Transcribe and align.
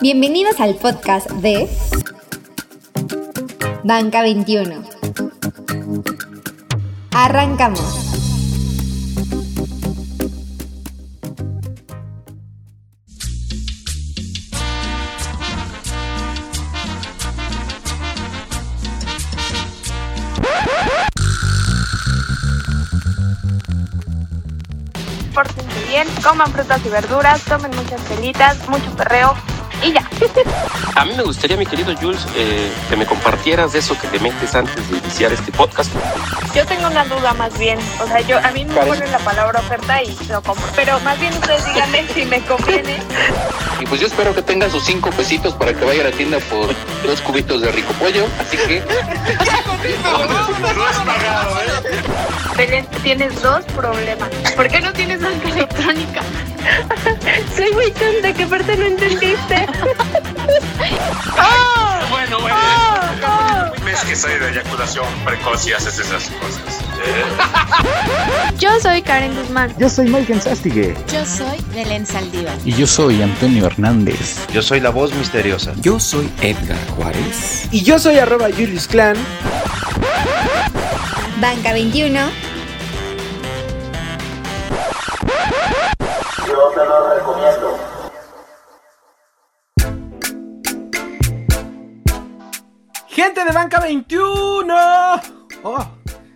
Bienvenidos 0.00 0.60
al 0.60 0.74
podcast 0.74 1.30
de 1.30 1.68
Banca 3.84 4.22
21. 4.22 4.82
Arrancamos. 7.12 8.03
Coman 26.24 26.50
frutas 26.50 26.80
y 26.86 26.88
verduras, 26.88 27.42
tomen 27.42 27.70
muchas 27.76 28.00
pelitas, 28.02 28.66
mucho 28.68 28.90
perreo 28.96 29.34
y 29.84 29.92
ya. 29.92 30.08
A 30.96 31.04
mí 31.04 31.12
me 31.16 31.22
gustaría, 31.22 31.56
mi 31.56 31.66
querido 31.66 31.94
Jules, 31.96 32.26
eh, 32.36 32.70
que 32.88 32.96
me 32.96 33.06
compartieras 33.06 33.74
eso 33.74 33.98
que 33.98 34.08
te 34.08 34.18
metes 34.18 34.54
antes 34.54 34.90
de 34.90 34.98
iniciar 34.98 35.32
este 35.32 35.52
podcast. 35.52 35.92
Yo 36.54 36.64
tengo 36.66 36.86
una 36.86 37.04
duda 37.04 37.34
más 37.34 37.56
bien, 37.58 37.78
o 38.00 38.06
sea, 38.06 38.20
yo 38.20 38.38
a 38.38 38.50
mí 38.52 38.64
me 38.64 38.74
ponen 38.74 39.10
la 39.10 39.18
palabra 39.18 39.60
oferta 39.60 40.02
y 40.02 40.16
lo 40.28 40.40
compro, 40.42 40.64
pero 40.76 40.98
más 41.00 41.18
bien 41.18 41.32
ustedes 41.34 41.64
díganme 41.66 42.04
si 42.14 42.24
me 42.24 42.40
conviene. 42.42 43.02
Y 43.80 43.86
pues 43.86 44.00
yo 44.00 44.06
espero 44.06 44.32
que 44.32 44.40
tenga 44.40 44.70
sus 44.70 44.84
cinco 44.84 45.10
pesitos 45.10 45.52
para 45.54 45.74
que 45.74 45.84
vaya 45.84 46.02
a 46.02 46.04
la 46.04 46.12
tienda 46.12 46.38
por 46.48 46.68
dos 47.04 47.20
cubitos 47.20 47.60
de 47.60 47.72
rico 47.72 47.92
pollo, 47.94 48.24
así 48.38 48.56
que... 48.56 48.82
Belén, 52.56 52.86
tienes 53.02 53.42
dos 53.42 53.64
problemas. 53.74 54.30
¿Por 54.54 54.68
qué 54.68 54.80
no 54.80 54.92
tienes 54.92 55.20
banca 55.20 55.48
electrónica? 55.48 56.22
Soy 57.56 57.72
muy 57.72 57.90
tonta, 57.92 58.32
que 58.32 58.42
aparte 58.44 58.76
no 58.76 58.86
entendiste. 58.86 59.66
Bueno, 62.10 62.40
bueno. 62.40 62.56
Ah, 62.56 63.70
Ves 63.84 64.00
que 64.04 64.16
soy 64.16 64.38
de 64.38 64.50
eyaculación 64.50 65.06
precoz 65.24 65.66
y 65.66 65.72
haces 65.72 65.98
esas 65.98 66.30
cosas. 66.30 66.80
Yo 68.58 68.70
soy 68.80 69.02
Karen 69.02 69.34
Guzmán. 69.36 69.74
Yo 69.78 69.88
soy 69.90 70.08
Mike 70.08 70.40
Sastigue. 70.40 70.96
Yo 71.12 71.24
soy 71.26 71.58
Belén 71.74 72.06
Saldívar. 72.06 72.54
Y 72.64 72.72
yo 72.72 72.86
soy 72.86 73.22
Antonio 73.22 73.66
Hernández. 73.66 74.38
Yo 74.52 74.62
soy 74.62 74.80
la 74.80 74.90
voz 74.90 75.12
misteriosa. 75.14 75.74
Yo 75.80 76.00
soy 76.00 76.30
Edgar 76.40 76.78
Juárez. 76.96 77.68
Y 77.70 77.82
yo 77.82 77.98
soy 77.98 78.18
arroba 78.18 78.46
Julius 78.50 78.86
Clan. 78.88 79.16
Banca 81.40 81.72
21. 81.72 82.20
Yo 86.54 86.68
te 86.70 86.86
lo 86.86 87.14
recomiendo. 87.14 87.78
Gente 93.08 93.44
de 93.44 93.50
Banca 93.50 93.80
21. 93.80 94.74
Oh, 95.64 95.86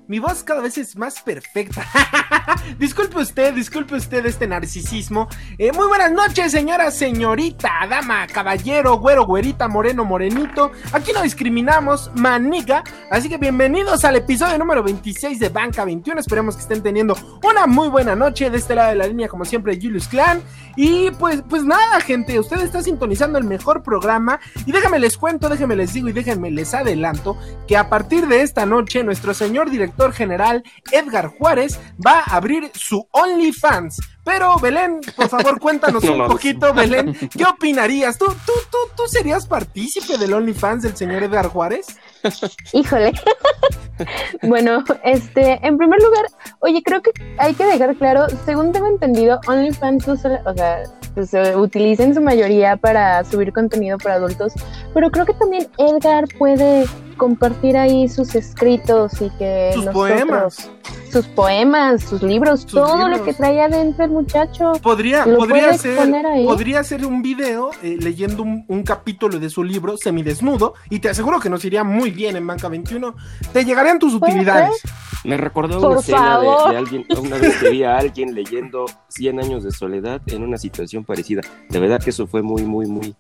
mi 0.09 0.19
voz 0.19 0.43
cada 0.43 0.63
vez 0.63 0.79
es 0.79 0.97
más 0.97 1.21
perfecta. 1.21 1.85
disculpe 2.79 3.19
usted, 3.19 3.53
disculpe 3.53 3.95
usted 3.95 4.25
este 4.25 4.47
narcisismo. 4.47 5.29
Eh, 5.59 5.71
muy 5.71 5.87
buenas 5.87 6.11
noches, 6.11 6.51
señora, 6.51 6.91
señorita, 6.91 7.71
dama, 7.91 8.27
caballero, 8.27 8.99
güero, 8.99 9.27
güerita, 9.27 9.69
moreno, 9.69 10.07
morenito. 10.07 10.73
Aquí 10.93 11.13
no 11.13 11.21
discriminamos, 11.21 12.11
maniga. 12.15 12.83
Así 13.11 13.29
que 13.29 13.37
bienvenidos 13.37 14.03
al 14.07 14.17
episodio 14.17 14.57
número 14.57 14.83
26 14.83 15.39
de 15.39 15.51
Banca 15.51 15.85
21. 15.85 16.19
Esperemos 16.19 16.57
que 16.57 16.63
estén 16.63 16.83
teniendo 16.83 17.15
una 17.43 17.67
muy 17.67 17.89
buena 17.89 18.17
noche 18.17 18.49
de 18.49 18.57
este 18.57 18.75
lado 18.75 18.89
de 18.89 18.97
la 18.97 19.07
línea, 19.07 19.29
como 19.29 19.45
siempre, 19.45 19.79
Julius 19.79 20.09
Clan. 20.09 20.43
Y 20.75 21.11
pues, 21.19 21.43
pues 21.51 21.65
nada, 21.65 22.01
gente, 22.01 22.39
usted 22.39 22.61
está 22.61 22.83
sintonizando 22.83 23.37
el 23.37 23.45
mejor 23.45 23.83
programa. 23.83 24.41
Y 24.65 24.73
déjame 24.73 25.01
les 25.01 25.19
cuento, 25.19 25.51
déjenme 25.51 25.77
les 25.77 25.93
digo 25.93 26.09
y 26.09 26.13
déjenme 26.13 26.51
les 26.51 26.73
adelanto 26.73 27.37
que 27.67 27.77
a 27.77 27.91
partir 27.91 28.27
de 28.27 28.41
esta 28.41 28.65
noche, 28.65 29.05
nuestro 29.05 29.35
señor 29.35 29.69
director 29.71 29.98
general 30.13 30.63
Edgar 30.93 31.27
Juárez 31.27 31.79
va 32.05 32.21
a 32.21 32.37
abrir 32.37 32.71
su 32.75 33.07
OnlyFans. 33.13 33.99
Pero 34.25 34.57
Belén, 34.59 35.01
por 35.17 35.29
favor, 35.29 35.59
cuéntanos 35.59 36.05
No 36.05 36.13
un 36.13 36.27
poquito, 36.29 36.75
Belén, 36.75 37.15
¿qué 37.37 37.45
opinarías? 37.45 38.19
¿Tú, 38.19 38.27
tú, 38.27 38.53
tú, 38.71 38.77
tú 38.97 39.03
serías 39.07 39.47
partícipe 39.47 40.19
del 40.19 40.35
OnlyFans 40.35 40.83
del 40.83 40.97
señor 40.97 41.23
Edgar 41.23 41.49
Juárez? 41.49 41.87
Híjole. 42.73 43.13
bueno, 44.43 44.85
este, 45.05 45.59
en 45.67 45.79
primer 45.79 46.01
lugar, 46.03 46.27
oye, 46.61 46.83
creo 46.85 47.01
que 47.03 47.11
hay 47.39 47.55
que 47.55 47.65
dejar 47.65 47.97
claro, 47.97 48.27
según 48.45 48.73
tengo 48.73 48.87
entendido, 48.89 49.41
OnlyFans 49.47 50.07
no 50.07 50.17
solo, 50.17 50.39
o 50.45 50.55
sea, 50.55 50.83
pues, 51.15 51.31
se 51.31 51.57
utiliza 51.57 52.03
en 52.05 52.15
su 52.15 52.21
mayoría 52.21 52.77
para 52.77 53.25
subir 53.25 53.53
contenido 53.53 53.99
para 53.99 54.17
adultos, 54.17 54.53
pero 54.95 55.11
creo 55.11 55.27
que 55.27 55.35
también 55.35 55.69
Edgar 55.79 56.25
puede 56.39 56.87
compartir 57.17 57.77
ahí 57.77 58.09
sus 58.09 58.35
escritos 58.37 59.21
y 59.21 59.31
que 59.31 59.71
Sus 59.75 59.87
nosotros- 59.87 60.09
poemas. 60.11 60.71
sus 61.11 61.27
poemas, 61.27 62.03
sus 62.05 62.23
libros, 62.23 62.61
Sus 62.63 62.73
todo 62.75 62.97
libros. 62.99 63.19
lo 63.19 63.25
que 63.25 63.33
trae 63.35 63.61
adentro 63.61 64.07
muchacho. 64.19 64.73
Podría, 64.83 65.25
podría 65.25 65.73
ser, 65.75 65.99
podría 66.45 66.85
ser 66.85 67.07
un 67.07 67.23
video 67.23 67.71
eh, 67.83 67.97
leyendo 68.01 68.43
un, 68.43 68.65
un 68.69 68.83
capítulo 68.83 69.39
de 69.39 69.49
su 69.51 69.63
libro 69.65 69.97
semidesnudo 69.97 70.75
y 70.91 70.99
te 70.99 71.09
aseguro 71.09 71.41
que 71.41 71.49
nos 71.51 71.65
iría 71.65 71.85
muy 71.85 72.11
bien 72.11 72.37
en 72.37 72.47
Banca 72.47 72.69
21. 72.69 73.15
Te 73.53 73.65
llegarían 73.65 73.99
tus 73.99 74.15
utilidades. 74.15 74.81
Me 75.25 75.37
recordó 75.37 75.81
Por 75.81 75.91
una 75.91 76.01
escena 76.01 76.39
de, 76.39 76.47
de 76.71 76.77
alguien, 76.77 77.07
una 77.21 77.39
vez 77.39 77.57
que 77.57 77.71
vi 77.71 77.83
a 77.83 77.99
alguien 77.99 78.35
leyendo 78.35 78.87
100 79.09 79.41
años 79.41 79.65
de 79.65 79.73
soledad 79.73 80.21
en 80.27 80.43
una 80.43 80.59
situación 80.59 81.05
parecida. 81.05 81.43
De 81.69 81.81
verdad 81.81 82.01
que 82.03 82.11
eso 82.11 82.27
fue 82.29 82.41
muy, 82.43 82.63
muy, 82.63 82.87
muy, 82.87 83.15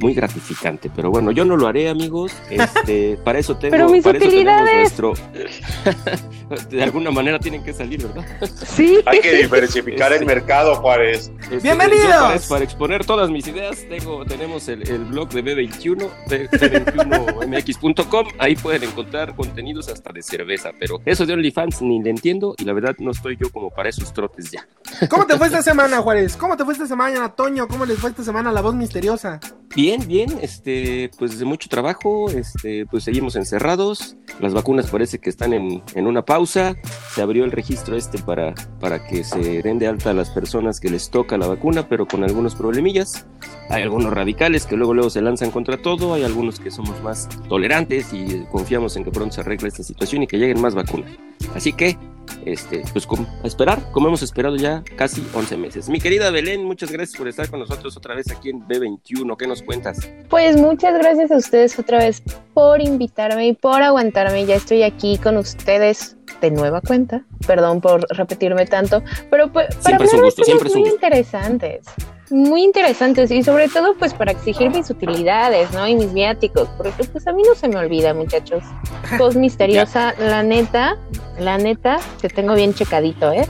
muy 0.00 0.12
gratificante. 0.12 0.90
Pero 0.94 1.10
bueno, 1.10 1.30
yo 1.30 1.44
no 1.44 1.56
lo 1.56 1.68
haré, 1.68 1.88
amigos. 1.88 2.32
Este, 2.50 3.16
para 3.24 3.38
eso 3.38 3.56
tengo, 3.56 3.70
Pero 3.72 3.88
mis 3.88 4.02
para 4.02 4.18
eso 4.18 4.28
tenemos 4.28 4.60
utilidades. 4.60 5.00
nuestro. 5.00 5.12
de 6.70 6.82
alguna 6.82 7.10
manera 7.10 7.38
tienen 7.38 7.64
que 7.64 7.72
salir, 7.72 8.06
¿verdad? 8.06 8.24
Sí. 8.66 8.98
Hay 9.06 9.20
que 9.20 9.32
diversificar 9.34 10.12
Este- 10.12 10.24
el 10.24 10.26
mercado, 10.26 10.76
Juárez. 10.76 11.30
Este, 11.42 11.56
¡Bienvenidos! 11.58 12.06
Para, 12.08 12.40
para 12.48 12.64
exponer 12.64 13.04
todas 13.04 13.30
mis 13.30 13.46
ideas, 13.46 13.84
tengo, 13.88 14.24
tenemos 14.24 14.68
el, 14.68 14.88
el 14.88 15.04
blog 15.06 15.28
de 15.30 15.44
B21, 15.44 16.08
B- 16.28 16.48
B21mx.com. 16.50 18.26
Ahí 18.38 18.56
pueden 18.56 18.84
encontrar 18.84 19.34
contenidos 19.34 19.88
hasta 19.88 20.12
de 20.12 20.22
cerveza. 20.22 20.70
Pero 20.78 21.00
eso 21.04 21.26
de 21.26 21.32
OnlyFans 21.34 21.82
ni 21.82 22.02
le 22.02 22.10
entiendo 22.10 22.54
y 22.58 22.64
la 22.64 22.72
verdad 22.72 22.94
no 22.98 23.10
estoy 23.10 23.36
yo 23.40 23.50
como 23.50 23.70
para 23.70 23.88
esos 23.88 24.12
trotes 24.12 24.50
ya. 24.50 24.66
¿Cómo 25.08 25.26
te 25.26 25.36
fue 25.36 25.46
esta 25.48 25.62
semana, 25.62 25.98
Juárez? 25.98 26.36
¿Cómo 26.36 26.56
te 26.56 26.64
fue 26.64 26.72
esta 26.72 26.86
semana, 26.86 27.28
Toño? 27.30 27.66
¿Cómo 27.68 27.84
les 27.86 27.98
fue 27.98 28.10
esta 28.10 28.22
semana 28.22 28.52
la 28.52 28.60
voz 28.62 28.74
misteriosa? 28.74 29.40
Bien, 29.74 30.06
bien, 30.06 30.38
este, 30.40 31.10
pues 31.18 31.38
de 31.38 31.44
mucho 31.44 31.68
trabajo, 31.68 32.30
este, 32.30 32.86
pues 32.86 33.04
seguimos 33.04 33.36
encerrados, 33.36 34.16
las 34.40 34.54
vacunas 34.54 34.86
parece 34.90 35.18
que 35.18 35.28
están 35.28 35.52
en, 35.52 35.82
en 35.94 36.06
una 36.06 36.24
pausa, 36.36 36.76
se 37.14 37.22
abrió 37.22 37.46
el 37.46 37.50
registro 37.50 37.96
este 37.96 38.18
para, 38.18 38.54
para 38.78 39.06
que 39.06 39.24
se 39.24 39.62
den 39.62 39.78
de 39.78 39.86
alta 39.86 40.10
a 40.10 40.12
las 40.12 40.28
personas 40.28 40.80
que 40.80 40.90
les 40.90 41.08
toca 41.08 41.38
la 41.38 41.46
vacuna, 41.46 41.88
pero 41.88 42.06
con 42.06 42.22
algunos 42.24 42.54
problemillas, 42.54 43.26
hay 43.70 43.82
algunos 43.82 44.12
radicales 44.12 44.66
que 44.66 44.76
luego 44.76 44.92
luego 44.92 45.08
se 45.08 45.22
lanzan 45.22 45.50
contra 45.50 45.78
todo, 45.78 46.12
hay 46.12 46.24
algunos 46.24 46.60
que 46.60 46.70
somos 46.70 47.02
más 47.02 47.26
tolerantes 47.48 48.12
y 48.12 48.44
confiamos 48.52 48.98
en 48.98 49.04
que 49.04 49.10
pronto 49.10 49.34
se 49.34 49.40
arregle 49.40 49.68
esta 49.68 49.82
situación 49.82 50.24
y 50.24 50.26
que 50.26 50.36
lleguen 50.36 50.60
más 50.60 50.74
vacunas. 50.74 51.10
Así 51.54 51.72
que, 51.72 51.96
este, 52.44 52.82
pues 52.92 53.06
a 53.42 53.46
esperar, 53.46 53.80
como 53.92 54.08
hemos 54.08 54.22
esperado 54.22 54.56
ya 54.56 54.82
casi 54.96 55.24
11 55.34 55.56
meses. 55.56 55.88
Mi 55.88 56.00
querida 56.00 56.30
Belén, 56.30 56.64
muchas 56.64 56.90
gracias 56.90 57.16
por 57.18 57.28
estar 57.28 57.48
con 57.50 57.60
nosotros 57.60 57.96
otra 57.96 58.14
vez 58.14 58.30
aquí 58.30 58.50
en 58.50 58.66
B21, 58.66 59.36
¿qué 59.36 59.46
nos 59.46 59.62
cuentas? 59.62 59.98
Pues 60.28 60.56
muchas 60.56 60.98
gracias 60.98 61.30
a 61.30 61.36
ustedes 61.36 61.78
otra 61.78 61.98
vez 61.98 62.22
por 62.54 62.80
invitarme 62.80 63.48
y 63.48 63.52
por 63.52 63.82
aguantarme. 63.82 64.46
Ya 64.46 64.56
estoy 64.56 64.82
aquí 64.82 65.18
con 65.18 65.36
ustedes 65.36 66.16
de 66.40 66.50
nueva 66.50 66.80
cuenta. 66.80 67.24
Perdón 67.46 67.80
por 67.80 68.06
repetirme 68.10 68.66
tanto, 68.66 69.02
pero 69.30 69.52
pues 69.52 69.68
para 69.76 69.98
Siempre 69.98 70.08
hablar 70.08 70.32
de 70.32 70.44
temas 70.44 70.74
muy 70.74 70.88
interesantes. 70.88 71.86
Muy 72.30 72.62
interesantes 72.62 73.30
y 73.30 73.42
sobre 73.42 73.68
todo 73.68 73.94
pues 73.94 74.12
para 74.12 74.32
exigir 74.32 74.70
mis 74.70 74.90
utilidades, 74.90 75.70
¿no? 75.72 75.86
Y 75.86 75.94
mis 75.94 76.12
viáticos, 76.12 76.68
porque 76.76 77.04
pues 77.04 77.26
a 77.26 77.32
mí 77.32 77.42
no 77.46 77.54
se 77.54 77.68
me 77.68 77.76
olvida, 77.76 78.14
muchachos. 78.14 78.64
Voz 79.18 79.36
misteriosa, 79.36 80.14
la 80.18 80.42
neta, 80.42 80.96
la 81.38 81.58
neta, 81.58 81.98
te 82.20 82.28
tengo 82.28 82.54
bien 82.54 82.74
checadito, 82.74 83.32
¿eh? 83.32 83.46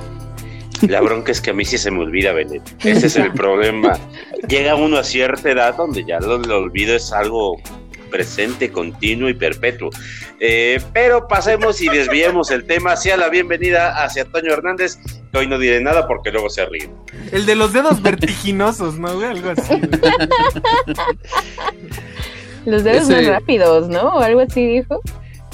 La 0.82 1.00
bronca 1.00 1.32
es 1.32 1.40
que 1.40 1.50
a 1.50 1.54
mí 1.54 1.64
sí 1.64 1.78
se 1.78 1.90
me 1.90 2.00
olvida, 2.00 2.32
Benet. 2.32 2.62
Ese 2.84 3.06
es 3.06 3.16
el 3.16 3.32
problema. 3.34 3.98
Llega 4.46 4.74
uno 4.74 4.98
a 4.98 5.04
cierta 5.04 5.50
edad 5.50 5.74
donde 5.74 6.04
ya 6.04 6.20
lo, 6.20 6.38
lo 6.38 6.58
olvido 6.58 6.94
es 6.94 7.12
algo 7.12 7.56
presente, 8.10 8.70
continuo 8.72 9.28
y 9.28 9.34
perpetuo. 9.34 9.90
Eh, 10.40 10.80
pero 10.92 11.28
pasemos 11.28 11.80
y 11.80 11.88
desviemos 11.88 12.50
el 12.50 12.64
tema 12.64 12.92
hacia 12.92 13.16
la 13.16 13.28
bienvenida 13.28 14.02
hacia 14.04 14.22
Antonio 14.22 14.52
Hernández, 14.52 14.98
que 15.32 15.38
hoy 15.38 15.46
no 15.46 15.58
diré 15.58 15.80
nada 15.80 16.06
porque 16.06 16.30
luego 16.30 16.48
se 16.50 16.66
ríe. 16.66 16.90
El 17.32 17.46
de 17.46 17.54
los 17.54 17.72
dedos 17.72 18.02
vertiginosos, 18.02 18.98
¿no? 18.98 19.08
Algo 19.20 19.50
así. 19.50 19.80
Los 22.64 22.82
dedos 22.84 23.04
Ese- 23.04 23.12
más 23.12 23.26
rápidos, 23.26 23.88
¿no? 23.88 24.08
O 24.16 24.20
algo 24.20 24.40
así 24.40 24.66
dijo. 24.66 25.00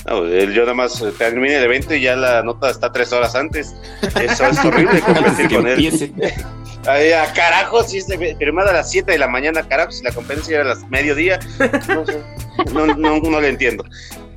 No, 0.07 0.25
el- 0.25 0.53
yo 0.53 0.63
nada 0.63 0.75
más 0.75 1.01
eh, 1.01 1.13
termine 1.17 1.57
el 1.59 1.65
evento 1.65 1.95
y 1.95 2.01
ya 2.03 2.17
la 2.17 2.43
nota 2.43 2.71
está 2.71 2.91
tres 2.91 3.13
horas 3.13 3.35
antes. 3.37 3.75
Eso 4.21 4.47
es 4.47 4.59
horrible 4.65 5.01
competir 5.01 5.55
con 5.55 5.67
él. 5.69 6.13
Ay, 6.87 7.13
a 7.13 7.33
carajo, 7.33 7.85
si 7.85 7.99
es 7.99 8.09
de- 8.09 8.35
firmada 8.37 8.71
a 8.71 8.75
las 8.75 8.91
7 8.91 9.13
de 9.13 9.19
la 9.19 9.29
mañana, 9.29 9.63
carajo, 9.63 9.93
si 9.93 10.03
la 10.03 10.11
conferencia 10.11 10.57
era 10.61 10.65
a 10.65 10.75
las 10.75 10.89
mediodía. 10.91 11.39
No 11.89 12.05
sé. 12.07 12.19
No, 12.73 12.87
no, 12.87 13.21
no 13.21 13.41
le 13.41 13.49
entiendo. 13.49 13.85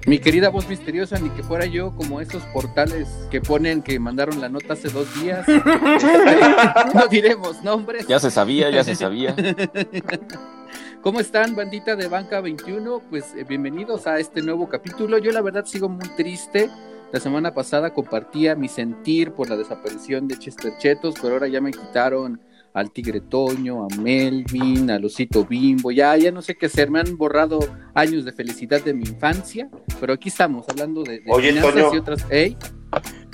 Mi 0.07 0.19
querida 0.19 0.49
voz 0.49 0.69
misteriosa, 0.69 1.17
ni 1.17 1.29
que 1.29 1.41
fuera 1.41 1.65
yo 1.65 1.95
como 1.95 2.21
esos 2.21 2.43
portales 2.53 3.07
que 3.31 3.41
ponen 3.41 3.81
que 3.81 3.99
mandaron 3.99 4.39
la 4.39 4.49
nota 4.49 4.73
hace 4.73 4.89
dos 4.89 5.07
días. 5.19 5.47
no 6.93 7.07
diremos 7.07 7.63
nombres. 7.63 8.07
Ya 8.07 8.19
se 8.19 8.29
sabía, 8.29 8.69
ya 8.69 8.83
se 8.83 8.93
sabía. 8.93 9.35
¿Cómo 11.01 11.19
están, 11.19 11.55
bandita 11.55 11.95
de 11.95 12.07
Banca 12.07 12.39
21? 12.39 13.01
Pues 13.09 13.33
eh, 13.35 13.45
bienvenidos 13.47 14.05
a 14.05 14.19
este 14.19 14.43
nuevo 14.43 14.69
capítulo. 14.69 15.17
Yo 15.17 15.31
la 15.31 15.41
verdad 15.41 15.65
sigo 15.65 15.89
muy 15.89 16.07
triste. 16.15 16.69
La 17.11 17.19
semana 17.19 17.53
pasada 17.53 17.91
compartía 17.91 18.55
mi 18.55 18.67
sentir 18.67 19.31
por 19.31 19.49
la 19.49 19.55
desaparición 19.55 20.27
de 20.27 20.37
Chester 20.37 20.73
Chetos, 20.77 21.15
pero 21.19 21.35
ahora 21.35 21.47
ya 21.47 21.61
me 21.61 21.71
quitaron 21.71 22.41
al 22.75 22.91
Tigre 22.91 23.21
Toño, 23.21 23.85
a 23.85 23.87
Melvin, 24.01 24.91
al 24.91 25.05
Osito 25.05 25.45
Bimbo, 25.45 25.91
ya, 25.91 26.15
ya 26.17 26.31
no 26.31 26.41
sé 26.41 26.55
qué 26.55 26.65
hacer, 26.67 26.91
me 26.91 26.99
han 26.99 27.17
borrado 27.17 27.59
años 27.93 28.25
de 28.25 28.33
felicidad 28.33 28.83
de 28.83 28.93
mi 28.93 29.05
infancia, 29.05 29.69
pero 29.99 30.13
aquí 30.13 30.27
estamos 30.27 30.67
hablando 30.69 31.01
de, 31.01 31.19
de 31.19 31.31
Oye, 31.31 31.53
finanzas 31.53 31.73
Toño. 31.73 31.95
y 31.95 31.97
otras. 31.97 32.25
¿Ey? 32.29 32.57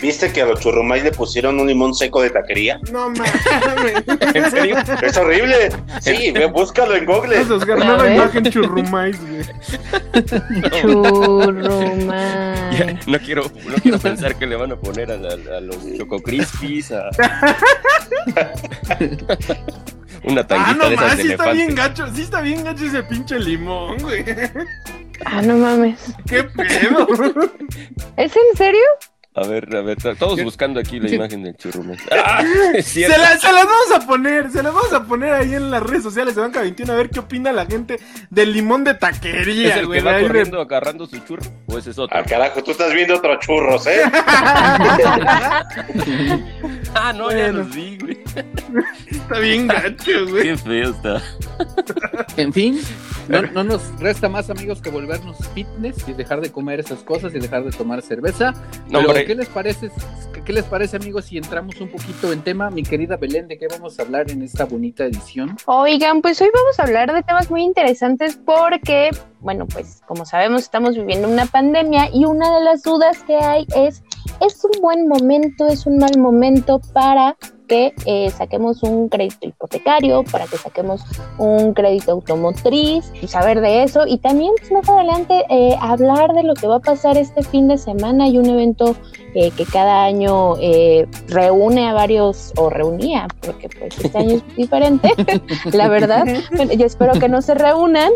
¿Viste 0.01 0.31
que 0.33 0.42
a 0.42 0.45
los 0.48 0.59
churrumais 0.59 1.03
le 1.03 1.12
pusieron 1.12 1.59
un 1.59 1.68
limón 1.68 1.94
seco 1.94 2.21
de 2.24 2.31
taquería? 2.31 2.80
No 2.92 3.09
mames. 3.12 3.31
¿En 4.33 4.50
serio? 4.51 4.77
Es 5.01 5.15
horrible. 5.18 5.69
Sí, 6.00 6.31
ve, 6.31 6.48
búscalo 6.48 6.95
en 6.95 7.06
Google. 7.06 7.39
Esos 7.39 7.62
A 7.63 7.65
nueva 7.75 8.12
imagen 8.13 8.44
churrumais, 8.45 9.15
güey. 9.21 9.44
Churrumais. 10.81 12.77
Ya, 12.80 13.00
no 13.06 13.19
quiero, 13.19 13.44
no 13.68 13.75
quiero 13.81 14.00
pensar 14.00 14.36
que 14.38 14.48
le 14.48 14.56
van 14.56 14.71
a 14.71 14.75
poner 14.75 15.12
a, 15.12 15.18
la- 15.18 15.57
a 15.57 15.62
los 15.62 15.77
Choco 15.98 16.19
Crispies, 16.21 16.92
a... 16.92 17.09
Una 20.24 20.42
Ah, 20.42 20.48
tanguita 20.48 20.74
no 20.83 20.89
de 20.89 20.95
esas 20.95 21.07
más, 21.07 21.18
de 21.18 21.24
sí 21.24 21.31
está 21.31 21.51
bien 21.51 21.75
gacho, 21.75 22.07
sí 22.15 22.21
está 22.21 22.42
bien 22.42 22.63
gacho 22.63 22.86
ese 22.86 23.01
pinche 23.03 23.39
limón, 23.39 23.98
güey. 24.01 24.24
Ah, 25.25 25.42
no 25.42 25.56
mames. 25.57 26.00
¿Qué 26.27 26.44
pedo? 26.44 27.07
¿Es 28.18 28.31
en 28.36 28.57
serio? 28.57 28.81
A 29.33 29.48
ver, 29.48 29.74
a 29.78 29.81
ver, 29.81 29.98
todos 30.19 30.44
buscando 30.44 30.78
aquí 30.80 31.00
la 31.00 31.10
imagen 31.10 31.42
del 31.44 31.56
churrumais. 31.56 32.01
¡Ah! 32.12 32.44
Es 32.74 32.86
Se, 32.88 32.92
cierto. 33.06 33.18
la- 33.18 33.38
se 33.39 33.50
las 33.51 33.66
vamos 33.66 33.92
a 33.95 34.00
poner, 34.06 34.51
se 34.51 34.62
las 34.62 34.74
vamos 34.74 34.92
a 34.92 35.04
poner 35.06 35.33
ahí 35.33 35.54
en 35.56 35.72
las 35.72 35.81
redes 35.81 36.04
sociales 36.04 36.36
de 36.36 36.42
Banca 36.42 36.60
21 36.62 36.92
a 36.92 36.95
ver 36.98 37.10
qué 37.10 37.19
opina 37.22 37.54
la 37.54 37.66
gente 37.66 37.98
del 38.30 38.51
limón 38.51 38.83
de 38.83 38.92
¿Es 38.92 39.00
taquería, 39.00 39.75
el 39.78 39.88
güey. 39.88 40.00
que 40.01 40.06
va 40.06 40.13
de- 40.18 40.24
corriendo 40.28 40.60
agarrando 40.60 41.07
su 41.07 41.18
churro? 41.19 41.45
¿O 41.68 41.78
ese 41.78 41.92
es 41.92 41.98
otro? 42.00 42.18
Al 42.18 42.25
carajo, 42.25 42.62
tú 42.62 42.72
estás 42.72 42.94
viendo 42.94 43.16
otros 43.16 43.39
churros, 43.39 43.88
¿eh? 43.88 44.01
Ah, 46.94 47.13
no, 47.13 47.31
ya 47.31 47.48
los 47.54 47.74
vi, 47.74 47.98
güey. 47.98 48.18
Está 49.10 49.39
bien 49.39 49.66
gacho, 49.68 50.25
güey. 50.30 50.44
Qué 50.44 50.57
feo 50.57 50.89
está. 50.89 51.22
En 52.36 52.51
fin, 52.51 52.81
no, 53.30 53.42
no 53.44 53.63
nos 53.63 53.98
resta 54.00 54.27
más 54.27 54.50
amigos 54.50 54.81
que 54.81 54.89
volvernos 54.89 55.38
fitness 55.54 56.06
y 56.07 56.13
dejar 56.13 56.42
de 56.42 56.51
comer 56.51 56.81
esas 56.81 57.00
cosas 57.00 57.34
y 57.34 57.39
dejar 57.39 57.63
de 57.63 57.72
tomar 57.72 58.01
cerveza. 58.01 58.54
No, 58.89 59.01
Pero. 59.25 59.27
¿qué 59.27 59.35
les 59.35 59.50
parece? 59.50 59.91
¿Qué, 60.33 60.44
qué 60.44 60.53
les 60.53 60.65
parece, 60.65 60.97
amigos, 60.97 61.25
si 61.25 61.38
entramos 61.38 61.79
un 61.79 61.89
poquito 61.89 62.31
en 62.31 62.41
tema? 62.41 62.69
Mi 62.69 62.83
querida 62.83 63.18
Belén, 63.18 63.47
¿de 63.47 63.57
qué 63.57 63.68
vamos 63.68 64.00
a 64.00 64.03
hablar 64.03 64.29
en 64.31 64.41
esta 64.41 64.65
bonita 64.65 65.06
edición? 65.06 65.57
Oigan, 65.65 66.21
pues 66.21 66.41
hoy 66.41 66.50
vamos 66.53 66.79
a 66.79 66.83
hablar 66.83 67.13
de 67.13 67.23
temas 67.23 67.50
muy 67.50 67.63
interesantes 67.63 68.39
porque, 68.45 69.12
bueno, 69.39 69.68
pues 69.68 70.01
como 70.07 70.25
sabemos 70.25 70.63
estamos 70.63 70.95
viviendo 70.95 71.27
una 71.27 71.45
pandemia 71.45 72.09
y 72.13 72.25
una 72.25 72.53
de 72.57 72.63
las 72.63 72.83
dudas 72.83 73.23
que 73.23 73.35
hay 73.35 73.65
es, 73.75 74.03
¿es 74.39 74.63
un 74.63 74.81
buen 74.81 75.07
momento, 75.07 75.67
es 75.67 75.85
un 75.85 75.97
mal 75.97 76.17
momento 76.17 76.79
para 76.94 77.38
que 77.71 77.94
eh, 78.06 78.29
saquemos 78.31 78.83
un 78.83 79.07
crédito 79.07 79.47
hipotecario, 79.47 80.25
para 80.29 80.45
que 80.45 80.57
saquemos 80.57 81.01
un 81.38 81.73
crédito 81.73 82.12
automotriz 82.12 83.09
y 83.21 83.27
saber 83.27 83.62
de 83.62 83.83
eso? 83.83 84.06
Y 84.06 84.18
también 84.18 84.51
pues, 84.59 84.73
más 84.73 84.89
adelante 84.89 85.45
eh, 85.50 85.77
hablar 85.79 86.33
de 86.33 86.44
lo 86.44 86.53
que 86.53 86.68
va 86.68 86.75
a 86.75 86.79
pasar 86.81 87.18
este 87.18 87.44
fin 87.44 87.69
de 87.69 87.77
semana 87.77 88.27
y 88.27 88.38
un 88.38 88.47
evento 88.47 88.97
eh, 89.35 89.51
que 89.51 89.65
cada 89.65 90.03
año 90.03 90.56
reúne 91.29 91.88
a 91.88 91.94
varios, 91.94 92.51
o 92.57 92.69
reunía, 92.69 93.29
porque 93.39 93.69
pues 93.69 93.97
este 94.03 94.17
año 94.17 94.35
es 94.35 94.56
diferente, 94.57 95.09
la 95.71 95.88
verdad. 95.88 96.25
Bueno, 96.53 96.74
yo 96.74 96.85
espero 96.85 97.13
que 97.13 97.29
no 97.29 97.41
se 97.41 97.53
reúnan, 97.53 98.12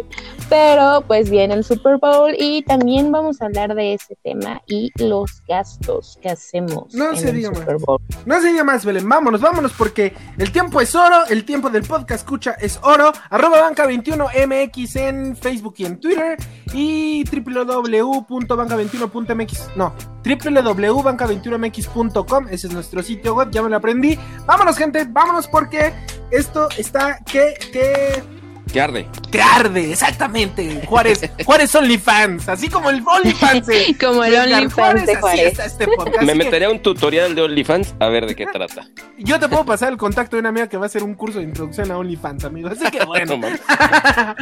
pero 0.50 1.01
pues 1.08 1.30
viene 1.30 1.54
el 1.54 1.63
Super 1.63 1.98
Bowl 1.98 2.36
y 2.38 2.62
también 2.63 3.10
vamos 3.13 3.42
a 3.42 3.46
hablar 3.46 3.74
de 3.74 3.94
ese 3.94 4.18
tema 4.22 4.62
y 4.68 4.92
los 5.01 5.42
gastos 5.48 6.19
que 6.22 6.30
hacemos 6.30 6.94
No 6.94 7.12
en 7.12 7.18
se 7.18 7.30
el 7.30 7.36
diga 7.36 7.51
más. 7.51 7.60
Super 7.60 7.78
Bowl. 7.78 8.01
No 8.25 8.42
se 8.42 8.48
diga 8.50 8.63
más, 8.66 8.84
Belén. 8.84 9.08
Vámonos, 9.08 9.45
vámonos, 9.46 9.72
porque 9.74 10.14
el 10.38 10.52
tiempo 10.52 10.82
es 10.82 10.96
oro, 10.96 11.26
el 11.30 11.46
tiempo 11.46 11.70
del 11.70 11.84
podcast 11.84 12.22
escucha 12.22 12.54
es 12.60 12.80
oro. 12.82 13.14
Arroba 13.30 13.62
banca 13.62 13.86
21 13.86 14.26
MX 14.26 14.96
en 14.96 15.38
Facebook 15.38 15.76
y 15.78 15.86
en 15.86 16.00
Twitter. 16.00 16.36
Y 16.74 17.24
www.banca21.mx. 17.26 19.76
No, 19.76 19.94
www.banca21mx.com. 20.26 22.48
Ese 22.50 22.66
es 22.68 22.74
nuestro 22.74 23.04
sitio 23.04 23.36
web, 23.36 23.52
ya 23.52 23.62
me 23.62 23.70
lo 23.70 23.78
aprendí. 23.78 24.18
Vámonos, 24.46 24.76
gente, 24.78 25.06
vámonos, 25.08 25.48
porque 25.48 25.94
esto 26.32 26.68
está 26.78 27.20
que, 27.20 27.54
que, 27.72 28.24
¿Qué 28.72 28.82
arde? 28.82 29.08
que 29.32 29.42
arde, 29.42 29.92
exactamente. 29.92 30.82
Juárez, 30.86 31.30
Juárez 31.46 31.74
OnlyFans, 31.76 32.50
así 32.50 32.70
como 32.70 32.90
el 32.90 33.04
OnlyFans. 33.06 33.66
de- 33.68 33.96
Como 34.00 34.24
el 34.24 34.36
OnlyFans 34.36 35.06
de 35.06 35.16
Juárez. 35.16 35.60
este. 35.60 35.88
Me 36.22 36.28
que- 36.34 36.36
meteré 36.36 36.66
a 36.66 36.70
un 36.70 36.80
tutorial 36.80 37.36
de 37.36 37.42
OnlyFans 37.44 37.96
a 38.00 38.08
ver 38.10 38.26
de 38.26 38.36
qué 38.36 38.46
trata. 38.48 38.88
Yo 39.18 39.40
te 39.40 39.48
puedo 39.48 39.66
pasar 39.66 39.92
el 39.92 39.98
contacto 39.98 40.36
de 40.36 40.42
una 40.42 40.50
amiga 40.50 40.68
que 40.68 40.78
va 40.78 40.84
a 40.84 40.88
hacer 40.88 41.04
un 41.04 41.14
curso 41.16 41.40
de 41.40 41.46
introducción 41.46 41.92
a 41.92 41.98
OnlyFans, 41.98 42.44
amigo. 42.46 42.70
Así 42.70 42.84
que 42.92 43.00
No 43.00 43.06
bueno. 43.08 43.36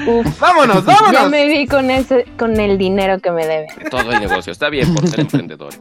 Uf, 0.07 0.39
vámonos, 0.39 0.85
ya 0.85 0.93
vámonos. 0.93 1.29
me 1.29 1.47
vi 1.47 1.67
con 1.67 1.89
ese, 1.91 2.25
con 2.37 2.59
el 2.59 2.77
dinero 2.77 3.19
que 3.19 3.31
me 3.31 3.45
debe. 3.45 3.67
todo 3.91 4.11
el 4.11 4.19
negocio. 4.19 4.51
Está 4.51 4.69
bien 4.69 4.93
por 4.95 5.07
ser 5.07 5.21
emprendedor. 5.21 5.73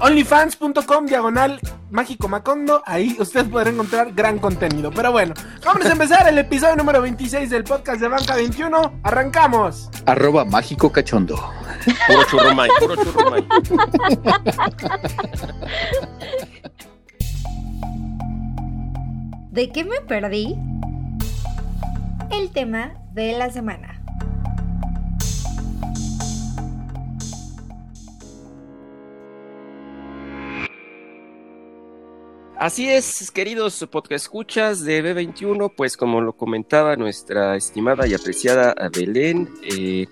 Onlyfans.com 0.00 1.06
diagonal 1.06 1.60
mágico 1.90 2.28
macondo. 2.28 2.82
Ahí 2.86 3.16
usted 3.18 3.46
podrá 3.46 3.70
encontrar 3.70 4.12
gran 4.12 4.38
contenido. 4.38 4.90
Pero 4.90 5.12
bueno, 5.12 5.34
vamos 5.64 5.86
a 5.86 5.92
empezar 5.92 6.28
el 6.28 6.38
episodio 6.38 6.76
número 6.76 6.93
26 7.00 7.50
del 7.50 7.64
podcast 7.64 8.00
de 8.00 8.08
Banca 8.08 8.36
21. 8.36 9.00
Arrancamos. 9.02 9.90
Arroba 10.06 10.44
mágico 10.44 10.90
cachondo. 10.92 11.36
Puro 12.06 12.24
churrumay, 12.30 12.70
puro 12.78 12.96
churrumay. 12.96 13.46
¿De 19.50 19.68
qué 19.70 19.84
me 19.84 20.00
perdí? 20.00 20.56
El 22.30 22.50
tema 22.50 22.94
de 23.12 23.38
la 23.38 23.50
semana. 23.50 23.93
Así 32.64 32.88
es, 32.88 33.30
queridos 33.30 33.86
podcast 33.90 34.24
escuchas 34.24 34.82
de 34.86 35.04
B21, 35.04 35.74
pues 35.76 35.98
como 35.98 36.22
lo 36.22 36.32
comentaba 36.32 36.96
nuestra 36.96 37.56
estimada 37.56 38.06
y 38.06 38.14
apreciada 38.14 38.74
Belén, 38.90 39.50
eh, 39.62 40.06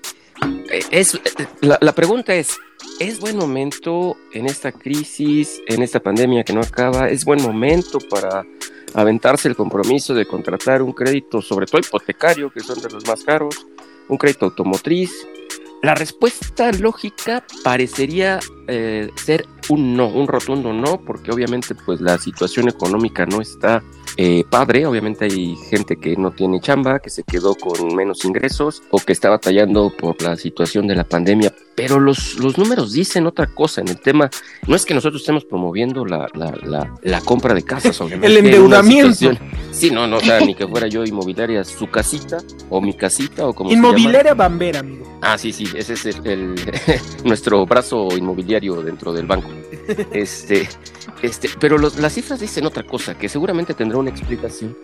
eh, 0.71 0.81
es, 0.91 1.15
eh, 1.15 1.21
la, 1.63 1.79
la 1.81 1.95
pregunta 1.95 2.35
es, 2.35 2.59
¿es 3.01 3.21
buen 3.21 3.39
momento 3.39 4.19
en 4.35 4.45
esta 4.45 4.71
crisis, 4.71 5.63
en 5.67 5.81
esta 5.81 6.01
pandemia 6.01 6.45
que 6.45 6.53
no 6.53 6.61
acaba, 6.61 7.09
es 7.09 7.25
buen 7.25 7.41
momento 7.41 7.99
para 8.11 8.45
aventarse 8.93 9.49
el 9.49 9.57
compromiso 9.57 10.13
de 10.13 10.27
contratar 10.27 10.83
un 10.83 10.93
crédito, 10.93 11.41
sobre 11.41 11.65
todo 11.65 11.81
hipotecario, 11.81 12.53
que 12.53 12.61
son 12.61 12.83
de 12.83 12.91
los 12.91 13.07
más 13.07 13.25
caros, 13.25 13.67
un 14.11 14.19
crédito 14.19 14.45
automotriz? 14.45 15.11
La 15.83 15.97
respuesta 15.97 16.71
lógica 16.71 17.45
parecería 17.65 18.39
eh, 18.69 19.11
ser 19.17 19.47
un 19.69 19.97
no, 19.97 20.07
un 20.07 20.29
rotundo 20.29 20.73
no, 20.73 21.01
porque 21.01 21.33
obviamente 21.33 21.75
pues 21.75 22.01
la 22.01 22.19
situación 22.19 22.69
económica 22.69 23.27
no 23.27 23.41
está 23.41 23.83
eh, 24.17 24.45
padre, 24.49 24.87
obviamente 24.87 25.25
hay 25.25 25.57
gente 25.71 25.97
que 25.97 26.15
no 26.15 26.31
tiene 26.31 26.61
chamba, 26.61 27.01
que 27.01 27.11
se 27.11 27.25
quedó 27.25 27.57
con 27.57 27.97
menos 27.97 28.25
ingresos 28.25 28.81
o 28.91 28.99
que 28.99 29.13
está 29.13 29.31
batallando 29.31 29.93
por 29.97 30.23
la 30.23 30.37
situación 30.37 30.87
de 30.87 30.95
la 30.95 31.05
pandemia, 31.05 31.53
pero 31.75 31.99
los, 32.01 32.35
los 32.39 32.59
números 32.59 32.93
dicen 32.93 33.27
otra 33.27 33.47
cosa 33.47 33.81
en 33.81 33.89
el 33.89 33.99
tema, 33.99 34.29
no 34.67 34.77
es 34.77 34.85
que 34.85 34.95
nosotros 34.95 35.23
estemos 35.23 35.45
promoviendo 35.45 36.05
la, 36.05 36.29
la, 36.35 36.55
la, 36.63 36.95
la 37.03 37.21
compra 37.23 37.55
de 37.55 37.63
casas, 37.63 38.01
obviamente. 38.01 38.27
El 38.39 38.45
endeudamiento. 38.45 39.31
Sí, 39.71 39.91
no, 39.91 40.07
no, 40.07 40.19
o 40.19 40.21
sea, 40.21 40.41
ni 40.41 40.55
que 40.55 40.67
fuera 40.69 40.87
yo 40.87 41.05
inmobiliaria, 41.05 41.65
su 41.65 41.89
casita 41.89 42.39
o 42.69 42.81
mi 42.81 42.93
casita 42.95 43.47
o 43.47 43.55
como. 43.55 43.71
Inmobiliaria 43.71 44.35
Bambera, 44.35 44.81
amigo. 44.81 45.19
Ah, 45.23 45.39
sí, 45.39 45.53
sí, 45.53 45.67
ese 45.75 45.95
es 45.95 46.05
el, 46.05 46.27
el- 46.27 46.55
nuestro 47.25 47.65
brazo 47.65 48.09
inmobiliario 48.17 48.83
dentro 48.83 49.13
del 49.13 49.27
banco. 49.27 49.49
Este, 50.13 50.69
este, 51.23 51.49
pero 51.59 51.79
los- 51.79 51.97
las 51.99 52.13
cifras 52.13 52.39
dicen 52.41 52.67
otra 52.67 52.83
cosa, 52.85 53.17
que 53.17 53.29
seguramente 53.29 53.75
tendrá 53.75 53.99
una 53.99 54.11
explicación. 54.11 54.77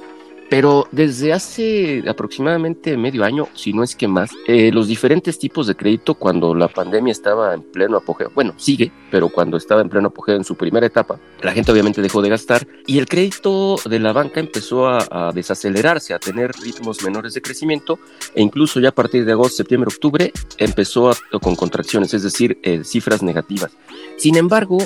Pero 0.51 0.89
desde 0.93 1.35
hace 1.35 2.03
aproximadamente 2.09 2.97
medio 2.97 3.23
año, 3.23 3.49
si 3.55 3.75
no 3.75 3.83
es 3.83 3.95
que 3.95 4.09
más, 4.09 4.31
eh, 4.47 4.71
los 4.73 4.89
diferentes 4.89 5.39
tipos 5.39 5.67
de 5.67 5.75
crédito 5.75 6.15
cuando 6.15 6.55
la 6.55 6.69
pandemia 6.69 7.13
estaba 7.13 7.53
en 7.53 7.63
pleno 7.63 7.99
apogeo, 7.99 8.31
bueno, 8.35 8.55
sigue, 8.57 8.91
pero 9.11 9.29
cuando 9.29 9.59
estaba 9.59 9.83
en 9.83 9.91
pleno 9.91 10.09
apogeo 10.09 10.37
en 10.37 10.45
su 10.45 10.55
primera 10.57 10.87
etapa, 10.87 11.21
la 11.43 11.53
gente 11.53 11.71
obviamente 11.71 12.01
dejó 12.01 12.23
de 12.23 12.31
gastar 12.31 12.67
y 12.87 12.99
el 12.99 13.07
crédito 13.07 13.77
de 13.85 13.99
la 13.99 14.15
banca 14.15 14.41
empezó 14.41 14.89
a, 14.89 15.07
a 15.11 15.33
desacelerarse, 15.33 16.15
a 16.15 16.19
tener 16.19 16.53
ritmos 16.63 17.03
menores 17.03 17.35
de 17.35 17.43
crecimiento 17.43 17.99
e 18.35 18.41
incluso 18.41 18.81
ya 18.81 18.89
a 18.89 18.95
partir 18.95 19.27
de 19.27 19.33
agosto, 19.33 19.57
septiembre, 19.59 19.91
octubre 19.93 20.33
empezó 20.57 21.11
a- 21.11 21.17
con 21.43 21.57
contracciones, 21.57 22.15
es 22.15 22.23
decir, 22.23 22.59
eh, 22.63 22.85
cifras 22.85 23.23
negativas. 23.23 23.71
Sin 24.17 24.37
embargo, 24.37 24.79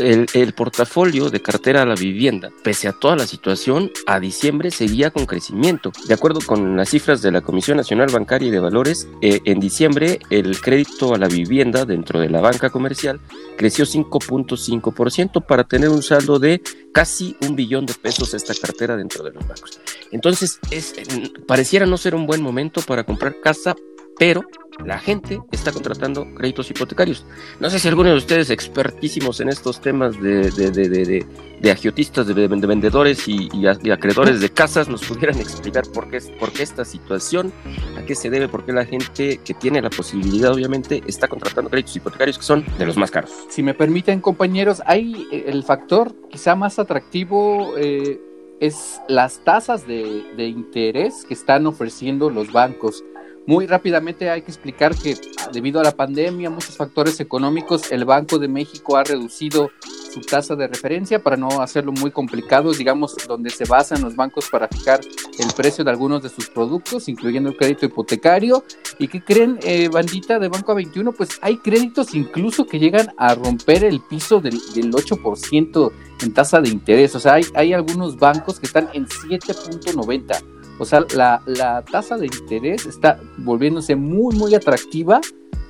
el, 0.00 0.52
portafolio 0.54 1.30
de 1.30 1.40
cartera 1.40 1.82
a 1.82 1.86
la 1.86 1.94
vivienda, 1.94 2.50
pese 2.62 2.88
a 2.88 2.92
toda 2.92 3.16
la 3.16 3.26
situación, 3.26 3.90
a 4.06 4.20
diciembre 4.20 4.70
seguía 4.70 5.10
con 5.10 5.26
crecimiento. 5.26 5.92
De 6.06 6.14
acuerdo 6.14 6.40
con 6.44 6.76
las 6.76 6.90
cifras 6.90 7.22
de 7.22 7.30
la 7.30 7.40
Comisión 7.40 7.76
Nacional 7.76 8.08
Bancaria 8.12 8.48
y 8.48 8.50
de 8.50 8.60
Valores, 8.60 9.08
eh, 9.22 9.40
en 9.44 9.60
diciembre 9.60 10.18
el 10.30 10.60
crédito 10.60 11.14
a 11.14 11.18
la 11.18 11.28
vivienda 11.28 11.84
dentro 11.84 12.20
de 12.20 12.28
la 12.28 12.40
banca 12.40 12.70
comercial 12.70 13.20
creció 13.56 13.84
5.5% 13.84 15.44
para 15.46 15.64
tener 15.64 15.88
un 15.88 16.02
saldo 16.02 16.38
de 16.38 16.62
casi 16.92 17.36
un 17.46 17.56
billón 17.56 17.86
de 17.86 17.94
pesos 17.94 18.34
esta 18.34 18.54
cartera 18.54 18.96
dentro 18.96 19.22
de 19.24 19.32
los 19.32 19.46
bancos. 19.46 19.80
Entonces, 20.10 20.58
es, 20.70 20.94
mm, 20.94 21.44
pareciera 21.46 21.86
no 21.86 21.96
ser 21.96 22.14
un 22.14 22.26
buen 22.26 22.42
momento 22.42 22.80
para 22.82 23.04
comprar 23.04 23.40
casa, 23.40 23.76
pero 24.18 24.42
la 24.84 24.98
gente 24.98 25.40
está 25.50 25.72
contratando 25.72 26.26
créditos 26.34 26.70
hipotecarios. 26.70 27.24
No 27.58 27.70
sé 27.70 27.78
si 27.78 27.88
alguno 27.88 28.10
de 28.10 28.16
ustedes 28.16 28.50
expertísimos 28.50 29.40
en 29.40 29.48
estos 29.48 29.80
temas 29.80 30.20
de, 30.20 30.50
de, 30.50 30.70
de, 30.70 31.26
de, 31.60 31.70
agiotistas, 31.70 32.26
de, 32.26 32.34
de 32.34 32.66
vendedores 32.66 33.26
y, 33.28 33.48
acreedores 33.66 34.40
de 34.40 34.48
casas 34.50 34.88
nos 34.88 35.04
pudieran 35.04 35.38
explicar 35.38 35.84
por 35.92 36.10
qué, 36.10 36.20
por 36.38 36.52
qué 36.52 36.62
esta 36.62 36.84
situación, 36.84 37.52
a 37.98 38.02
qué 38.02 38.14
se 38.14 38.30
debe, 38.30 38.48
por 38.48 38.64
qué 38.64 38.72
la 38.72 38.84
gente 38.84 39.40
que 39.44 39.54
tiene 39.54 39.82
la 39.82 39.90
posibilidad, 39.90 40.52
obviamente, 40.52 41.02
está 41.06 41.28
contratando 41.28 41.70
créditos 41.70 41.96
hipotecarios 41.96 42.38
que 42.38 42.44
son 42.44 42.64
de 42.78 42.86
los 42.86 42.96
más 42.96 43.10
caros. 43.10 43.30
Si 43.48 43.62
me 43.62 43.74
permiten, 43.74 44.20
compañeros, 44.20 44.82
hay 44.86 45.26
eh, 45.32 45.44
el 45.48 45.64
factor 45.64 46.14
quizá 46.30 46.54
más 46.54 46.78
atractivo 46.78 47.74
eh, 47.76 48.20
es 48.60 49.00
las 49.08 49.42
tasas 49.44 49.86
de 49.86 50.46
interés 50.46 51.24
que 51.26 51.34
están 51.34 51.66
ofreciendo 51.66 52.30
los 52.30 52.52
bancos. 52.52 53.04
Muy 53.46 53.66
rápidamente 53.66 54.30
hay 54.30 54.42
que 54.42 54.50
explicar 54.50 54.94
que 54.94 55.16
debido 55.52 55.80
a 55.80 55.84
la 55.84 55.92
pandemia, 55.92 56.50
muchos 56.50 56.76
factores 56.76 57.18
económicos, 57.20 57.90
el 57.90 58.04
Banco 58.04 58.38
de 58.38 58.48
México 58.48 58.96
ha 58.96 59.04
reducido 59.04 59.70
su 60.12 60.20
tasa 60.20 60.56
de 60.56 60.66
referencia 60.66 61.22
para 61.22 61.36
no 61.36 61.60
hacerlo 61.62 61.92
muy 61.92 62.10
complicado, 62.10 62.72
digamos, 62.72 63.16
donde 63.26 63.50
se 63.50 63.64
basan 63.64 64.02
los 64.02 64.16
bancos 64.16 64.48
para 64.50 64.68
fijar 64.68 65.00
el 65.38 65.52
precio 65.56 65.84
de 65.84 65.90
algunos 65.90 66.22
de 66.22 66.28
sus 66.28 66.50
productos, 66.50 67.08
incluyendo 67.08 67.50
el 67.50 67.56
crédito 67.56 67.86
hipotecario. 67.86 68.64
¿Y 68.98 69.08
qué 69.08 69.22
creen, 69.22 69.58
eh, 69.62 69.88
bandita 69.88 70.38
de 70.38 70.48
Banco 70.48 70.74
21? 70.74 71.12
Pues 71.12 71.30
hay 71.40 71.58
créditos 71.58 72.14
incluso 72.14 72.66
que 72.66 72.78
llegan 72.78 73.12
a 73.16 73.34
romper 73.34 73.84
el 73.84 74.00
piso 74.00 74.40
del, 74.40 74.58
del 74.74 74.92
8% 74.92 75.92
en 76.22 76.34
tasa 76.34 76.60
de 76.60 76.68
interés. 76.68 77.14
O 77.14 77.20
sea, 77.20 77.34
hay, 77.34 77.44
hay 77.54 77.72
algunos 77.72 78.16
bancos 78.18 78.58
que 78.58 78.66
están 78.66 78.88
en 78.92 79.06
7.90. 79.06 80.59
O 80.80 80.86
sea, 80.86 81.04
la, 81.14 81.42
la 81.46 81.82
tasa 81.82 82.16
de 82.16 82.26
interés 82.26 82.86
está 82.86 83.20
volviéndose 83.36 83.94
muy, 83.94 84.34
muy 84.34 84.54
atractiva. 84.54 85.20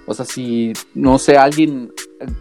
O 0.07 0.15
sea, 0.15 0.25
si, 0.25 0.73
no 0.95 1.19
sé, 1.19 1.37
alguien 1.37 1.93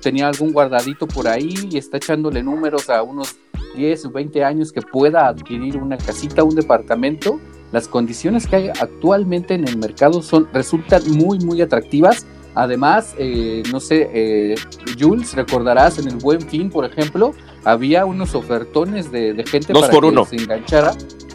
tenía 0.01 0.27
algún 0.27 0.53
guardadito 0.53 1.07
por 1.07 1.27
ahí 1.27 1.53
y 1.71 1.77
está 1.77 1.97
echándole 1.97 2.43
números 2.43 2.89
a 2.89 3.01
unos 3.01 3.37
10 3.75 4.05
o 4.05 4.11
20 4.11 4.43
años 4.43 4.71
que 4.71 4.81
pueda 4.81 5.27
adquirir 5.27 5.77
una 5.77 5.97
casita, 5.97 6.43
un 6.43 6.55
departamento, 6.55 7.39
las 7.71 7.87
condiciones 7.87 8.47
que 8.47 8.55
hay 8.55 8.69
actualmente 8.69 9.55
en 9.55 9.67
el 9.67 9.77
mercado 9.77 10.21
son, 10.21 10.47
resultan 10.53 11.01
muy, 11.11 11.39
muy 11.39 11.61
atractivas. 11.61 12.25
Además, 12.55 13.15
eh, 13.17 13.63
no 13.71 13.79
sé, 13.79 14.09
eh, 14.13 14.55
Jules, 14.99 15.33
recordarás 15.33 15.97
en 15.99 16.07
el 16.07 16.17
Buen 16.17 16.41
Fin, 16.41 16.69
por 16.69 16.85
ejemplo, 16.85 17.33
había 17.63 18.05
unos 18.05 18.35
ofertones 18.35 19.11
de, 19.11 19.33
de 19.33 19.45
gente 19.45 19.73
Dos 19.73 19.83
para 19.83 19.93
por 19.93 20.03
que 20.03 20.09
uno. 20.09 20.25
se 20.25 20.35
enganchara. 20.35 20.93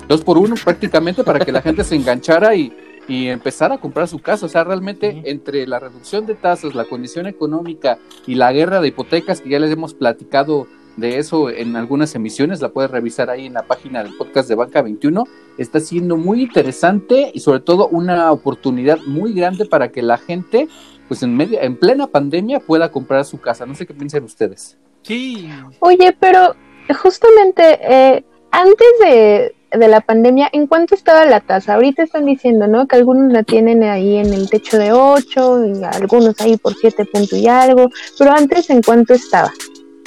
Dos 0.08 0.22
por 0.22 0.38
uno 0.38 0.54
prácticamente 0.62 1.24
para 1.24 1.40
que 1.40 1.52
la 1.52 1.62
gente 1.62 1.84
se 1.84 1.96
enganchara 1.96 2.54
y, 2.54 2.72
y 3.08 3.28
empezara 3.28 3.76
a 3.76 3.78
comprar 3.78 4.08
su 4.08 4.18
casa. 4.20 4.46
O 4.46 4.48
sea, 4.48 4.64
realmente 4.64 5.22
entre 5.24 5.66
la 5.66 5.78
reducción 5.78 6.26
de 6.26 6.34
tasas, 6.34 6.74
la 6.74 6.84
condición 6.84 7.26
económica 7.26 7.98
y 8.26 8.34
la 8.34 8.52
guerra 8.52 8.80
de 8.80 8.88
hipotecas, 8.88 9.40
que 9.40 9.50
ya 9.50 9.58
les 9.58 9.70
hemos 9.70 9.94
platicado 9.94 10.66
de 10.96 11.18
eso 11.18 11.50
en 11.50 11.76
algunas 11.76 12.14
emisiones, 12.14 12.60
la 12.60 12.68
puedes 12.68 12.90
revisar 12.90 13.30
ahí 13.30 13.46
en 13.46 13.54
la 13.54 13.64
página 13.64 14.02
del 14.02 14.14
podcast 14.16 14.48
de 14.48 14.54
Banca 14.54 14.82
21, 14.82 15.24
está 15.58 15.80
siendo 15.80 16.16
muy 16.16 16.42
interesante 16.42 17.30
y 17.34 17.40
sobre 17.40 17.60
todo 17.60 17.88
una 17.88 18.30
oportunidad 18.30 18.98
muy 19.06 19.32
grande 19.32 19.66
para 19.66 19.90
que 19.90 20.02
la 20.02 20.18
gente, 20.18 20.68
pues 21.08 21.22
en, 21.22 21.36
media, 21.36 21.62
en 21.62 21.76
plena 21.76 22.06
pandemia, 22.06 22.60
pueda 22.60 22.92
comprar 22.92 23.24
su 23.24 23.40
casa. 23.40 23.66
No 23.66 23.74
sé 23.74 23.86
qué 23.86 23.94
piensan 23.94 24.24
ustedes. 24.24 24.78
Sí. 25.02 25.48
Oye, 25.80 26.16
pero 26.18 26.54
justamente 27.02 27.78
eh, 27.82 28.24
antes 28.50 28.88
de, 29.00 29.53
de 29.78 29.88
la 29.88 30.00
pandemia, 30.00 30.48
¿en 30.52 30.66
cuánto 30.66 30.94
estaba 30.94 31.24
la 31.24 31.40
tasa? 31.40 31.74
Ahorita 31.74 32.02
están 32.02 32.26
diciendo, 32.26 32.66
¿no? 32.66 32.86
Que 32.86 32.96
algunos 32.96 33.32
la 33.32 33.42
tienen 33.42 33.82
ahí 33.82 34.16
en 34.16 34.32
el 34.32 34.48
techo 34.48 34.78
de 34.78 34.92
8 34.92 35.66
y 35.66 35.84
algunos 35.84 36.34
ahí 36.40 36.56
por 36.56 36.74
7 36.74 37.04
puntos 37.06 37.38
y 37.38 37.46
algo, 37.48 37.90
pero 38.18 38.32
antes, 38.32 38.70
¿en 38.70 38.82
cuánto 38.82 39.14
estaba? 39.14 39.50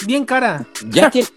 Bien 0.05 0.25
cara. 0.25 0.65
Ya 0.89 1.09
tiene, 1.11 1.27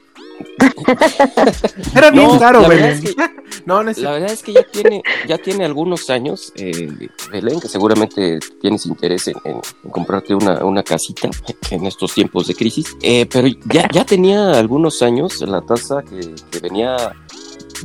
Era 1.94 2.10
bien 2.10 2.26
No, 2.28 2.38
caro, 2.38 2.66
Belén. 2.66 2.84
es 2.90 3.00
que- 3.00 3.14
no, 3.66 3.82
no 3.82 3.90
es 3.90 3.98
La 3.98 4.12
verdad 4.12 4.32
es 4.32 4.42
que 4.42 4.52
ya 4.54 4.62
tiene, 4.64 5.02
ya 5.28 5.38
tiene 5.38 5.64
algunos 5.64 6.08
años, 6.10 6.52
eh, 6.56 6.88
Belén, 7.30 7.60
que 7.60 7.68
seguramente 7.68 8.38
tienes 8.60 8.86
interés 8.86 9.28
en, 9.28 9.34
en- 9.44 9.60
en 9.84 9.90
comprarte 9.90 10.34
una, 10.34 10.64
una 10.64 10.82
casita 10.82 11.28
en 11.70 11.86
estos 11.86 12.14
tiempos 12.14 12.46
de 12.46 12.54
crisis, 12.54 12.96
Eh, 13.02 13.26
pero 13.30 13.48
ya, 13.66 13.88
ya 13.92 14.04
tenía 14.04 14.52
algunos 14.58 15.02
años 15.02 15.40
la 15.42 15.60
tasa 15.62 16.02
que, 16.02 16.34
que 16.50 16.58
venía 16.60 17.12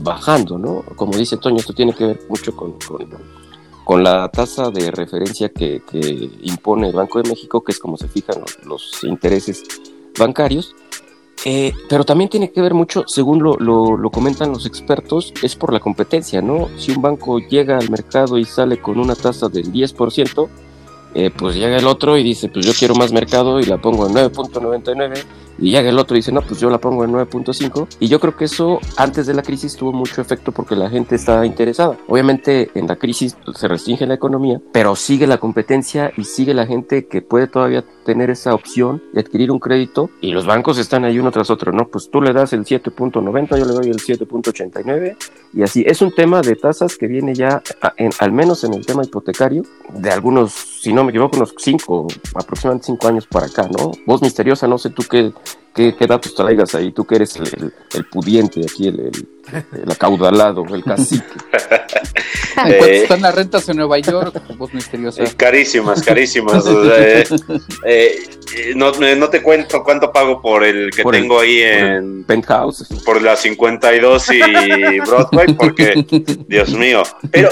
bajando, 0.01 0.57
¿no? 0.57 0.83
Como 0.95 1.17
dice 1.17 1.37
Toño, 1.37 1.57
esto 1.57 1.73
tiene 1.73 1.93
que 1.93 2.05
ver 2.05 2.19
mucho 2.29 2.55
con, 2.55 2.73
con, 2.87 3.07
con 3.83 4.03
la 4.03 4.29
tasa 4.29 4.69
de 4.71 4.91
referencia 4.91 5.49
que, 5.49 5.81
impone 6.41 6.89
el 6.89 6.95
Banco 6.95 7.21
de 7.21 7.29
México, 7.29 7.63
que 7.63 7.71
es 7.71 7.79
como 7.79 7.97
se 7.97 8.07
fijan 8.07 8.41
los, 8.65 9.03
intereses 9.03 9.63
bancarios. 10.17 10.75
Eh, 11.43 11.73
pero 11.89 12.03
también 12.03 12.29
tiene 12.29 12.51
que 12.51 12.61
ver 12.61 12.73
mucho, 12.73 13.03
según 13.07 13.43
lo, 13.43 13.55
lo, 13.57 13.97
lo 13.97 14.09
comentan 14.09 14.51
los 14.51 14.65
expertos, 14.65 15.31
es 15.43 15.55
por 15.55 15.71
la 15.71 15.79
competencia, 15.79 16.41
¿no? 16.41 16.69
Si 16.77 16.91
un 16.91 17.01
banco 17.03 17.37
llega 17.37 17.77
al 17.77 17.91
mercado 17.91 18.39
y 18.39 18.45
sale 18.45 18.81
con 18.81 18.99
una 18.99 19.15
tasa 19.15 19.47
del 19.47 19.71
10%, 19.71 20.49
eh, 21.17 21.31
pues 21.35 21.55
llega 21.55 21.77
el 21.77 21.87
otro 21.87 22.17
y 22.17 22.23
dice, 22.23 22.49
pues 22.49 22.65
yo 22.65 22.73
quiero 22.77 22.93
más 22.93 23.13
mercado 23.13 23.61
y 23.61 23.63
la 23.63 23.77
pongo 23.77 24.05
en 24.05 24.13
9.99, 24.15 25.23
y 25.57 25.71
llega 25.71 25.89
el 25.89 25.97
otro 25.99 26.15
y 26.15 26.19
dice, 26.19 26.31
no, 26.31 26.41
pues 26.41 26.59
yo 26.59 26.69
la 26.69 26.79
pongo 26.79 27.03
en 27.03 27.11
9.5, 27.11 27.87
y 27.99 28.07
yo 28.07 28.19
creo 28.19 28.35
que 28.35 28.45
eso 28.45 28.79
antes 28.97 29.25
de 29.27 29.33
la 29.33 29.41
crisis 29.41 29.75
tuvo 29.75 29.91
mucho 29.93 30.21
efecto 30.21 30.51
porque 30.51 30.75
la 30.75 30.89
gente 30.89 31.15
estaba 31.15 31.45
interesada. 31.45 31.97
Obviamente 32.07 32.69
en 32.75 32.87
la 32.87 32.95
crisis 32.97 33.35
pues, 33.45 33.57
se 33.57 33.67
restringe 33.67 34.05
la 34.07 34.13
economía, 34.15 34.61
pero 34.71 34.95
sigue 34.95 35.27
la 35.27 35.37
competencia 35.37 36.11
y 36.17 36.23
sigue 36.25 36.53
la 36.53 36.65
gente 36.65 37.07
que 37.07 37.21
puede 37.21 37.47
todavía 37.47 37.83
tener 38.05 38.29
esa 38.29 38.53
opción 38.53 39.01
de 39.13 39.21
adquirir 39.21 39.51
un 39.51 39.59
crédito 39.59 40.09
y 40.21 40.31
los 40.31 40.45
bancos 40.45 40.77
están 40.77 41.05
ahí 41.05 41.17
uno 41.19 41.31
tras 41.31 41.49
otro, 41.49 41.71
¿no? 41.71 41.87
Pues 41.87 42.09
tú 42.11 42.21
le 42.21 42.33
das 42.33 42.53
el 42.53 42.65
7.90, 42.65 43.57
yo 43.57 43.65
le 43.65 43.73
doy 43.73 43.89
el 43.89 43.97
7.89 43.97 45.15
y 45.53 45.63
así. 45.63 45.83
Es 45.87 46.01
un 46.01 46.11
tema 46.13 46.41
de 46.41 46.55
tasas 46.55 46.97
que 46.97 47.07
viene 47.07 47.33
ya, 47.33 47.61
en- 47.97 48.11
al 48.19 48.31
menos 48.31 48.63
en 48.63 48.73
el 48.73 48.85
tema 48.85 49.03
hipotecario, 49.03 49.63
de 49.93 50.09
algunos, 50.11 50.51
si 50.53 50.93
no 50.93 51.03
me 51.03 51.09
equivoco, 51.11 51.37
unos 51.37 51.53
5, 51.57 52.07
aproximadamente 52.35 52.85
5 52.87 53.07
años 53.07 53.27
para 53.27 53.47
acá, 53.47 53.67
¿no? 53.77 53.91
Voz 54.05 54.21
misteriosa, 54.21 54.67
no 54.67 54.77
sé 54.77 54.89
tú 54.89 55.03
qué, 55.09 55.31
qué, 55.75 55.95
datos 56.07 56.33
traigas 56.33 56.73
ahí, 56.75 56.91
tú 56.91 57.05
que 57.05 57.15
eres 57.15 57.35
el, 57.37 57.47
el- 57.57 57.73
el 57.93 58.05
pudiente 58.05 58.61
aquí, 58.61 58.87
el, 58.87 59.27
el 59.51 59.91
acaudalado, 59.91 60.63
el 60.73 60.83
cacique. 60.83 61.23
¿En 62.57 62.77
cuánto 62.77 62.85
están 62.87 63.21
las 63.21 63.35
rentas 63.35 63.67
en 63.69 63.77
Nueva 63.77 63.99
York? 63.99 64.41
Voz 64.57 64.73
misteriosa. 64.73 65.23
Eh, 65.23 65.31
carísimas, 65.35 66.01
carísimas. 66.01 66.53
o 66.65 66.85
sea, 66.85 66.97
eh, 66.99 67.23
eh, 67.85 68.29
eh, 68.57 68.73
no, 68.75 68.91
no 68.91 69.29
te 69.29 69.41
cuento 69.41 69.83
cuánto 69.83 70.11
pago 70.11 70.41
por 70.41 70.63
el 70.63 70.89
que 70.91 71.03
Por 71.03 71.15
el- 71.15 71.21
tengo 71.23 71.39
ahí 71.39 71.59
el 71.59 71.85
en 71.87 72.23
Penthouse. 72.23 72.87
por 73.05 73.21
la 73.21 73.35
52 73.35 74.29
y 74.31 74.99
Broadway, 75.05 75.53
porque 75.53 76.05
Dios 76.47 76.69
mío. 76.73 77.03
Pero, 77.31 77.49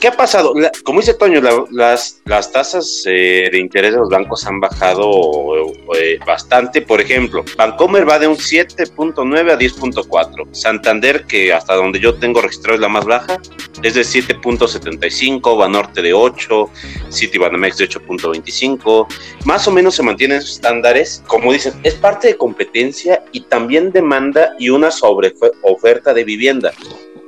¿qué 0.00 0.08
ha 0.08 0.12
pasado? 0.16 0.52
La- 0.54 0.72
como 0.84 1.00
dice 1.00 1.14
Toño, 1.14 1.40
la- 1.40 1.64
las, 1.70 2.20
las 2.24 2.50
tasas 2.52 3.02
eh, 3.06 3.48
de 3.52 3.58
interés 3.58 3.92
de 3.92 3.98
los 3.98 4.08
bancos 4.08 4.46
han 4.46 4.60
bajado 4.60 5.52
eh, 5.98 6.18
bastante. 6.26 6.80
Por 6.82 7.00
ejemplo, 7.00 7.44
Bancomer 7.56 8.08
va 8.08 8.18
de 8.18 8.26
un 8.28 8.36
7.9 8.36 9.50
a 9.52 9.58
10.4. 9.58 10.48
Santander, 10.52 11.24
que 11.26 11.35
hasta 11.52 11.74
donde 11.74 12.00
yo 12.00 12.14
tengo 12.14 12.40
registrado 12.40 12.74
es 12.74 12.80
la 12.80 12.88
más 12.88 13.04
baja, 13.04 13.40
es 13.82 13.94
de 13.94 14.02
7.75, 14.02 15.56
Banorte 15.56 16.02
de 16.02 16.12
8, 16.12 16.70
Citibanamex 17.12 17.78
de 17.78 17.88
8.25. 17.88 19.06
Más 19.44 19.66
o 19.68 19.70
menos 19.70 19.94
se 19.94 20.02
mantienen 20.02 20.38
esos 20.38 20.52
estándares. 20.52 21.22
Como 21.26 21.52
dicen, 21.52 21.74
es 21.82 21.94
parte 21.94 22.28
de 22.28 22.36
competencia 22.36 23.24
y 23.32 23.40
también 23.42 23.92
demanda 23.92 24.54
y 24.58 24.70
una 24.70 24.90
sobre 24.90 25.34
oferta 25.62 26.14
de 26.14 26.24
vivienda. 26.24 26.72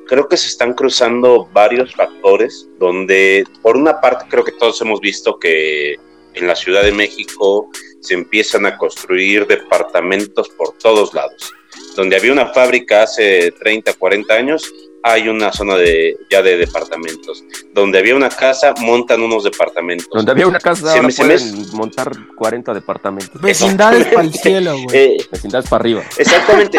creo 0.06 0.26
que 0.26 0.38
se 0.38 0.48
están 0.48 0.72
cruzando 0.72 1.48
varios 1.52 1.94
factores 1.94 2.66
donde 2.78 3.44
por 3.60 3.76
una 3.76 4.00
parte 4.00 4.24
creo 4.30 4.42
que 4.42 4.52
todos 4.52 4.80
hemos 4.80 5.00
visto 5.00 5.38
que 5.38 5.96
en 6.34 6.46
la 6.46 6.56
Ciudad 6.56 6.82
de 6.82 6.92
México 6.92 7.68
se 8.00 8.14
empiezan 8.14 8.64
a 8.64 8.76
construir 8.78 9.46
departamentos 9.46 10.48
por 10.50 10.72
todos 10.78 11.12
lados. 11.12 11.52
Donde 11.98 12.14
había 12.16 12.32
una 12.32 12.46
fábrica 12.52 13.02
hace 13.02 13.50
30, 13.58 13.92
40 13.94 14.32
años, 14.32 14.72
hay 15.02 15.28
una 15.28 15.52
zona 15.52 15.74
de 15.76 16.16
ya 16.30 16.42
de 16.42 16.56
departamentos. 16.56 17.42
Donde 17.74 17.98
había 17.98 18.14
una 18.14 18.28
casa, 18.28 18.72
montan 18.80 19.20
unos 19.20 19.42
departamentos. 19.42 20.06
Donde 20.12 20.30
había 20.30 20.46
una 20.46 20.60
casa, 20.60 20.82
Se 20.82 20.88
ahora 20.90 21.02
me- 21.02 21.12
se 21.12 21.24
pueden 21.24 21.60
me- 21.60 21.66
montar 21.72 22.12
40 22.36 22.72
departamentos. 22.72 23.42
Vecindades 23.42 24.06
para 24.06 24.22
el 24.22 24.32
cielo, 24.32 24.74
güey. 24.80 24.96
Eh, 24.96 25.16
Vecindades 25.32 25.68
para 25.68 25.80
arriba. 25.80 26.04
Exactamente. 26.16 26.78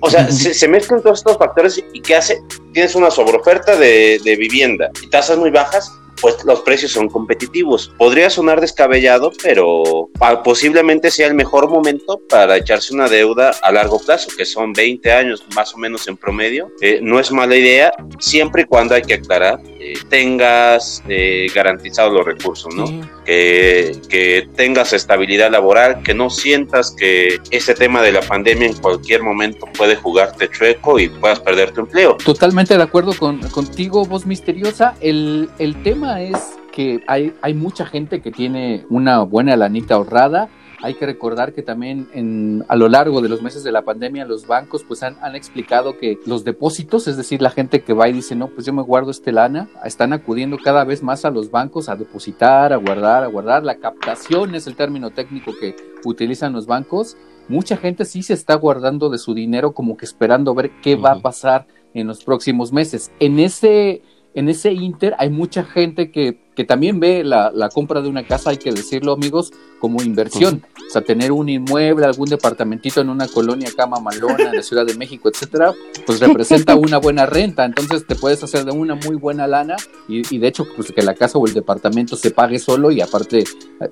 O 0.00 0.08
sea, 0.08 0.30
se, 0.30 0.54
se 0.54 0.68
mezclan 0.68 1.02
todos 1.02 1.18
estos 1.18 1.36
factores 1.36 1.82
y 1.92 2.00
¿qué 2.00 2.14
hace? 2.14 2.40
Tienes 2.72 2.94
una 2.94 3.10
sobreoferta 3.10 3.76
de, 3.76 4.20
de 4.22 4.36
vivienda 4.36 4.88
y 5.02 5.08
tasas 5.10 5.36
muy 5.36 5.50
bajas, 5.50 5.90
pues 6.20 6.44
los 6.44 6.60
precios 6.60 6.92
son 6.92 7.08
competitivos. 7.08 7.92
Podría 7.96 8.30
sonar 8.30 8.60
descabellado, 8.60 9.32
pero 9.42 10.10
posiblemente 10.44 11.10
sea 11.10 11.26
el 11.26 11.34
mejor 11.34 11.68
momento 11.68 12.20
para 12.28 12.56
echarse 12.56 12.94
una 12.94 13.08
deuda 13.08 13.52
a 13.62 13.72
largo 13.72 13.98
plazo, 13.98 14.30
que 14.36 14.44
son 14.44 14.72
20 14.72 15.12
años 15.12 15.44
más 15.54 15.74
o 15.74 15.78
menos 15.78 16.06
en 16.08 16.16
promedio. 16.16 16.70
Eh, 16.80 17.00
no 17.02 17.18
es 17.20 17.30
mala 17.32 17.56
idea, 17.56 17.92
siempre 18.18 18.62
y 18.62 18.64
cuando 18.64 18.94
hay 18.94 19.02
que 19.02 19.14
aclarar, 19.14 19.60
eh, 19.80 19.94
tengas 20.08 21.02
eh, 21.08 21.46
garantizados 21.54 22.12
los 22.12 22.24
recursos, 22.24 22.74
¿no? 22.74 22.84
Que, 23.24 24.48
tengas 24.56 24.92
estabilidad 24.92 25.50
laboral, 25.50 26.02
que 26.02 26.14
no 26.14 26.30
sientas 26.30 26.94
que 26.96 27.40
ese 27.50 27.74
tema 27.74 28.02
de 28.02 28.12
la 28.12 28.20
pandemia 28.20 28.68
en 28.68 28.74
cualquier 28.74 29.22
momento 29.22 29.66
puede 29.76 29.96
jugarte 29.96 30.48
chueco 30.50 30.98
y 30.98 31.08
puedas 31.08 31.40
perder 31.40 31.72
tu 31.72 31.82
empleo. 31.82 32.16
Totalmente 32.16 32.76
de 32.76 32.82
acuerdo 32.82 33.14
con, 33.14 33.40
contigo, 33.50 34.04
voz 34.04 34.26
misteriosa. 34.26 34.94
El, 35.00 35.50
el 35.58 35.82
tema 35.82 36.22
es 36.22 36.38
que 36.72 37.02
hay, 37.06 37.34
hay 37.42 37.54
mucha 37.54 37.86
gente 37.86 38.20
que 38.20 38.30
tiene 38.30 38.84
una 38.88 39.20
buena 39.20 39.56
lanita 39.56 39.94
ahorrada. 39.94 40.48
Hay 40.82 40.94
que 40.94 41.06
recordar 41.06 41.52
que 41.52 41.62
también 41.62 42.08
en, 42.14 42.64
a 42.68 42.76
lo 42.76 42.88
largo 42.88 43.20
de 43.20 43.28
los 43.28 43.42
meses 43.42 43.62
de 43.64 43.72
la 43.72 43.82
pandemia 43.82 44.24
los 44.24 44.46
bancos 44.46 44.82
pues 44.82 45.02
han, 45.02 45.16
han 45.20 45.36
explicado 45.36 45.98
que 45.98 46.18
los 46.26 46.44
depósitos, 46.44 47.06
es 47.06 47.16
decir, 47.16 47.42
la 47.42 47.50
gente 47.50 47.82
que 47.82 47.92
va 47.92 48.08
y 48.08 48.12
dice, 48.12 48.34
no, 48.34 48.48
pues 48.48 48.66
yo 48.66 48.72
me 48.72 48.82
guardo 48.82 49.10
este 49.10 49.32
lana, 49.32 49.68
están 49.84 50.12
acudiendo 50.12 50.56
cada 50.58 50.84
vez 50.84 51.02
más 51.02 51.24
a 51.24 51.30
los 51.30 51.50
bancos 51.50 51.88
a 51.88 51.96
depositar, 51.96 52.72
a 52.72 52.76
guardar, 52.76 53.24
a 53.24 53.26
guardar. 53.26 53.64
La 53.64 53.76
captación 53.76 54.54
es 54.54 54.66
el 54.66 54.76
término 54.76 55.10
técnico 55.10 55.52
que 55.60 55.76
utilizan 56.04 56.52
los 56.52 56.66
bancos. 56.66 57.16
Mucha 57.48 57.76
gente 57.76 58.04
sí 58.04 58.22
se 58.22 58.34
está 58.34 58.54
guardando 58.54 59.10
de 59.10 59.18
su 59.18 59.34
dinero 59.34 59.72
como 59.72 59.96
que 59.96 60.04
esperando 60.04 60.54
ver 60.54 60.70
qué 60.82 60.96
va 60.96 61.12
a 61.12 61.20
pasar 61.20 61.66
en 61.94 62.06
los 62.06 62.24
próximos 62.24 62.72
meses. 62.72 63.10
En 63.18 63.38
ese, 63.38 64.02
en 64.34 64.48
ese 64.48 64.72
inter 64.72 65.14
hay 65.18 65.30
mucha 65.30 65.64
gente 65.64 66.10
que, 66.10 66.40
que 66.54 66.64
también 66.64 67.00
ve 67.00 67.24
la, 67.24 67.50
la 67.54 67.68
compra 67.68 68.00
de 68.00 68.08
una 68.08 68.26
casa, 68.26 68.50
hay 68.50 68.58
que 68.58 68.72
decirlo 68.72 69.12
amigos, 69.12 69.52
como 69.80 70.02
inversión. 70.02 70.62
O 70.86 70.92
sea, 70.92 71.02
tener 71.02 71.32
un 71.32 71.48
inmueble, 71.48 72.04
algún 72.04 72.28
departamentito 72.28 73.00
en 73.00 73.08
una 73.08 73.26
colonia 73.28 73.70
cama 73.76 74.00
malona 74.00 74.50
en 74.50 74.56
la 74.56 74.62
Ciudad 74.62 74.84
de 74.84 74.94
México, 74.94 75.28
etcétera, 75.28 75.72
pues 76.06 76.20
representa 76.20 76.74
una 76.76 76.98
buena 76.98 77.26
renta. 77.26 77.64
Entonces 77.64 78.06
te 78.06 78.14
puedes 78.14 78.42
hacer 78.42 78.64
de 78.64 78.72
una 78.72 78.94
muy 78.94 79.16
buena 79.16 79.46
lana 79.46 79.76
y, 80.08 80.22
y 80.34 80.38
de 80.38 80.48
hecho, 80.48 80.66
pues 80.76 80.92
que 80.92 81.02
la 81.02 81.14
casa 81.14 81.38
o 81.38 81.46
el 81.46 81.54
departamento 81.54 82.16
se 82.16 82.30
pague 82.30 82.58
solo 82.58 82.90
y 82.90 83.00
aparte 83.00 83.44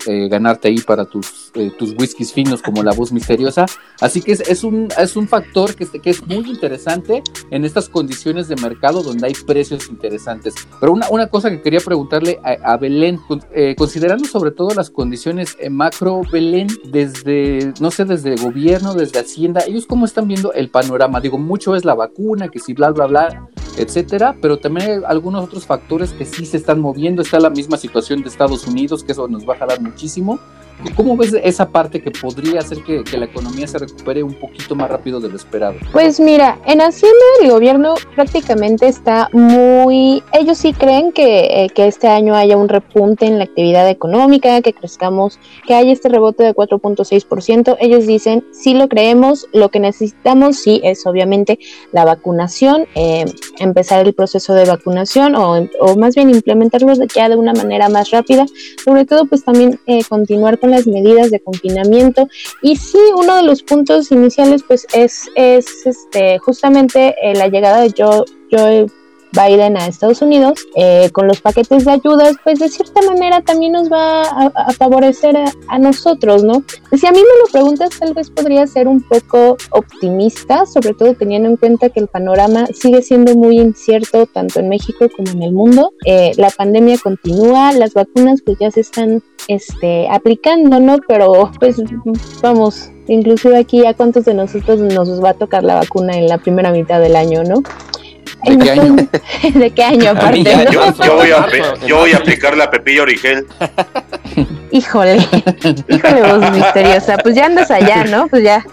eh, 0.07 0.27
ganarte 0.29 0.67
ahí 0.67 0.79
para 0.79 1.05
tus, 1.05 1.51
eh, 1.55 1.71
tus 1.77 1.95
whiskies 1.97 2.33
finos 2.33 2.61
como 2.61 2.83
la 2.83 2.93
voz 2.93 3.11
misteriosa. 3.11 3.65
Así 3.99 4.21
que 4.21 4.33
es, 4.33 4.41
es, 4.41 4.63
un, 4.63 4.89
es 4.97 5.15
un 5.15 5.27
factor 5.27 5.75
que, 5.75 5.85
que 5.87 6.09
es 6.09 6.25
muy 6.27 6.49
interesante 6.49 7.23
en 7.49 7.65
estas 7.65 7.89
condiciones 7.89 8.47
de 8.47 8.55
mercado 8.57 9.01
donde 9.01 9.27
hay 9.27 9.33
precios 9.33 9.89
interesantes. 9.89 10.53
Pero 10.79 10.91
una, 10.91 11.09
una 11.09 11.27
cosa 11.27 11.49
que 11.49 11.61
quería 11.61 11.79
preguntarle 11.79 12.39
a, 12.43 12.48
a 12.63 12.77
Belén, 12.77 13.19
eh, 13.53 13.75
considerando 13.77 14.25
sobre 14.25 14.51
todo 14.51 14.73
las 14.75 14.89
condiciones 14.89 15.55
eh, 15.59 15.69
macro, 15.69 16.21
Belén, 16.31 16.67
desde, 16.85 17.73
no 17.79 17.91
sé, 17.91 18.05
desde 18.05 18.35
gobierno, 18.35 18.93
desde 18.93 19.19
Hacienda, 19.19 19.61
ellos 19.67 19.85
cómo 19.85 20.05
están 20.05 20.27
viendo 20.27 20.53
el 20.53 20.69
panorama. 20.69 21.21
Digo, 21.21 21.37
mucho 21.37 21.75
es 21.75 21.85
la 21.85 21.95
vacuna, 21.95 22.49
que 22.49 22.59
si 22.59 22.73
bla, 22.73 22.91
bla, 22.91 23.07
bla, 23.07 23.49
etcétera, 23.77 24.35
pero 24.41 24.57
también 24.57 24.89
hay 24.89 25.01
algunos 25.07 25.43
otros 25.43 25.65
factores 25.65 26.11
que 26.11 26.25
sí 26.25 26.45
se 26.45 26.57
están 26.57 26.79
moviendo. 26.79 27.21
Está 27.21 27.39
la 27.39 27.49
misma 27.49 27.77
situación 27.77 28.21
de 28.21 28.29
Estados 28.29 28.67
Unidos, 28.67 29.03
que 29.03 29.11
eso 29.13 29.27
nos 29.27 29.47
va 29.47 29.53
a 29.55 29.57
jalar 29.57 29.81
muchísimo. 29.81 30.39
¿Cómo 30.95 31.17
ves 31.17 31.35
esa 31.43 31.69
parte 31.69 32.01
que 32.01 32.11
podría 32.11 32.59
hacer 32.59 32.83
que, 32.83 33.03
que 33.03 33.17
la 33.17 33.25
economía 33.25 33.67
se 33.67 33.77
recupere 33.77 34.23
un 34.23 34.33
poquito 34.33 34.75
más 34.75 34.89
rápido 34.89 35.19
de 35.19 35.29
lo 35.29 35.35
esperado? 35.35 35.75
Pues 35.91 36.19
mira, 36.19 36.57
en 36.65 36.81
Hacienda 36.81 37.17
el 37.41 37.51
gobierno 37.51 37.95
prácticamente 38.15 38.87
está 38.87 39.29
muy... 39.33 40.23
Ellos 40.33 40.57
sí 40.57 40.73
creen 40.73 41.11
que, 41.11 41.65
eh, 41.65 41.69
que 41.73 41.87
este 41.87 42.07
año 42.07 42.35
haya 42.35 42.57
un 42.57 42.69
repunte 42.69 43.25
en 43.25 43.37
la 43.37 43.45
actividad 43.45 43.89
económica, 43.89 44.61
que 44.61 44.73
crezcamos, 44.73 45.39
que 45.67 45.73
haya 45.73 45.91
este 45.91 46.09
rebote 46.09 46.43
de 46.43 46.55
4.6%. 46.55 47.77
Ellos 47.79 48.07
dicen, 48.07 48.45
sí 48.51 48.73
lo 48.73 48.87
creemos, 48.87 49.47
lo 49.53 49.69
que 49.69 49.79
necesitamos 49.79 50.57
sí 50.57 50.81
es 50.83 51.05
obviamente 51.05 51.59
la 51.91 52.05
vacunación, 52.05 52.87
eh, 52.95 53.25
empezar 53.59 54.05
el 54.05 54.13
proceso 54.13 54.53
de 54.53 54.65
vacunación 54.65 55.35
o, 55.35 55.67
o 55.79 55.95
más 55.97 56.15
bien 56.15 56.29
implementarlo 56.29 56.93
ya 57.13 57.29
de 57.29 57.35
una 57.35 57.53
manera 57.53 57.89
más 57.89 58.11
rápida, 58.11 58.45
sobre 58.83 59.05
todo 59.05 59.25
pues 59.25 59.43
también 59.43 59.79
eh, 59.85 60.03
continuar 60.07 60.59
con 60.59 60.68
las 60.71 60.87
medidas 60.87 61.31
de 61.31 61.39
confinamiento. 61.39 62.27
Y 62.61 62.75
sí, 62.75 62.99
uno 63.15 63.35
de 63.35 63.43
los 63.43 63.63
puntos 63.63 64.11
iniciales 64.11 64.63
pues 64.67 64.85
es, 64.93 65.29
es 65.35 65.85
este, 65.85 66.39
justamente 66.39 67.15
eh, 67.21 67.33
la 67.35 67.47
llegada 67.47 67.81
de 67.81 67.93
Joe, 67.97 68.23
Joe 68.51 68.87
Biden 69.31 69.77
a 69.77 69.87
Estados 69.87 70.21
Unidos 70.21 70.65
eh, 70.75 71.09
con 71.11 71.27
los 71.27 71.41
paquetes 71.41 71.85
de 71.85 71.91
ayudas, 71.91 72.35
pues 72.43 72.59
de 72.59 72.69
cierta 72.69 73.01
manera 73.01 73.41
también 73.41 73.73
nos 73.73 73.91
va 73.91 74.23
a, 74.23 74.73
favorecer 74.73 75.37
a, 75.37 75.51
a, 75.67 75.79
nosotros, 75.79 76.43
¿no? 76.43 76.63
Si 76.91 77.05
a 77.05 77.11
mí 77.11 77.17
me 77.17 77.39
lo 77.43 77.51
preguntas, 77.51 77.91
tal 77.99 78.13
vez 78.13 78.29
podría 78.29 78.65
ser 78.67 78.87
un 78.87 79.01
poco 79.01 79.57
optimista, 79.71 80.65
sobre 80.65 80.93
todo 80.93 81.13
teniendo 81.13 81.49
en 81.49 81.57
cuenta 81.57 81.89
que 81.89 81.99
el 81.99 82.07
panorama 82.07 82.67
sigue 82.67 83.01
siendo 83.01 83.35
muy 83.35 83.59
incierto 83.59 84.25
tanto 84.25 84.59
en 84.59 84.69
México 84.69 85.07
como 85.15 85.31
en 85.31 85.43
el 85.43 85.51
mundo. 85.51 85.93
Eh, 86.05 86.31
la 86.37 86.49
pandemia 86.49 86.97
continúa, 86.97 87.71
las 87.73 87.93
vacunas 87.93 88.41
pues 88.43 88.57
ya 88.59 88.71
se 88.71 88.81
están 88.81 89.21
este, 89.47 90.07
aplicando, 90.09 90.79
¿no? 90.79 90.97
Pero 91.07 91.51
pues 91.59 91.77
vamos, 92.41 92.89
inclusive 93.07 93.57
aquí 93.57 93.85
a 93.85 93.93
cuántos 93.93 94.25
de 94.25 94.33
nosotros 94.33 94.79
nos 94.79 95.23
va 95.23 95.31
a 95.31 95.33
tocar 95.33 95.63
la 95.63 95.75
vacuna 95.75 96.17
en 96.17 96.27
la 96.27 96.37
primera 96.37 96.71
mitad 96.71 96.99
del 96.99 97.15
año, 97.15 97.43
¿no? 97.43 97.63
¿De 98.45 98.57
qué 98.57 98.71
año? 98.71 98.95
¿De 99.53 99.71
qué 99.71 99.83
año 99.83 100.11
aparte? 100.11 100.43
Yo, 100.71 100.93
yo 101.03 101.15
voy 101.15 101.31
a, 101.31 101.47
yo 101.85 101.97
voy 101.97 102.11
a 102.13 102.17
aplicar 102.17 102.55
la 102.55 102.69
Pepillo 102.71 103.03
Origel. 103.03 103.45
Híjole, 104.71 105.17
híjole 105.89 106.21
voz 106.21 106.51
misteriosa, 106.51 107.17
pues 107.17 107.35
ya 107.35 107.47
andas 107.47 107.69
allá, 107.71 108.05
¿no? 108.05 108.27
Pues 108.27 108.43
ya 108.43 108.63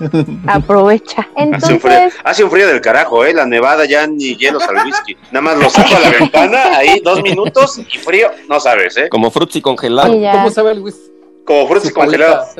aprovecha. 0.46 1.26
Hace 1.34 1.72
un, 1.72 1.80
frío, 1.80 1.92
Entonces, 1.94 2.20
hace 2.22 2.44
un 2.44 2.50
frío 2.50 2.68
del 2.68 2.80
carajo, 2.80 3.24
¿eh? 3.24 3.32
La 3.32 3.46
nevada 3.46 3.86
ya 3.86 4.06
ni 4.06 4.36
hielos 4.36 4.62
al 4.68 4.84
whisky. 4.84 5.16
Nada 5.32 5.40
más 5.40 5.58
lo 5.58 5.70
saco 5.70 5.96
a 5.96 6.00
la 6.00 6.10
ventana, 6.10 6.76
ahí 6.76 7.00
dos 7.02 7.22
minutos 7.22 7.78
y 7.78 7.98
frío, 7.98 8.30
no 8.48 8.60
sabes, 8.60 8.96
¿eh? 8.96 9.08
Como 9.08 9.30
frutzi 9.30 9.60
congelado. 9.60 10.12
¿Cómo 10.12 10.50
sabe 10.50 10.72
el 10.72 10.80
whisky? 10.80 11.15
Como 11.46 11.68
frutas 11.68 11.92
congeladas. 11.92 12.54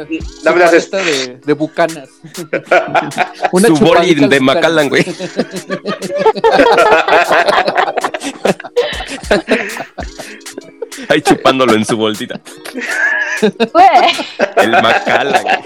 Dame 0.44 0.60
las 0.60 0.72
es- 0.72 0.86
paleta 0.86 1.10
de, 1.10 1.38
de 1.44 1.52
bucanas. 1.54 2.08
Su 3.66 3.74
boli 3.76 4.14
de 4.14 4.40
Macallan, 4.40 4.88
güey. 4.88 5.04
Ahí 11.08 11.20
chupándolo 11.22 11.74
en 11.74 11.84
su 11.84 11.96
bolsita. 11.96 12.40
El 14.56 14.70
Macallan. 14.70 15.44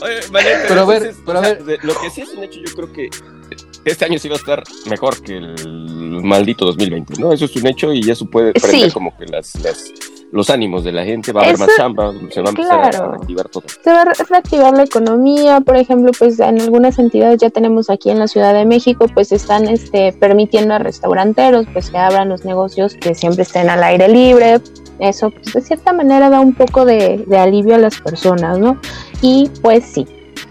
Oye, 0.00 0.20
vale, 0.30 0.56
Pero 0.68 0.80
a 0.82 0.84
ver, 0.84 1.12
pero 1.26 1.38
a 1.38 1.40
o 1.40 1.44
sea, 1.44 1.54
ver. 1.54 1.64
de- 1.64 1.78
lo 1.82 2.00
que 2.00 2.08
sí 2.10 2.20
es 2.20 2.28
un 2.30 2.44
hecho, 2.44 2.60
yo 2.64 2.72
creo 2.74 2.92
que 2.92 3.10
este 3.84 4.04
año 4.04 4.18
sí 4.18 4.28
va 4.28 4.34
a 4.36 4.38
estar 4.38 4.62
mejor 4.88 5.20
que 5.22 5.36
el 5.38 6.20
maldito 6.22 6.64
2020, 6.66 7.20
¿no? 7.20 7.32
Eso 7.32 7.46
es 7.46 7.56
un 7.56 7.66
hecho 7.66 7.92
y 7.92 8.08
eso 8.10 8.26
puede 8.26 8.52
prender 8.52 8.88
Sí. 8.88 8.90
como 8.92 9.16
que 9.16 9.26
las, 9.26 9.54
las- 9.62 9.92
los 10.30 10.48
ánimos 10.48 10.82
de 10.82 10.92
la 10.92 11.04
gente, 11.04 11.30
va 11.32 11.42
a 11.42 11.44
haber 11.44 11.56
Eso- 11.56 11.66
más 11.66 11.76
chamba, 11.76 12.12
se 12.30 12.40
va 12.40 12.46
a 12.46 12.50
empezar 12.50 12.80
a- 12.84 12.90
claro. 12.90 13.12
a 13.12 13.16
activar 13.16 13.48
todo. 13.50 13.64
se 13.84 13.90
va 13.92 14.00
a 14.00 14.04
re- 14.06 14.12
reactivar 14.30 14.72
la 14.74 14.84
economía, 14.84 15.60
por 15.60 15.76
ejemplo, 15.76 16.10
pues 16.18 16.40
en 16.40 16.58
algunas 16.60 16.98
entidades 16.98 17.38
ya 17.40 17.50
tenemos 17.50 17.90
aquí 17.90 18.08
en 18.10 18.18
la 18.18 18.28
Ciudad 18.28 18.54
de 18.54 18.64
México, 18.64 19.06
pues 19.12 19.30
están 19.32 19.68
este, 19.68 20.12
permitiendo 20.14 20.72
a 20.74 20.78
restauranteros 20.78 21.66
pues 21.74 21.90
que 21.90 21.98
abran 21.98 22.30
los 22.30 22.44
negocios 22.46 22.94
que 22.94 23.14
siempre 23.14 23.42
estén 23.42 23.68
al 23.68 23.82
aire 23.84 24.08
libre, 24.08 24.60
eso 25.00 25.30
pues 25.30 25.52
de 25.52 25.60
cierta 25.60 25.92
manera 25.92 26.30
da 26.30 26.40
un 26.40 26.54
poco 26.54 26.86
de, 26.86 27.24
de 27.26 27.38
alivio 27.38 27.74
a 27.74 27.78
las 27.78 28.00
personas, 28.00 28.58
¿no? 28.58 28.80
Y 29.20 29.50
pues 29.60 29.84
sí, 29.84 30.06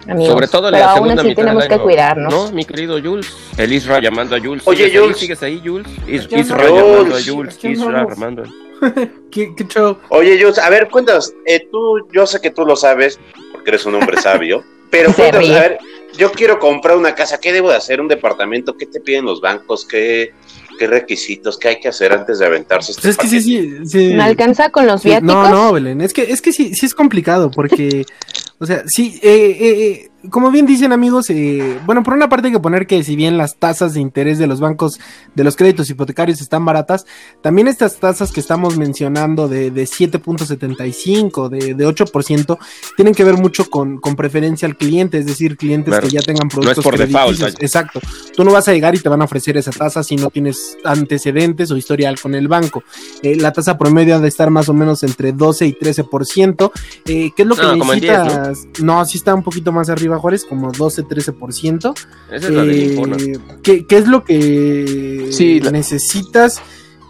amigos, 0.07 0.33
Sobre 0.33 0.47
todo 0.47 0.67
en 0.67 0.73
pero 0.73 0.85
la 0.85 0.91
aún 0.91 0.95
segunda 0.95 1.21
así 1.21 1.29
mitad 1.29 1.41
tenemos 1.43 1.65
que 1.67 1.73
año, 1.73 1.83
cuidarnos. 1.83 2.33
¿No, 2.33 2.51
mi 2.51 2.65
querido 2.65 3.01
Jules? 3.01 3.33
El 3.57 3.73
Isra 3.73 3.99
llamando 4.01 4.35
a 4.35 4.39
Jules. 4.39 4.63
Oye, 4.65 4.85
¿Sigues 4.85 4.93
ahí? 4.93 4.99
Jules. 5.01 5.17
¿Sigues 5.17 5.43
ahí, 5.43 5.61
Jules? 5.63 5.87
Is- 6.07 6.27
¿Qué 6.27 6.39
Isra 6.39 6.69
onda? 6.69 6.81
llamando 6.81 7.15
a 7.15 7.19
Jules. 7.23 7.57
¿Qué 7.57 7.69
Isra 7.71 7.87
andamos? 7.87 8.13
llamando. 8.13 8.43
¿Qué, 9.31 9.53
qué 9.55 9.67
show? 9.67 9.97
Oye, 10.09 10.39
Jules, 10.41 10.57
a 10.59 10.69
ver, 10.69 10.89
cuéntanos, 10.89 11.33
eh, 11.45 11.67
tú, 11.71 12.07
yo 12.11 12.25
sé 12.25 12.41
que 12.41 12.49
tú 12.51 12.65
lo 12.65 12.75
sabes, 12.75 13.19
porque 13.51 13.69
eres 13.71 13.85
un 13.85 13.95
hombre 13.95 14.19
sabio, 14.21 14.63
pero 14.89 15.13
cuéntanos, 15.13 15.49
a 15.51 15.59
ver, 15.59 15.77
yo 16.17 16.31
quiero 16.31 16.59
comprar 16.59 16.97
una 16.97 17.13
casa, 17.15 17.39
¿qué 17.39 17.53
debo 17.53 17.69
de 17.69 17.75
hacer? 17.77 18.01
¿Un 18.01 18.07
departamento? 18.07 18.75
¿Qué 18.75 18.85
te 18.87 18.99
piden 18.99 19.23
los 19.25 19.39
bancos? 19.39 19.85
¿Qué, 19.85 20.33
qué 20.77 20.87
requisitos? 20.87 21.57
¿Qué 21.57 21.69
hay 21.69 21.79
que 21.79 21.87
hacer 21.87 22.11
antes 22.11 22.39
de 22.39 22.45
aventarse 22.47 22.91
este 22.91 23.03
Pues 23.03 23.11
es 23.11 23.17
que 23.17 23.27
sí, 23.27 23.39
sí, 23.41 23.77
sí. 23.85 24.13
¿No 24.15 24.23
alcanza 24.23 24.69
con 24.71 24.87
los 24.87 25.01
Sí, 25.03 25.09
viáticos? 25.09 25.33
no, 25.35 25.49
no, 25.49 25.71
Belén, 25.73 26.01
es 26.01 26.11
que, 26.11 26.23
es 26.23 26.41
que 26.41 26.51
sí, 26.51 26.73
sí 26.75 26.85
es 26.87 26.93
complicado 26.95 27.49
porque, 27.51 28.05
o 28.61 28.65
sea, 28.67 28.83
sí, 28.85 29.19
eh, 29.23 29.57
eh, 29.59 29.85
eh, 29.87 30.10
como 30.29 30.51
bien 30.51 30.65
dicen 30.65 30.91
amigos, 30.93 31.29
eh, 31.29 31.79
bueno, 31.85 32.03
por 32.03 32.13
una 32.13 32.29
parte 32.29 32.47
hay 32.47 32.53
que 32.53 32.59
poner 32.59 32.85
que 32.87 33.03
si 33.03 33.15
bien 33.15 33.37
las 33.37 33.55
tasas 33.55 33.93
de 33.93 33.99
interés 34.01 34.37
de 34.37 34.47
los 34.47 34.59
bancos 34.59 34.99
de 35.35 35.43
los 35.43 35.55
créditos 35.55 35.89
hipotecarios 35.89 36.41
están 36.41 36.63
baratas, 36.65 37.05
también 37.41 37.67
estas 37.67 37.97
tasas 37.97 38.31
que 38.31 38.39
estamos 38.39 38.77
mencionando 38.77 39.47
de, 39.47 39.71
de 39.71 39.83
7.75, 39.83 41.49
de, 41.49 41.73
de 41.73 41.87
8%, 41.87 42.57
tienen 42.95 43.13
que 43.15 43.23
ver 43.23 43.35
mucho 43.37 43.69
con, 43.69 43.97
con 43.97 44.15
preferencia 44.15 44.67
al 44.67 44.77
cliente, 44.77 45.17
es 45.17 45.25
decir, 45.25 45.57
clientes 45.57 45.91
Claro. 45.91 46.07
que 46.07 46.13
ya 46.13 46.21
tengan 46.21 46.47
No 46.47 46.47
es 46.47 46.53
productos 46.53 46.83
por 46.83 46.97
default. 46.97 47.41
Exacto. 47.61 47.99
Tú 48.35 48.43
no 48.43 48.51
vas 48.51 48.67
a 48.67 48.73
llegar 48.73 48.95
y 48.95 48.99
te 48.99 49.09
van 49.09 49.21
a 49.21 49.25
ofrecer 49.25 49.57
esa 49.57 49.71
tasa 49.71 50.03
si 50.03 50.15
no 50.15 50.29
tienes 50.29 50.77
antecedentes 50.83 51.71
o 51.71 51.77
historial 51.77 52.19
con 52.19 52.35
el 52.35 52.47
banco. 52.47 52.83
Eh, 53.23 53.35
la 53.35 53.51
tasa 53.51 53.77
promedio 53.77 54.15
ha 54.15 54.19
de 54.19 54.27
estar 54.27 54.49
más 54.51 54.69
o 54.69 54.73
menos 54.73 55.03
entre 55.03 55.31
12 55.33 55.65
y 55.67 55.73
13%. 55.73 56.71
Eh, 57.05 57.31
¿Qué 57.35 57.41
es 57.41 57.47
lo 57.47 57.55
que 57.55 57.61
No, 57.63 57.71
en 57.93 57.99
10, 57.99 58.17
¿no? 58.17 58.23
necesitas? 58.25 58.67
¿no? 58.81 59.05
sí 59.05 59.17
está 59.17 59.33
un 59.33 59.43
poquito 59.43 59.71
más 59.71 59.89
arriba, 59.89 60.10
Juárez, 60.19 60.45
como 60.45 60.71
12, 60.71 61.03
13%. 61.03 61.93
Esa 62.31 62.47
es 62.47 62.53
la 62.53 62.63
de 62.63 62.95
Eh. 62.95 63.39
¿qué, 63.63 63.85
qué 63.85 63.97
es 63.97 64.07
lo 64.07 64.23
que 64.23 65.27
Sí, 65.31 65.59
la- 65.59 65.71
necesitas? 65.71 66.61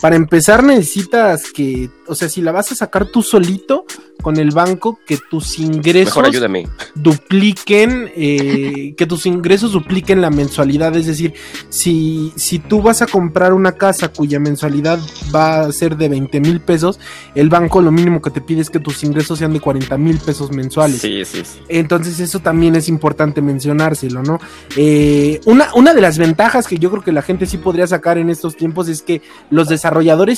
Para 0.01 0.15
empezar 0.15 0.63
necesitas 0.63 1.51
que, 1.51 1.91
o 2.07 2.15
sea, 2.15 2.27
si 2.27 2.41
la 2.41 2.51
vas 2.51 2.71
a 2.71 2.75
sacar 2.75 3.05
tú 3.05 3.21
solito 3.21 3.85
con 4.23 4.37
el 4.37 4.49
banco, 4.51 4.99
que 5.05 5.17
tus 5.29 5.59
ingresos 5.59 6.15
Mejor 6.15 6.25
ayúdame. 6.25 6.67
dupliquen, 6.95 8.11
eh, 8.15 8.93
que 8.97 9.05
tus 9.05 9.25
ingresos 9.27 9.73
dupliquen 9.73 10.21
la 10.21 10.31
mensualidad. 10.31 10.95
Es 10.95 11.05
decir, 11.05 11.33
si, 11.69 12.33
si 12.35 12.57
tú 12.59 12.81
vas 12.81 13.01
a 13.03 13.07
comprar 13.07 13.53
una 13.53 13.73
casa 13.73 14.09
cuya 14.09 14.39
mensualidad 14.39 14.99
va 15.33 15.61
a 15.61 15.71
ser 15.71 15.97
de 15.97 16.09
20 16.09 16.39
mil 16.39 16.61
pesos, 16.61 16.99
el 17.35 17.49
banco 17.49 17.79
lo 17.81 17.91
mínimo 17.91 18.21
que 18.21 18.31
te 18.31 18.41
pide 18.41 18.61
es 18.61 18.69
que 18.71 18.79
tus 18.79 19.03
ingresos 19.03 19.37
sean 19.37 19.53
de 19.53 19.59
40 19.59 19.97
mil 19.97 20.17
pesos 20.17 20.51
mensuales. 20.51 21.01
Sí, 21.01 21.23
sí, 21.25 21.43
sí. 21.43 21.59
Entonces 21.67 22.19
eso 22.19 22.39
también 22.39 22.75
es 22.75 22.89
importante 22.89 23.41
mencionárselo, 23.41 24.23
¿no? 24.23 24.39
Eh, 24.75 25.41
una, 25.45 25.73
una 25.75 25.93
de 25.93 26.01
las 26.01 26.17
ventajas 26.17 26.67
que 26.67 26.79
yo 26.79 26.89
creo 26.89 27.03
que 27.03 27.11
la 27.11 27.21
gente 27.21 27.45
sí 27.45 27.57
podría 27.57 27.85
sacar 27.85 28.17
en 28.17 28.29
estos 28.31 28.55
tiempos 28.55 28.87
es 28.87 29.03
que 29.03 29.21
los 29.51 29.67
desarrolladores 29.67 29.90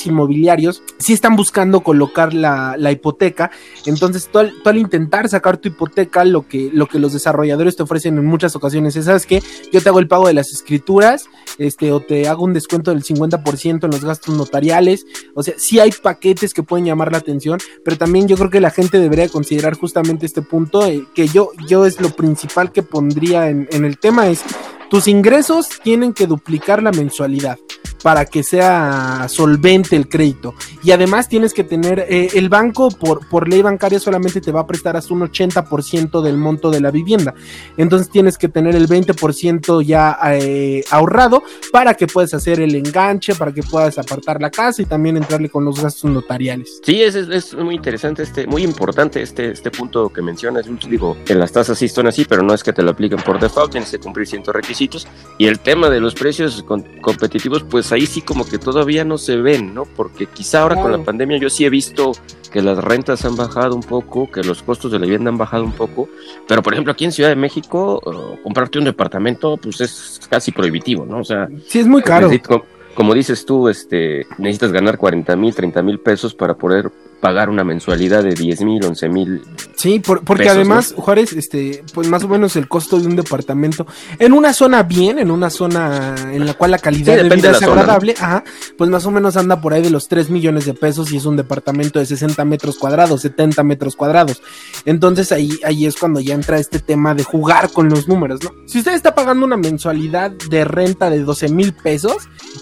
inmobiliarios 0.06 0.84
sí 0.98 1.14
están 1.14 1.36
buscando 1.36 1.82
colocar 1.82 2.34
la, 2.34 2.92
hipoteca. 2.92 3.52
Entonces 3.86 4.30
tú 4.32 4.40
al 4.40 4.78
intentar 4.78 5.28
sacar 5.30 5.58
tu 5.58 5.70
hipoteca, 5.70 6.26
lo 6.26 6.48
que, 6.48 6.70
lo 6.74 6.88
que 6.88 7.00
los 7.00 7.14
desarrolladores 7.14 7.76
te 7.76 7.84
ofrecen 7.84 8.18
en 8.18 8.26
muchas 8.26 8.56
ocasiones 8.56 8.96
es, 8.96 9.06
¿sabes 9.06 9.26
qué? 9.26 9.42
Yo 9.72 9.82
te 9.82 9.90
hago 9.90 10.00
el 10.00 10.08
pago 10.08 10.28
de 10.28 10.34
las 10.34 10.52
escrituras, 10.52 11.26
este, 11.58 11.92
o 11.92 12.00
te 12.00 12.28
hago 12.28 12.44
un 12.44 12.54
descuento 12.54 12.92
del 12.92 13.04
50% 13.04 13.86
en 13.86 13.92
los 13.92 14.04
gastos 14.04 14.36
notariales. 14.36 15.06
O 15.34 15.44
sea, 15.44 15.54
sí 15.58 15.80
hay 15.80 15.92
paquetes 15.92 16.54
que 16.54 16.64
pueden 16.64 16.86
llamar 16.86 17.12
la 17.12 17.18
atención, 17.20 17.60
pero 17.84 17.98
también 17.98 18.28
yo 18.28 18.38
creo 18.38 18.50
que 18.50 18.62
la 18.62 18.72
gente 18.72 19.00
debería 19.00 19.30
considerar 19.30 19.76
justamente 19.76 20.26
este 20.26 20.42
punto, 20.42 20.86
eh, 20.86 21.06
que 21.14 21.28
yo, 21.28 21.52
yo 21.68 21.86
es 21.86 22.00
lo 22.00 22.10
principal 22.10 22.72
que 22.72 22.84
pondría 22.84 23.50
en, 23.50 23.68
en 23.72 23.86
el 23.86 23.98
tema, 23.98 24.28
es 24.28 24.42
tus 24.90 25.08
ingresos 25.08 25.68
tienen 25.84 26.14
que 26.14 26.28
duplicar 26.28 26.84
la 26.84 26.92
mensualidad 26.92 27.58
para 28.04 28.26
que 28.26 28.44
sea 28.44 29.26
solvente 29.30 29.96
el 29.96 30.08
crédito. 30.10 30.54
Y 30.84 30.92
además 30.92 31.28
tienes 31.30 31.54
que 31.54 31.64
tener, 31.64 32.06
eh, 32.10 32.30
el 32.36 32.50
banco 32.50 32.90
por, 32.90 33.28
por 33.30 33.48
ley 33.50 33.62
bancaria 33.62 34.00
solamente 34.00 34.42
te 34.42 34.52
va 34.52 34.60
a 34.62 34.68
prestar 34.68 34.96
hasta 34.98 35.14
un 35.14 35.22
80% 35.22 36.22
del 36.22 36.38
monto 36.38 36.70
de 36.70 36.82
la 36.82 36.92
vivienda. 36.92 37.34
Entonces 37.78 38.10
tienes 38.10 38.38
que 38.38 38.50
tener 38.50 38.76
el 38.76 38.88
20% 38.88 39.82
ya 39.84 40.18
eh, 40.34 40.84
ahorrado 40.92 41.44
para 41.72 41.94
que 41.94 42.08
puedas 42.08 42.34
hacer 42.34 42.60
el 42.60 42.76
enganche, 42.76 43.36
para 43.36 43.52
que 43.54 43.64
puedas 43.64 43.98
apartar 43.98 44.42
la 44.42 44.50
casa 44.52 44.82
y 44.82 44.86
también 44.86 45.18
entrarle 45.18 45.50
con 45.50 45.64
los 45.66 45.82
gastos 45.82 46.12
notariales. 46.12 46.80
Sí, 46.84 47.02
es, 47.02 47.16
es- 47.16 47.30
es 47.30 47.54
muy 47.56 47.76
interesante, 47.76 48.24
este, 48.24 48.46
muy 48.48 48.64
importante 48.64 49.22
este, 49.22 49.52
este 49.52 49.72
punto 49.72 50.10
que 50.10 50.22
mencionas. 50.22 50.66
Digo, 50.90 51.16
que 51.26 51.36
las 51.36 51.52
tasas 51.52 51.78
sí 51.78 51.86
están 51.86 52.08
así, 52.08 52.26
pero 52.26 52.44
no 52.44 52.54
es 52.54 52.64
que 52.64 52.74
te 52.74 52.84
lo 52.84 52.92
apliquen 52.92 53.20
por 53.20 53.40
default, 53.40 53.72
tienes 53.72 53.90
que 53.92 54.00
cumplir 54.00 54.28
ciertos 54.28 54.54
requisitos. 54.54 55.08
Y 55.38 55.48
el 55.48 55.60
tema 55.60 55.90
de 55.90 56.00
los 56.02 56.14
precios 56.16 56.64
con- 56.64 56.84
competitivos, 57.02 57.64
pues 57.64 57.92
ahí 57.94 58.06
sí 58.06 58.22
como 58.22 58.46
que 58.46 58.58
todavía 58.58 59.04
no 59.06 59.18
se 59.18 59.38
ven, 59.38 59.74
¿no? 59.74 59.86
Porque 59.86 60.26
quizá 60.28 60.62
ahora 60.64 60.76
con 60.82 60.92
la 60.92 60.98
pandemia 61.00 61.38
yo 61.38 61.50
sí 61.50 61.66
he 61.66 61.70
visto 61.70 62.12
que 62.52 62.62
las 62.62 62.78
rentas 62.78 63.26
han 63.26 63.36
bajado 63.36 63.76
un 63.76 63.82
poco, 63.82 64.30
que 64.30 64.44
los 64.44 64.62
costos 64.62 64.92
de 64.92 65.00
la 65.00 65.06
vivienda 65.06 65.30
han 65.30 65.38
bajado 65.38 65.64
un 65.64 65.72
poco, 65.72 66.08
pero 66.48 66.62
por 66.62 66.74
ejemplo 66.74 66.94
aquí 66.94 67.06
en 67.06 67.12
Ciudad 67.12 67.30
de 67.30 67.36
México, 67.36 68.00
comprarte 68.44 68.78
un 68.80 68.86
departamento, 68.86 69.58
pues 69.58 69.82
es 69.82 70.20
casi 70.30 70.52
prohibitivo, 70.52 71.06
¿no? 71.06 71.20
O 71.20 71.24
sea, 71.24 71.48
Sí, 71.68 71.80
es 71.80 71.88
muy 71.88 72.02
caro. 72.04 72.28
Necesito- 72.30 72.48
como, 72.50 72.66
como 72.94 73.14
dices 73.16 73.46
tú, 73.46 73.70
este, 73.70 74.28
necesitas 74.38 74.72
ganar 74.72 74.98
40 75.00 75.36
mil, 75.36 75.56
30 75.56 75.82
mil 75.82 76.00
pesos 76.00 76.36
para 76.36 76.54
poder 76.54 76.92
pagar 77.24 77.50
una 77.50 77.64
mensualidad 77.64 78.22
de 78.22 78.34
10 78.36 78.62
mil, 78.66 78.84
11 78.84 79.08
mil. 79.08 79.42
Sí, 79.78 80.00
por- 80.00 80.26
porque 80.26 80.44
pesos, 80.44 80.58
además, 80.58 80.94
Juárez, 80.98 81.32
este, 81.32 81.82
pues 81.94 82.10
más 82.10 82.22
o 82.26 82.28
menos 82.28 82.58
el 82.58 82.68
costo 82.68 83.00
de 83.00 83.08
un 83.08 83.16
departamento 83.16 83.88
en 84.20 84.34
una 84.34 84.52
zona 84.54 84.84
bien, 84.84 85.20
en 85.20 85.32
una 85.32 85.50
zona 85.50 86.16
en 86.34 86.46
la 86.46 86.54
cual 86.54 86.72
la 86.72 86.80
calidad 86.80 87.16
Sí, 87.18 87.24
de 87.24 87.36
vida 87.36 87.50
de 87.52 87.54
es 87.58 87.60
zona, 87.64 87.72
agradable, 87.82 88.14
ajá, 88.20 88.44
pues 88.78 88.90
más 88.90 89.06
o 89.06 89.12
menos 89.12 89.38
anda 89.38 89.62
por 89.62 89.74
ahí 89.74 89.82
de 89.82 89.90
los 89.90 90.10
3 90.10 90.30
millones 90.30 90.66
de 90.66 90.74
pesos 90.74 91.14
y 91.14 91.18
es 91.18 91.26
un 91.26 91.38
departamento 91.38 91.98
de 92.00 92.06
60 92.06 92.44
metros 92.44 92.78
cuadrados, 92.78 93.22
70 93.22 93.64
metros 93.64 93.96
cuadrados. 93.96 94.42
Entonces 94.84 95.32
ahí, 95.32 95.58
ahí 95.64 95.86
es 95.86 95.96
cuando 95.96 96.20
ya 96.20 96.34
entra 96.34 96.60
este 96.60 96.80
tema 96.80 97.16
de 97.16 97.24
jugar 97.24 97.72
con 97.72 97.88
los 97.88 98.10
números, 98.10 98.44
¿no? 98.44 98.52
Si 98.68 98.80
usted 98.80 98.94
está 98.94 99.16
pagando 99.16 99.46
una 99.46 99.56
mensualidad 99.56 100.32
de 100.50 100.66
renta 100.66 101.10
de 101.10 101.20
12 101.24 101.48
mil 101.48 101.72
pesos 101.74 102.18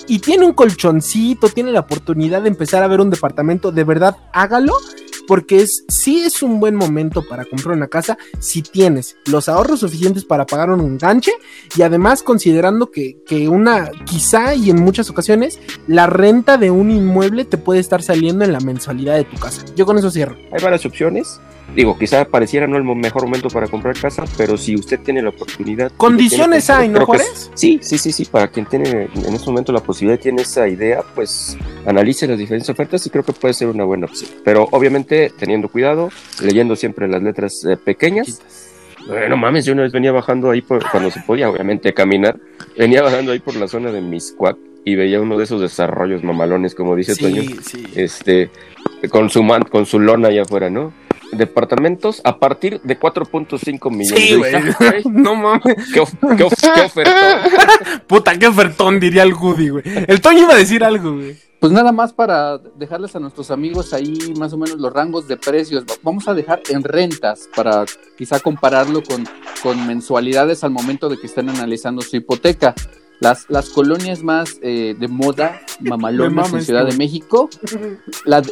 y 0.08 0.19
tiene 0.19 0.45
un 0.45 0.54
colchoncito, 0.54 1.50
tiene 1.50 1.71
la 1.71 1.80
oportunidad 1.80 2.43
de 2.43 2.50
empezar 2.50 2.84
a 2.84 2.88
ver 2.88 3.02
un 3.02 3.10
departamento, 3.10 3.71
de 3.71 3.84
verdad 3.84 4.17
hágalo 4.52 4.74
porque 5.28 5.62
es 5.62 5.86
sí 5.88 6.20
es 6.20 6.44
un 6.44 6.60
buen 6.60 6.76
momento 6.76 7.24
para 7.28 7.46
comprar 7.46 7.78
una 7.78 7.88
casa 7.88 8.18
si 8.40 8.62
tienes 8.62 9.16
los 9.26 9.48
ahorros 9.48 9.80
suficientes 9.80 10.26
para 10.26 10.46
pagar 10.46 10.70
un 10.72 10.82
enganche 10.82 11.32
y 11.78 11.84
además 11.84 12.22
considerando 12.22 12.92
que, 12.92 13.22
que 13.26 13.48
una 13.48 13.92
quizá 14.06 14.56
y 14.56 14.70
en 14.70 14.82
muchas 14.82 15.10
ocasiones 15.10 15.60
la 15.88 16.08
renta 16.08 16.58
de 16.58 16.70
un 16.72 16.92
inmueble 16.92 17.46
te 17.46 17.58
puede 17.58 17.80
estar 17.80 18.02
saliendo 18.02 18.44
en 18.44 18.52
la 18.52 18.60
mensualidad 18.60 19.16
de 19.16 19.24
tu 19.24 19.38
casa. 19.38 19.64
Yo 19.76 19.86
con 19.86 19.98
eso 19.98 20.12
cierro. 20.12 20.36
Hay 20.52 20.62
varias 20.62 20.86
opciones. 20.86 21.40
Digo, 21.76 21.98
quizá 21.98 22.26
pareciera 22.26 22.68
no 22.68 22.76
el 22.78 22.84
mejor 22.84 23.24
momento 23.24 23.48
para 23.50 23.68
comprar 23.68 23.98
casa, 23.98 24.26
pero 24.38 24.58
si 24.58 24.76
usted 24.76 25.00
tiene 25.00 25.22
la 25.22 25.30
oportunidad. 25.30 25.92
Condiciones 25.96 26.66
tiene- 26.66 26.82
hay, 26.82 26.90
¿no, 26.90 27.06
Juárez? 27.06 27.50
Sí, 27.54 27.80
sí, 27.82 27.98
sí, 27.98 28.12
sí. 28.12 28.26
Para 28.26 28.50
quien 28.50 28.66
tiene 28.66 29.08
en 29.14 29.34
este 29.34 29.50
momento 29.50 29.72
la 29.72 29.80
posibilidad, 29.80 30.20
tiene 30.22 30.42
esa 30.42 30.68
idea, 30.68 31.02
pues 31.16 31.58
analice 31.86 32.28
las 32.28 32.38
diferentes 32.38 32.70
ofertas 32.70 33.06
y 33.06 33.10
creo 33.10 33.24
que 33.24 33.32
puede 33.34 33.54
ser 33.54 33.70
una 33.70 33.86
buena 33.86 34.06
opción. 34.08 34.30
Pero 34.44 34.68
obviamente 34.72 35.32
teniendo 35.40 35.70
cuidado, 35.70 36.10
leyendo 36.44 36.76
siempre 36.76 37.08
las 37.08 37.24
letras 37.24 37.64
eh, 37.66 37.78
pequeñas. 37.78 38.42
Eh, 39.10 39.28
no 39.30 39.38
mames, 39.38 39.66
yo 39.66 39.74
una 39.74 39.84
vez 39.84 39.92
venía 39.94 40.12
bajando 40.12 40.52
ahí 40.52 40.62
por, 40.62 40.88
cuando 40.92 41.10
se 41.10 41.22
podía, 41.22 41.50
obviamente, 41.50 41.94
caminar. 41.94 42.38
Venía 42.78 43.02
bajando 43.02 43.32
ahí 43.32 43.40
por 43.40 43.56
la 43.56 43.68
zona 43.68 43.92
de 43.92 44.02
Miscuac 44.02 44.58
y 44.84 44.96
veía 44.96 45.22
uno 45.22 45.38
de 45.38 45.46
esos 45.46 45.62
desarrollos 45.62 46.24
mamalones, 46.24 46.76
como 46.76 46.96
dice 46.96 47.16
Toño, 47.16 47.44
sí. 47.64 47.84
este, 47.96 48.50
con 49.10 49.30
su 49.30 49.42
man- 49.42 49.64
con 49.64 49.86
su 49.86 50.00
lona 50.00 50.28
allá 50.28 50.42
afuera, 50.44 50.70
¿no? 50.70 50.92
Departamentos 51.32 52.22
a 52.24 52.38
partir 52.39 52.82
de 52.82 53.00
4.5 53.00 53.89
millones. 53.91 54.24
Sí, 54.24 54.36
güey. 54.36 54.54
dije, 54.56 54.76
"Ah, 54.80 54.86
güey, 54.89 55.04
No 55.12 55.36
mames. 55.36 55.76
¿Qué, 55.94 56.00
of- 56.00 56.13
qué 56.38 56.44
of- 56.44 56.54
qué 56.74 56.82
ofertón". 56.82 57.15
Puta, 58.08 58.38
qué 58.38 58.48
ofertón, 58.48 59.00
diría 59.00 59.24
el 59.24 59.34
Goody, 59.34 59.70
güey. 59.70 59.84
El 60.08 60.22
Toño 60.22 60.39
iba 60.44 60.54
a 60.54 60.58
decir 60.58 60.84
algo, 60.84 61.13
güey. 61.13 61.36
Pues 61.60 61.72
nada 61.72 61.91
más 61.91 62.12
para 62.12 62.58
dejarles 62.58 63.15
a 63.15 63.20
nuestros 63.20 63.52
amigos 63.52 63.94
ahí 63.94 64.34
más 64.38 64.52
o 64.54 64.58
menos 64.58 64.80
los 64.80 64.91
rangos 64.91 65.28
de 65.28 65.38
precios. 65.38 65.84
Va- 65.84 65.94
Vamos 66.02 66.28
a 66.28 66.34
dejar 66.34 66.62
en 66.70 66.84
rentas 66.84 67.48
para 67.56 67.86
quizá 68.17 68.39
compararlo 68.39 69.04
con, 69.04 69.28
con 69.62 69.86
mensualidades 69.86 70.63
al 70.63 70.72
momento 70.72 71.08
de 71.08 71.17
que 71.20 71.28
estén 71.28 71.50
analizando 71.50 72.02
su 72.02 72.15
hipoteca. 72.15 72.74
Las, 73.20 73.46
las 73.50 73.70
colonias 73.70 74.24
más 74.24 74.58
eh, 74.63 74.96
de 75.00 75.08
moda, 75.08 75.62
Me 75.80 75.91
mamalonas 75.91 76.34
mama 76.48 76.58
en 76.58 76.65
Ciudad 76.65 76.88
de. 76.88 76.98
México, 76.98 77.48
la, 78.26 78.41
de- 78.41 78.52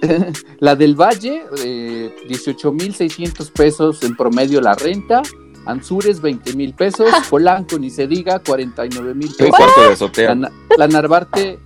la 0.60 0.76
del 0.76 0.94
Valle, 0.94 1.44
eh, 1.64 2.14
18.600 2.28 3.50
pesos 3.52 4.02
en 4.02 4.16
promedio 4.16 4.60
la 4.60 4.74
renta. 4.74 5.22
Anzures, 5.66 6.20
20 6.20 6.54
mil 6.54 6.74
pesos. 6.74 7.08
Polanco, 7.30 7.78
ni 7.78 7.90
se 7.90 8.06
diga, 8.06 8.38
49 8.38 9.14
mil 9.14 9.30
pesos. 9.36 9.54
cuarto 9.56 10.10
de 10.10 10.34
La, 10.34 10.52
la 10.78 10.88
Narvarte, 10.88 11.58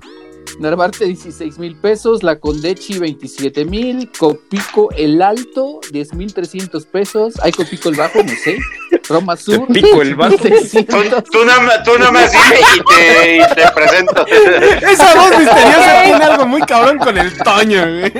Narvarte 0.58 1.06
16 1.06 1.58
mil 1.58 1.76
pesos, 1.76 2.22
la 2.22 2.38
Condechi 2.38 2.98
27 2.98 3.64
mil, 3.64 4.10
Copico 4.16 4.90
el 4.92 5.20
Alto 5.20 5.80
10 5.90 6.14
mil 6.14 6.32
300 6.32 6.86
pesos, 6.86 7.34
hay 7.42 7.52
Copico 7.52 7.88
el 7.88 7.96
Bajo, 7.96 8.22
no 8.22 8.32
sé, 8.44 8.58
Roma 9.08 9.36
Sur. 9.36 9.66
Te 9.66 9.80
pico 9.82 10.02
el 10.02 10.14
vaso. 10.14 10.36
600. 10.38 10.86
Tú, 10.86 11.22
tú 11.30 11.44
nada 11.44 11.60
más- 11.60 11.82
tú 11.84 11.90
nada 11.98 12.10
más 12.10 12.32
dime 12.32 12.60
y 12.76 12.80
te, 12.84 13.36
y 13.36 13.54
te 13.54 13.70
presento. 13.74 14.26
Esa 14.90 15.14
voz 15.14 15.38
misteriosa 15.38 16.02
tiene 16.04 16.24
algo 16.24 16.46
muy 16.46 16.60
cabrón 16.62 16.98
con 16.98 17.16
el 17.18 17.36
Toño, 17.38 17.80
güey. 17.82 18.12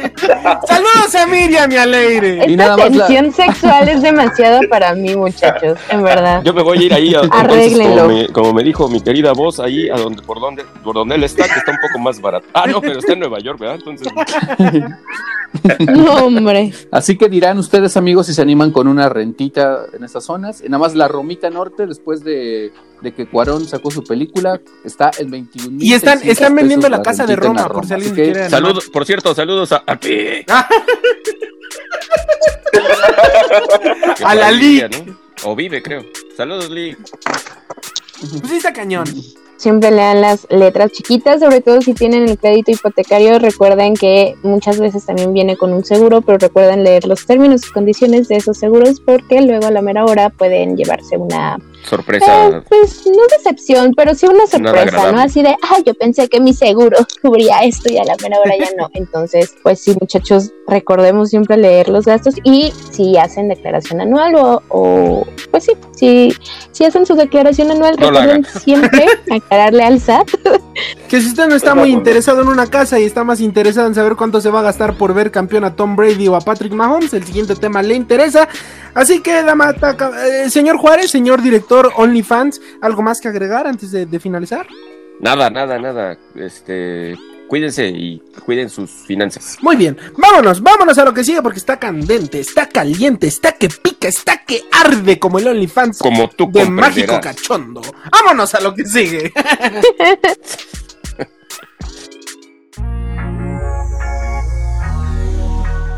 Saludos 0.68 1.14
a 1.14 1.26
Miriam 1.26 1.70
y 1.72 1.76
a 1.76 1.86
Leire. 1.86 2.34
Y 2.46 2.52
Esta 2.52 2.56
nada 2.56 2.76
más 2.76 2.90
la- 2.96 3.06
tensión 3.06 3.32
sexual 3.32 3.88
es 3.88 4.02
demasiado 4.02 4.60
para 4.68 4.94
mí, 4.94 5.14
muchachos, 5.16 5.78
en 5.88 6.02
verdad. 6.02 6.42
Yo 6.44 6.52
me 6.52 6.62
voy 6.62 6.78
a 6.78 6.82
ir 6.82 6.94
ahí, 6.94 7.14
a, 7.14 7.20
entonces, 7.20 7.40
Arréglenlo. 7.50 8.02
como 8.02 8.08
me, 8.14 8.28
como 8.28 8.52
me 8.52 8.62
dijo 8.62 8.88
mi 8.88 9.00
querida 9.00 9.32
voz, 9.32 9.60
ahí 9.60 9.88
a 9.88 9.94
donde, 9.96 10.22
por 10.22 10.40
donde, 10.40 10.64
por 10.82 10.94
donde 10.94 11.14
él 11.14 11.24
está, 11.24 11.44
que 11.48 11.58
está 11.58 11.70
un 11.70 11.78
poco 11.78 11.98
más 11.98 12.20
barato. 12.20 12.46
Ah, 12.52 12.66
no, 12.66 12.80
pero 12.80 12.98
está 12.98 13.12
en 13.14 13.20
Nueva 13.20 13.38
York, 13.40 13.58
¿verdad? 13.58 13.76
Entonces, 13.76 14.08
No, 15.88 16.26
hombre. 16.26 16.72
Así 16.90 17.16
que 17.16 17.28
dirán 17.28 17.58
ustedes, 17.58 17.96
amigos, 17.96 18.26
si 18.26 18.34
se 18.34 18.42
animan 18.42 18.70
con 18.70 18.88
una 18.88 19.08
rentita 19.08 19.86
en 19.92 20.04
esas 20.04 20.24
zonas. 20.24 20.60
Y 20.60 20.64
nada 20.64 20.78
más 20.78 20.94
la 20.94 21.08
Romita 21.08 21.50
Norte, 21.50 21.86
después 21.86 22.22
de, 22.24 22.72
de 23.00 23.14
que 23.14 23.26
Cuarón 23.26 23.66
sacó 23.66 23.90
su 23.90 24.04
película, 24.04 24.60
está 24.84 25.10
en 25.18 25.30
21 25.30 25.78
Y 25.80 25.94
están, 25.94 26.20
están 26.22 26.54
vendiendo 26.54 26.88
la 26.88 27.02
casa 27.02 27.26
de 27.26 27.36
Roma, 27.36 27.68
por 27.68 27.86
si 27.86 27.94
alguien 27.94 28.14
quiere. 28.14 28.50
saludos, 28.50 28.88
por 28.90 29.06
cierto, 29.06 29.34
saludos 29.34 29.72
a, 29.72 29.82
a 29.86 29.96
ti. 29.96 30.16
A 34.24 34.34
la 34.34 34.50
vivía, 34.50 34.88
¿no? 34.88 35.16
O 35.44 35.54
vive, 35.54 35.82
creo. 35.82 36.04
Saludos, 36.36 36.70
Lee. 36.70 36.96
Pues 38.20 38.42
sí 38.50 38.56
está 38.56 38.72
cañón. 38.72 39.04
Siempre 39.56 39.90
lean 39.90 40.20
las 40.20 40.46
letras 40.50 40.92
chiquitas, 40.92 41.40
sobre 41.40 41.60
todo 41.60 41.80
si 41.80 41.94
tienen 41.94 42.28
el 42.28 42.38
crédito 42.38 42.72
hipotecario. 42.72 43.38
Recuerden 43.38 43.94
que 43.94 44.34
muchas 44.42 44.78
veces 44.78 45.06
también 45.06 45.32
viene 45.32 45.56
con 45.56 45.72
un 45.72 45.84
seguro, 45.84 46.20
pero 46.20 46.38
recuerden 46.38 46.84
leer 46.84 47.06
los 47.06 47.24
términos 47.26 47.66
y 47.66 47.72
condiciones 47.72 48.28
de 48.28 48.36
esos 48.36 48.58
seguros 48.58 49.00
porque 49.00 49.40
luego 49.42 49.66
a 49.66 49.70
la 49.70 49.82
mera 49.82 50.04
hora 50.04 50.30
pueden 50.30 50.76
llevarse 50.76 51.16
una, 51.16 51.58
Sorpresa. 51.84 52.48
eh, 52.48 52.62
pues 52.68 53.06
no 53.06 53.22
decepción, 53.36 53.94
pero 53.94 54.14
sí 54.14 54.26
una 54.26 54.46
sorpresa. 54.46 55.12
¿no? 55.12 55.20
Así 55.20 55.42
de, 55.42 55.54
ay, 55.70 55.82
yo 55.84 55.94
pensé 55.94 56.28
que 56.28 56.40
mi 56.40 56.52
seguro 56.52 56.96
cubría 57.22 57.60
esto 57.60 57.92
y 57.92 57.98
a 57.98 58.04
la 58.04 58.16
mera 58.22 58.38
hora 58.40 58.54
ya 58.58 58.70
no. 58.76 58.90
Entonces, 58.94 59.54
pues 59.62 59.80
sí, 59.80 59.94
muchachos, 60.00 60.52
recordemos 60.66 61.30
siempre 61.30 61.56
leer 61.56 61.88
los 61.88 62.04
gastos 62.06 62.34
y 62.42 62.72
si 62.90 63.16
hacen 63.18 63.48
declaración 63.48 64.00
anual 64.00 64.34
o, 64.36 64.62
o 64.68 65.26
pues 65.50 65.64
sí, 65.64 65.72
si, 65.94 66.34
si 66.72 66.84
hacen 66.84 67.04
su 67.06 67.14
declaración 67.14 67.70
anual, 67.70 67.96
No 67.98 68.10
recuerden 68.10 68.44
siempre 68.44 69.06
aclararle 69.30 69.84
al 69.84 70.00
SAT 70.00 70.28
Que 71.08 71.20
si 71.20 71.28
usted 71.28 71.48
no 71.48 71.54
está 71.54 71.74
muy 71.74 71.90
interesado 71.90 72.40
en 72.42 72.48
una 72.48 72.66
casa 72.66 72.98
y 72.98 73.04
está 73.04 73.24
más 73.24 73.40
interesado 73.40 73.86
en 73.86 73.94
saber 73.94 74.16
cuánto 74.16 74.40
se 74.40 74.50
va 74.50 74.60
a 74.60 74.62
gastar 74.62 74.96
por 74.96 75.12
ver 75.14 75.30
campeón 75.30 75.64
a 75.64 75.76
Tom 75.76 75.96
Brady 75.96 76.28
o 76.28 76.34
a 76.36 76.40
Patrick 76.40 76.72
Mahomes, 76.72 77.12
el 77.14 77.24
siguiente 77.24 77.54
tema 77.56 77.82
le 77.82 77.94
interesa. 77.94 78.48
Así 78.94 79.20
que, 79.20 79.42
dama, 79.42 79.74
taca- 79.74 80.12
eh, 80.26 80.50
señor 80.50 80.78
Juárez, 80.78 81.10
señor 81.10 81.42
director 81.42 81.92
OnlyFans, 81.96 82.60
¿algo 82.80 83.02
más 83.02 83.20
que 83.20 83.28
agregar 83.28 83.66
antes 83.66 83.92
de, 83.92 84.06
de 84.06 84.18
finalizar? 84.18 84.66
Nada, 85.20 85.50
nada, 85.50 85.78
nada. 85.78 86.16
Este, 86.34 87.14
cuídense 87.48 87.88
y 87.88 88.22
cuiden 88.44 88.68
sus 88.68 88.90
finanzas. 88.90 89.58
Muy 89.62 89.76
bien, 89.76 89.96
vámonos, 90.16 90.62
vámonos 90.62 90.98
a 90.98 91.04
lo 91.04 91.14
que 91.14 91.24
sigue 91.24 91.42
porque 91.42 91.58
está 91.58 91.78
candente, 91.78 92.40
está 92.40 92.68
caliente, 92.68 93.26
está 93.26 93.52
que 93.52 93.68
pica, 93.68 94.08
está 94.08 94.38
que 94.38 94.62
arde 94.72 95.18
como 95.18 95.38
el 95.38 95.48
OnlyFans 95.48 95.98
Como 95.98 96.28
tú 96.28 96.50
de. 96.50 96.64
Mágico 96.68 97.20
Cachondo. 97.20 97.82
Vámonos 98.10 98.54
a 98.54 98.60
lo 98.60 98.74
que 98.74 98.84
sigue. 98.84 99.32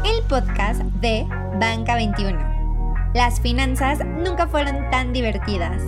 El 0.04 0.22
podcast 0.28 0.82
de 1.00 1.26
Banca 1.58 1.96
21. 1.96 3.12
Las 3.14 3.40
finanzas 3.40 3.98
nunca 4.04 4.46
fueron 4.46 4.90
tan 4.90 5.12
divertidas. 5.12 5.82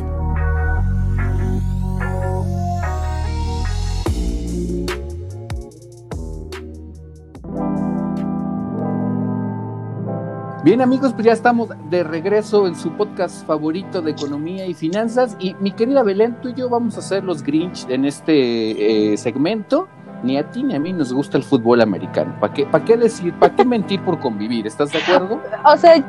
Bien 10.64 10.81
amigos, 10.81 11.12
pues 11.12 11.25
ya 11.25 11.33
estamos 11.33 11.68
de 11.88 12.03
regreso 12.03 12.66
en 12.66 12.75
su 12.75 12.90
podcast 12.90 13.47
favorito 13.47 14.03
de 14.03 14.11
economía 14.11 14.66
y 14.66 14.75
finanzas. 14.75 15.37
Y 15.38 15.55
mi 15.61 15.71
querida 15.71 16.03
Belén, 16.03 16.37
tú 16.42 16.49
y 16.49 16.55
yo 16.55 16.68
vamos 16.68 16.99
a 16.99 17.03
ser 17.03 17.23
los 17.23 17.44
Grinch 17.44 17.88
en 17.88 18.05
este 18.05 19.12
eh, 19.12 19.16
segmento. 19.16 19.87
Ni 20.25 20.37
a 20.37 20.51
ti 20.51 20.64
ni 20.64 20.75
a 20.75 20.81
mí 20.81 20.92
nos 20.92 21.12
gusta 21.12 21.37
el 21.38 21.44
fútbol 21.44 21.81
americano. 21.81 22.35
¿Para 22.40 22.53
qué, 22.53 22.66
para 22.66 22.85
qué 22.85 22.97
decir, 22.97 23.33
para 23.38 23.55
qué 23.55 23.64
mentir 23.64 24.05
por 24.05 24.18
convivir? 24.18 24.66
¿Estás 24.66 24.90
de 24.90 24.99
acuerdo? 24.99 25.40
O 25.64 25.77
sea, 25.77 26.05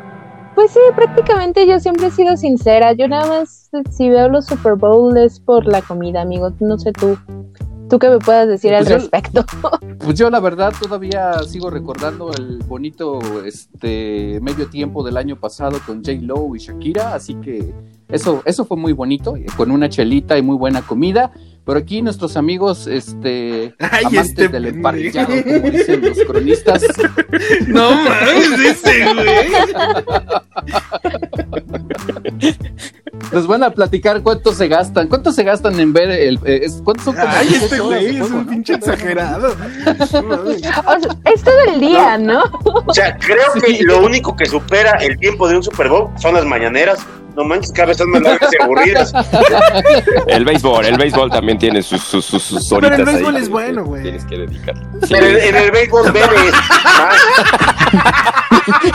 pues 0.56 0.72
sí, 0.72 0.80
prácticamente 0.96 1.68
yo 1.68 1.80
siempre 1.80 2.08
he 2.08 2.12
sido 2.12 2.36
sincera. 2.36 2.94
Yo 2.94 3.08
nada 3.08 3.28
más, 3.28 3.70
si 3.92 4.10
veo 4.10 4.30
los 4.30 4.48
Super 4.48 4.74
Bowl 4.74 5.16
es 5.16 5.40
por 5.40 5.68
la 5.68 5.84
comida, 5.84 6.22
amigo. 6.22 6.52
No 6.60 6.80
sé 6.80 6.92
tú. 6.92 7.16
Tú 7.90 7.98
que 8.00 8.10
me 8.10 8.20
puedas 8.20 8.48
decir 8.48 8.72
Pues 8.72 8.88
al 8.88 8.94
yo- 8.94 8.98
respecto. 9.00 9.46
Pues 10.00 10.18
yo 10.18 10.30
la 10.30 10.40
verdad 10.40 10.74
todavía 10.82 11.34
sigo 11.44 11.70
recordando 11.70 12.32
el 12.32 12.60
bonito 12.60 13.20
este 13.46 14.40
medio 14.42 14.68
tiempo 14.68 15.04
del 15.04 15.18
año 15.18 15.36
pasado 15.36 15.78
con 15.86 15.98
J 16.04 16.14
Lo 16.22 16.56
y 16.56 16.60
Shakira, 16.60 17.14
así 17.14 17.36
que 17.36 17.74
eso 18.08 18.42
eso 18.46 18.64
fue 18.66 18.78
muy 18.78 18.94
bonito, 18.94 19.36
eh, 19.36 19.46
con 19.58 19.70
una 19.72 19.90
chelita 19.90 20.38
y 20.38 20.42
muy 20.42 20.56
buena 20.56 20.82
comida. 20.82 21.32
Pero 21.70 21.82
aquí 21.82 22.02
nuestros 22.02 22.36
amigos 22.36 22.88
este 22.88 23.76
Ay, 23.78 24.06
amantes 24.06 24.30
este 24.30 24.48
del 24.48 24.66
emparrillado, 24.66 25.28
como 25.44 25.70
dicen 25.70 26.02
los 26.02 26.18
cronistas, 26.22 26.84
No 27.68 27.92
mames, 27.92 28.60
ese 28.60 29.14
güey. 29.14 29.52
nos 33.32 33.46
van 33.46 33.64
a 33.64 33.70
platicar 33.70 34.24
cuánto 34.24 34.52
se 34.52 34.68
gastan, 34.68 35.10
cuánto 35.10 35.32
se 35.32 35.44
gastan 35.44 35.80
en 35.80 35.94
ver 35.94 36.10
el 36.10 36.40
eh, 36.44 36.68
cuántos 36.84 37.06
son 37.06 37.16
como 37.16 37.28
Ay, 37.28 37.48
18 37.50 37.66
este 37.66 37.80
güey 37.82 38.06
es 38.06 38.20
juego, 38.22 38.38
un 38.38 38.46
¿no? 38.46 38.50
pinche 38.52 38.74
exagerado. 38.74 39.56
Es 41.26 41.44
todo 41.44 41.60
el 41.72 41.80
día, 41.80 42.18
¿no? 42.18 42.46
O 42.88 42.94
sea, 42.96 43.16
creo 43.16 43.54
que 43.64 43.84
lo 43.84 44.04
único 44.04 44.36
que 44.36 44.48
supera 44.48 44.94
el 44.94 45.20
tiempo 45.20 45.48
de 45.48 45.58
un 45.58 45.62
Super 45.62 45.88
Bowl 45.90 46.10
son 46.18 46.34
las 46.34 46.46
mañaneras. 46.46 47.06
No 47.40 47.46
manches, 47.46 47.72
cada 47.72 47.86
vez 47.88 48.06
más 48.06 48.22
largas 48.22 48.50
y 48.52 48.62
aburridas. 48.62 49.14
El 50.28 50.44
béisbol, 50.44 50.86
el 50.86 50.98
béisbol 50.98 51.30
también 51.32 51.58
tiene 51.58 51.82
sus, 51.82 52.02
sus, 52.04 52.26
sus, 52.26 52.44
sus 52.44 52.68
Pero 52.70 52.88
el 52.88 52.94
horitas 52.94 53.08
ahí 53.08 53.14
béisbol 53.16 53.34
que- 53.36 53.40
es 53.42 53.50
bueno, 53.50 53.86
güey. 53.86 54.04
Tienes 54.04 54.26
que 54.26 54.38
dedicar. 54.40 54.76
En 55.10 55.24
el, 55.24 55.38
en 55.38 55.56
el 55.56 55.72
béisbol 55.72 56.12
bebes 56.12 56.52
más. 56.84 57.16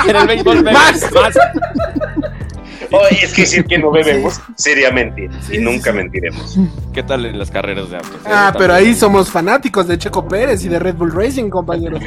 En 0.09 0.15
el 0.17 0.27
béisbol 0.27 0.63
bebes 0.63 0.73
Más. 0.75 1.13
más. 1.13 1.35
Oye, 2.99 3.25
es 3.25 3.33
que 3.35 3.43
decir 3.43 3.65
que 3.65 3.79
no 3.79 3.91
bebemos 3.91 4.41
sería 4.57 4.91
mentir. 4.91 5.31
Y 5.51 5.59
nunca 5.59 5.93
mentiremos. 5.93 6.57
¿Qué 6.93 7.03
tal 7.03 7.27
en 7.27 7.39
las 7.39 7.51
carreras 7.51 7.91
de 7.91 7.97
autos? 7.97 8.13
Ah, 8.25 8.51
pero 8.57 8.75
también. 8.75 8.91
ahí 8.91 8.95
somos 8.99 9.31
fanáticos 9.31 9.87
de 9.89 9.99
Checo 9.99 10.27
Pérez 10.29 10.65
y 10.65 10.69
de 10.69 10.79
Red 10.79 10.95
Bull 10.97 11.13
Racing, 11.13 11.51
compañeros. 11.51 12.01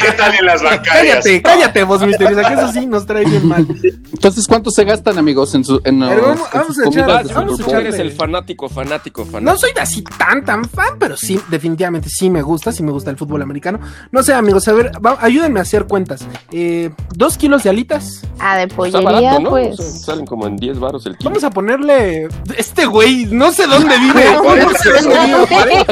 ¿Qué 0.00 0.12
tal 0.12 0.34
en 0.34 0.44
las 0.44 0.62
bancarias? 0.62 1.24
Cállate, 1.24 1.42
cállate, 1.42 1.84
vos 1.84 2.04
misteriosa, 2.06 2.46
que 2.46 2.54
eso 2.54 2.72
sí 2.72 2.86
nos 2.86 3.06
trae 3.06 3.24
bien 3.24 3.46
mal. 3.48 3.66
Entonces, 4.12 4.46
¿cuánto 4.46 4.70
se 4.70 4.84
gastan, 4.84 5.16
amigos, 5.18 5.54
en, 5.54 5.64
su, 5.64 5.80
en, 5.84 5.98
los- 5.98 6.08
Pero 6.10 6.22
vamos- 6.22 6.48
en 6.52 6.60
vamos 6.60 6.66
sus 6.76 6.78
a 6.78 6.88
echar- 6.90 7.34
vamos 7.34 7.60
a 7.60 7.64
Bowl? 7.64 7.76
eres 7.80 7.94
el 7.98 8.12
fanático, 8.12 8.68
fanático, 8.68 9.24
fanático. 9.24 9.40
No 9.40 9.56
soy 9.56 9.70
así 9.80 10.02
tan, 10.02 10.44
tan 10.44 10.66
fan, 10.68 10.98
pero 10.98 11.16
sí, 11.16 11.40
definitivamente 11.48 12.08
sí 12.10 12.28
me 12.28 12.42
gusta, 12.42 12.70
sí 12.70 12.82
me 12.82 12.92
gusta 12.92 13.10
el 13.10 13.16
fútbol 13.16 13.40
americano. 13.40 13.80
No 14.10 14.22
sé, 14.22 14.34
amigos, 14.34 14.68
a 14.68 14.72
ver, 14.74 14.92
va- 15.04 15.16
ayúdenme 15.20 15.58
a 15.60 15.62
hacer 15.62 15.86
cuentas. 15.86 16.26
Eh, 16.50 16.90
dos 17.14 17.38
kilos 17.38 17.62
de 17.62 17.70
alitas. 17.70 18.20
Ah, 18.38 18.58
de 18.58 18.68
pollería, 18.68 19.00
barato, 19.00 19.40
¿no? 19.40 19.50
pues. 19.50 19.78
Salen 19.92 20.26
como 20.26 20.46
en 20.46 20.56
10 20.56 20.78
baros 20.80 21.06
el 21.06 21.16
kilo. 21.16 21.30
Vamos 21.30 21.44
a 21.44 21.50
ponerle. 21.50 22.28
Este 22.56 22.86
güey, 22.86 23.26
no 23.26 23.52
sé 23.52 23.66
dónde 23.66 23.96
vive. 23.98 24.24
Por 24.42 24.56
no 24.58 24.70
eso, 24.70 24.78
sé 24.82 24.90
dónde 25.02 25.26
vive, 25.26 25.46
Juárez, 25.46 25.84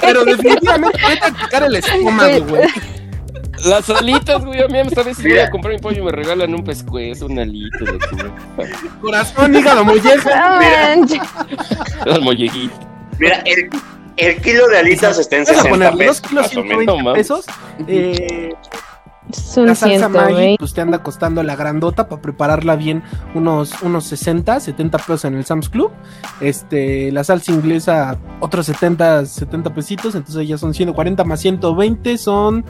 pero 0.00 0.24
definitivamente 0.24 0.98
voy 1.02 1.18
a 1.20 1.34
picar 1.34 1.62
el 1.64 1.76
estómago, 1.76 2.44
güey. 2.46 2.68
Las 3.64 3.88
alitas, 3.90 4.44
güey. 4.44 4.62
A 4.62 4.68
mí 4.68 4.78
esta 4.80 5.02
vez 5.02 5.20
voy 5.22 5.38
a 5.38 5.50
comprar 5.50 5.72
mi 5.74 5.80
pollo 5.80 6.02
y 6.02 6.04
me 6.04 6.12
regalan 6.12 6.54
un 6.54 6.62
pescuezo, 6.62 7.26
una 7.26 7.42
alita. 7.42 7.78
Corazón, 9.00 9.56
hígado, 9.56 9.84
molleja. 9.84 10.60
Las 12.04 12.20
mollejitas. 12.20 12.78
Mira, 13.18 13.42
el, 13.46 13.70
el 14.18 14.40
kilo 14.42 14.68
de 14.68 14.78
alitas 14.78 15.18
está 15.18 15.36
en 15.36 15.44
Vamos 15.44 15.58
a 15.58 15.62
60 15.62 15.70
ponerle 15.70 16.06
dos 16.06 16.20
pesos. 16.20 16.28
kilos 16.28 16.42
Más 16.44 16.46
o 16.46 16.62
120 16.62 16.76
menos. 16.76 16.96
No 16.98 17.02
mames. 17.04 17.18
pesos. 17.18 17.46
Eh, 17.88 18.52
Son 19.32 19.66
la 19.66 19.74
salsa 19.74 20.08
Maggi, 20.08 20.26
120. 20.34 20.56
pues 20.58 20.72
te 20.74 20.80
anda 20.80 21.02
costando 21.02 21.42
la 21.42 21.56
grandota 21.56 22.08
para 22.08 22.22
prepararla 22.22 22.76
bien 22.76 23.02
unos, 23.34 23.82
unos 23.82 24.04
60, 24.04 24.60
70 24.60 24.98
pesos 24.98 25.24
en 25.24 25.34
el 25.34 25.44
Sam's 25.44 25.68
Club. 25.68 25.90
Este, 26.40 27.10
la 27.12 27.24
salsa 27.24 27.52
inglesa, 27.52 28.18
otros 28.40 28.66
70, 28.66 29.26
70 29.26 29.74
pesitos. 29.74 30.14
Entonces 30.14 30.46
ya 30.46 30.58
son 30.58 30.74
140 30.74 31.24
más 31.24 31.40
120, 31.40 32.18
son 32.18 32.64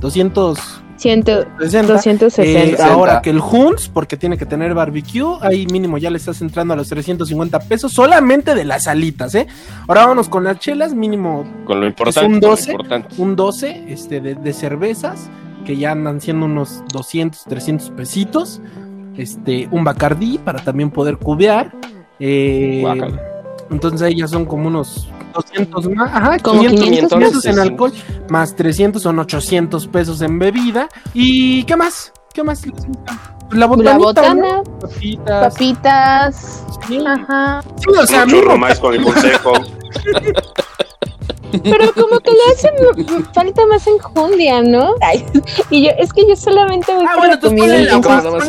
260. 0.00 0.80
100, 1.00 1.24
260. 1.56 2.42
Eh, 2.42 2.76
ahora 2.82 3.22
que 3.22 3.30
el 3.30 3.40
Huns, 3.40 3.88
porque 3.88 4.18
tiene 4.18 4.36
que 4.36 4.44
tener 4.44 4.74
barbecue, 4.74 5.38
ahí 5.40 5.66
mínimo 5.66 5.96
ya 5.96 6.10
le 6.10 6.18
estás 6.18 6.42
entrando 6.42 6.74
a 6.74 6.76
los 6.76 6.88
350 6.90 7.58
pesos 7.60 7.92
solamente 7.92 8.54
de 8.54 8.66
las 8.66 8.86
alitas, 8.86 9.34
¿eh? 9.34 9.46
Ahora 9.88 10.02
vámonos 10.02 10.28
con 10.28 10.44
las 10.44 10.58
chelas, 10.58 10.92
mínimo 10.92 11.46
Con 11.64 11.80
lo 11.80 11.86
Es 11.86 11.92
importante. 11.92 12.26
un 12.26 12.32
con 12.34 12.40
lo 12.42 12.48
12. 12.48 12.70
importante. 12.72 13.14
un 13.16 13.34
12 13.36 13.84
este, 13.88 14.20
de, 14.20 14.34
de 14.34 14.52
cervezas, 14.52 15.30
que 15.64 15.76
ya 15.76 15.92
andan 15.92 16.20
siendo 16.20 16.46
unos 16.46 16.82
200, 16.92 17.44
300 17.44 17.90
pesitos. 17.90 18.60
este, 19.16 19.68
un 19.70 19.84
Bacardí 19.84 20.38
para 20.38 20.62
también 20.62 20.90
poder 20.90 21.18
cubear. 21.18 21.72
Eh, 22.18 22.84
entonces 23.70 24.02
ahí 24.02 24.16
ya 24.16 24.28
son 24.28 24.44
como 24.44 24.68
unos 24.68 25.08
200 25.34 25.90
más, 25.90 26.10
ajá, 26.12 26.38
Como 26.38 26.60
500 26.60 26.84
500 26.84 27.18
pesos 27.18 27.44
en 27.46 27.58
alcohol, 27.58 27.92
más 28.28 28.54
300 28.56 29.00
son 29.02 29.18
800 29.18 29.86
pesos 29.88 30.20
en 30.22 30.38
bebida. 30.38 30.88
¿Y 31.14 31.64
qué 31.64 31.76
más? 31.76 32.12
¿Qué 32.32 32.42
más? 32.42 32.66
les 32.66 32.86
gusta? 32.86 33.36
La 33.52 33.66
botanita, 33.66 33.92
La 33.92 33.98
botana, 33.98 34.56
¿no? 34.58 34.62
Papitas. 34.78 35.52
papitas. 35.52 36.64
Sí. 36.86 36.98
Ajá. 37.04 37.62
Sí, 37.76 37.86
o 37.88 38.06
sea, 38.06 38.22
a 38.22 38.26
mí 38.26 38.40
con 38.80 38.94
el 38.94 39.02
consejo. 39.02 39.52
Pero 41.50 41.92
como 41.94 42.20
que 42.20 42.30
le 42.30 42.38
hacen 42.52 43.24
falta 43.32 43.66
más 43.66 43.86
enjundia, 43.86 44.62
¿no? 44.62 44.94
Ay, 45.00 45.24
y 45.70 45.84
yo, 45.84 45.90
es 45.98 46.12
que 46.12 46.26
yo 46.28 46.36
solamente 46.36 46.94
voy 46.94 47.04
Ah, 47.08 47.14
bueno, 47.16 47.40
comida. 47.40 47.64
ponle 47.66 47.84
la 47.84 47.98
más 47.98 48.48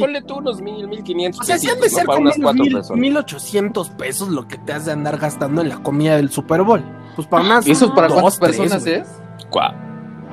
ponle 0.00 0.22
tú 0.22 0.36
unos 0.36 0.60
mil, 0.60 0.88
mil 0.88 1.02
quinientos 1.02 1.40
O 1.40 1.44
sea, 1.44 1.58
sí 1.58 1.68
han 1.68 1.80
de 1.80 1.88
ser 1.88 2.06
como 2.06 2.30
mil. 2.54 2.82
1800 2.94 3.90
pesos 3.90 4.28
lo 4.28 4.48
que 4.48 4.58
te 4.58 4.72
has 4.72 4.84
de 4.86 4.92
andar 4.92 5.18
gastando 5.18 5.62
en 5.62 5.68
la 5.68 5.78
comida 5.78 6.16
del 6.16 6.30
Super 6.30 6.62
Bowl. 6.62 6.84
Pues 7.14 7.26
para 7.28 7.44
unas 7.44 7.66
¿Y 7.66 7.72
eso 7.72 7.94
para 7.94 8.08
cuántas 8.08 8.38
personas 8.38 8.86
es? 8.86 9.06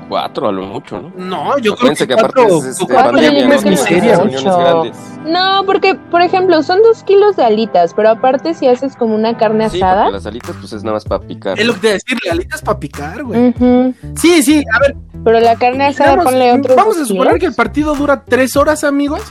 Cua- 0.04 0.24
Cuatro 0.24 0.48
a 0.48 0.52
lo 0.52 0.66
mucho, 0.66 1.02
¿no? 1.02 1.12
No, 1.18 1.58
yo 1.60 1.76
creo 1.76 1.94
que 1.96 2.14
aparte 2.14 2.46
es 2.46 2.66
este, 2.66 2.86
cuatro 2.86 3.12
pandemia, 3.14 3.48
¿no? 3.48 3.54
es 3.54 3.66
miseria, 3.66 4.20
porque, 5.66 5.96
por 5.96 6.22
ejemplo, 6.22 6.62
son 6.64 6.82
dos 6.84 7.04
kilos 7.04 7.36
de 7.36 7.44
alitas, 7.44 7.94
pero 7.94 8.10
aparte 8.10 8.54
si 8.54 8.68
haces 8.68 8.96
como 8.96 9.16
una 9.16 9.38
carne 9.38 9.70
Sí, 9.70 9.82
asada. 9.82 10.10
las 10.10 10.26
alitas 10.26 10.56
pues 10.60 10.74
es 10.74 10.84
nada 10.84 10.96
más 10.96 11.06
para 11.06 11.26
picar. 11.26 11.60
Es 11.60 11.66
lo 11.66 11.74
que 11.74 11.80
te 11.80 11.88
decir, 11.94 12.18
la 12.26 12.34
alita 12.34 12.56
es 12.56 12.62
para 12.62 12.80
picar, 12.80 13.24
güey. 13.24 13.54
Sí, 14.18 14.44
sí, 14.44 14.64
a 14.74 14.80
ver, 14.80 14.96
Pero 15.24 15.40
la 15.40 15.56
carne 15.56 15.86
asada, 15.86 16.24
ponle 16.24 16.52
otro. 16.54 16.76
vamos 16.76 16.98
a 16.98 17.06
suponer 17.06 17.40
que 17.40 17.46
el 17.48 17.56
partido 17.56 17.96
dura 17.96 18.24
tres 18.26 18.56
horas, 18.56 18.84
amigos. 18.84 19.22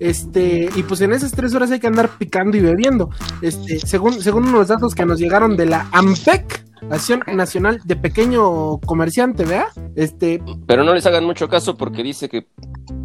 Este, 0.00 0.68
y 0.74 0.82
pues 0.82 1.00
en 1.02 1.12
esas 1.12 1.30
tres 1.32 1.54
horas 1.54 1.70
hay 1.70 1.78
que 1.78 1.86
andar 1.86 2.08
picando 2.18 2.56
y 2.56 2.60
bebiendo. 2.60 3.10
Este, 3.42 3.78
según, 3.80 4.14
según 4.22 4.48
unos 4.48 4.68
datos 4.68 4.94
que 4.94 5.04
nos 5.06 5.18
llegaron 5.20 5.56
de 5.56 5.66
la 5.66 5.86
AMPEC, 5.92 6.64
Acción 6.90 7.22
Nacional 7.26 7.80
de 7.84 7.94
Pequeño 7.96 8.78
Comerciante, 8.80 9.44
¿vea? 9.44 9.66
Este, 9.96 10.42
Pero 10.66 10.82
no 10.82 10.94
les 10.94 11.04
hagan 11.04 11.24
mucho 11.26 11.46
caso 11.48 11.76
porque 11.76 12.02
dice 12.02 12.30
que 12.30 12.46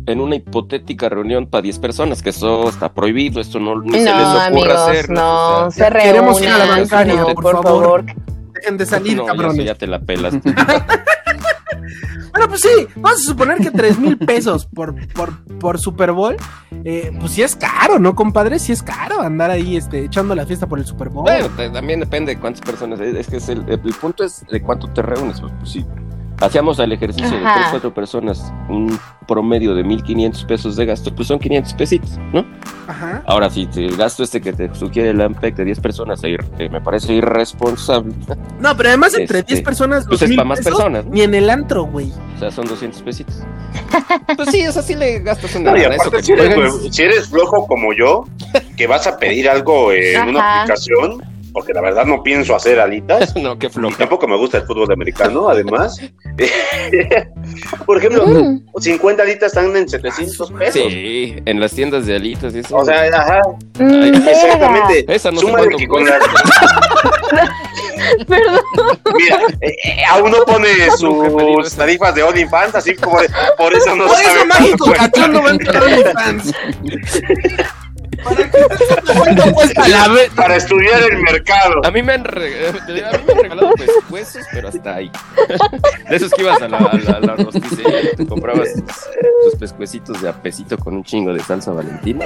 en 0.06 0.22
una 0.22 0.36
hipotética 0.38 1.10
reunión 1.10 1.48
para 1.48 1.64
10 1.64 1.80
personas, 1.80 2.22
que 2.24 2.30
eso 2.30 2.70
está 2.70 2.94
prohibido, 2.94 3.42
esto 3.42 3.60
no 3.60 3.82
ni 3.82 3.92
se 3.92 4.06
les 4.06 4.06
No, 4.06 4.22
ocurra 4.22 4.46
amigos, 4.46 4.76
hacerlo. 4.78 5.16
no, 5.16 5.66
o 5.66 5.72
sea, 5.72 5.88
se 5.88 5.90
reúnan. 5.90 6.08
queremos 6.14 6.42
ir 6.42 6.48
a 6.48 6.58
la 6.60 6.66
bancaria, 6.68 7.16
no, 7.16 7.26
por 7.26 7.36
por 7.44 7.64
favor. 7.64 7.84
favor. 8.06 8.06
dejen 8.54 8.78
de 8.78 8.86
salir, 8.86 9.18
no, 9.18 9.24
ya, 9.24 9.28
cabrones. 9.34 9.56
eso 9.58 9.66
ya 9.66 9.76
te 9.76 9.88
la 9.88 10.00
pelas. 10.00 10.34
Bueno, 12.36 12.50
pues 12.50 12.62
sí, 12.62 12.88
vamos 12.98 13.22
a 13.22 13.24
suponer 13.24 13.60
que 13.60 13.72
tres 13.72 13.98
mil 13.98 14.18
pesos 14.18 14.66
por, 14.66 14.94
por, 15.14 15.42
por 15.58 15.80
Super 15.80 16.12
Bowl, 16.12 16.36
eh, 16.84 17.16
pues 17.18 17.32
sí 17.32 17.42
es 17.42 17.56
caro, 17.56 17.98
¿no, 17.98 18.14
compadre? 18.14 18.60
Sí 18.60 18.74
es 18.74 18.84
caro 18.84 19.22
andar 19.22 19.52
ahí 19.52 19.78
este, 19.78 20.04
echando 20.04 20.36
la 20.36 20.46
fiesta 20.46 20.68
por 20.68 20.80
el 20.80 20.86
Super 20.86 21.08
Bowl. 21.08 21.24
bueno, 21.24 21.48
también 21.72 22.02
depende 22.02 22.36
de 22.36 22.42
cuántas 22.42 22.62
personas. 22.62 23.00
Es 23.00 23.28
que 23.28 23.38
es 23.38 23.48
el, 23.48 23.64
el 23.70 23.80
punto 23.80 24.26
es 24.26 24.46
de 24.52 24.62
cuánto 24.62 24.88
te 24.90 25.02
reúnes. 25.02 25.40
Pues, 25.40 25.54
pues 25.60 25.72
sí. 25.72 25.86
Hacíamos 26.42 26.78
el 26.80 26.92
ejercicio 26.92 27.30
de 27.32 27.46
Ajá. 27.46 27.56
3, 27.56 27.68
4 27.72 27.94
personas, 27.94 28.52
un 28.70 29.00
promedio 29.28 29.74
de 29.74 29.84
1500 29.84 30.44
pesos 30.46 30.76
de 30.76 30.86
gasto, 30.86 31.14
pues 31.16 31.28
son 31.30 31.40
500 31.40 31.74
pesitos, 31.76 32.18
¿no? 32.34 32.46
Ajá. 32.88 33.24
Ahora, 33.26 33.50
si 33.50 33.66
te- 33.68 33.86
el 33.86 33.96
gasto 33.96 34.22
este 34.24 34.42
que 34.42 34.52
te 34.54 34.74
sugiere 34.76 35.12
el 35.12 35.22
AMPEC 35.22 35.56
de 35.56 35.66
10 35.66 35.80
personas, 35.80 36.22
eh, 36.24 36.38
eh, 36.60 36.70
me 36.70 36.82
parece 36.82 37.14
irresponsable. 37.14 38.14
No, 38.60 38.76
pero 38.76 38.90
además 38.90 39.14
entre 39.18 39.40
Este, 39.40 39.54
10 39.56 39.66
personas, 39.66 40.06
pues 40.08 40.22
es 40.24 40.30
mil 40.30 40.38
pa' 40.38 40.44
más 40.44 40.60
pesos, 40.60 40.74
personas, 40.74 41.06
¿no? 41.06 41.12
Ni 41.12 41.22
en 41.22 41.34
el 41.36 41.50
antro, 41.50 41.84
güey. 41.86 42.12
O 42.36 42.40
sea, 42.40 42.52
son 42.52 42.66
200 42.68 43.02
pesitos. 43.02 43.36
Pues 44.36 44.50
sí, 44.50 44.66
o 44.68 44.72
sea, 44.72 44.82
sí 44.82 44.96
le 44.96 45.20
gastas 45.20 45.56
una 45.56 45.72
No, 45.72 45.78
eso 45.78 45.88
aparte, 45.94 46.18
que 46.18 46.24
si 46.24 46.32
eres, 46.34 46.58
oigan, 46.58 46.94
si 46.94 47.02
eres 47.04 47.28
flojo 47.30 47.66
como 47.68 47.94
yo, 47.94 48.26
que 48.76 48.88
vas 48.88 49.08
a 49.08 49.18
pedir 49.18 49.50
algo 49.50 49.92
en 49.94 50.30
una 50.30 50.62
aplicación, 50.64 51.24
porque 51.56 51.74
la 51.74 51.80
verdad 51.82 52.06
no 52.06 52.22
pienso 52.22 52.54
hacer 52.56 52.80
alitas, 52.80 53.34
No, 53.42 53.58
qué 53.58 53.70
flojo. 53.70 53.96
tampoco 53.98 54.28
me 54.28 54.36
gusta 54.38 54.58
el 54.60 54.66
fútbol 54.66 54.92
americano, 54.92 55.48
además. 55.50 56.00
Por 57.86 57.98
ejemplo, 57.98 58.26
Mm. 58.28 58.62
50 58.80 59.24
alitas 59.24 59.54
están 59.56 59.76
en 59.76 59.88
700 59.88 60.52
pesos. 60.52 60.74
Sí, 60.92 61.36
en 61.46 61.60
las 61.60 61.72
tiendas 61.72 62.06
de 62.06 62.16
alitas 62.18 62.54
eso. 62.54 62.76
O 62.76 62.84
sea, 62.86 63.04
ajá, 63.04 63.42
Mm, 63.80 64.04
exactamente. 64.28 65.06
esa 65.14 65.32
no 65.32 65.40
Súmale 65.40 65.70
que 65.78 65.88
con 65.88 66.02
cuesta. 66.04 66.20
la- 66.20 67.56
Perdón. 68.28 68.60
Mira, 69.18 69.40
eh, 69.62 69.76
eh, 69.84 70.06
a 70.10 70.18
uno 70.18 70.38
pone 70.46 70.68
sus 70.98 71.04
eso. 71.68 71.78
tarifas 71.78 72.14
de 72.16 72.24
OnlyFans, 72.24 72.76
así 72.76 72.96
como 72.96 73.20
de, 73.22 73.30
por 73.58 73.74
eso 73.74 73.96
no 73.96 74.06
Por 74.08 74.16
sabe 74.16 74.26
eso 74.28 74.36
cuánto 74.48 74.60
Mágico 74.60 74.86
cuesta. 74.86 75.10
Cachondo 75.12 75.42
va 75.42 75.48
a 75.50 75.52
entrar 75.52 75.76
a 75.78 75.86
OnlyFans. 75.86 76.54
¿Para 78.26 78.36
qué 78.52 79.14
cuánto 79.18 79.54
cuesta 79.54 79.88
la 79.88 80.08
ve- 80.10 80.30
Para 80.36 80.56
estudiar 80.58 81.02
el 81.12 81.22
mercado. 81.22 81.86
A 81.86 81.92
mí 81.92 82.02
me 82.04 82.14
han, 82.14 82.24
re- 82.26 82.68
a 82.70 82.72
mí 82.72 82.80
me 82.94 83.04
han 83.04 83.38
regalado 83.44 83.72
pescuezos, 83.76 84.44
pero 84.52 84.68
hasta 84.70 84.96
ahí. 84.96 85.12
De 86.10 86.16
esos 86.16 86.32
que 86.32 86.42
ibas 86.42 86.62
a 86.62 86.68
la, 86.68 86.78
a 86.78 86.98
la, 86.98 87.12
a 87.12 87.20
la 87.22 87.36
rosticería 87.36 88.02
y 88.12 88.16
te 88.16 88.26
comprabas 88.28 88.74
tus, 88.74 88.84
tus 89.52 89.56
pescuecitos 89.60 90.22
de 90.22 90.30
apesito 90.30 90.78
con 90.78 90.96
un 90.96 91.04
chingo 91.04 91.34
de 91.34 91.40
salsa 91.42 91.72
valentina. 91.72 92.26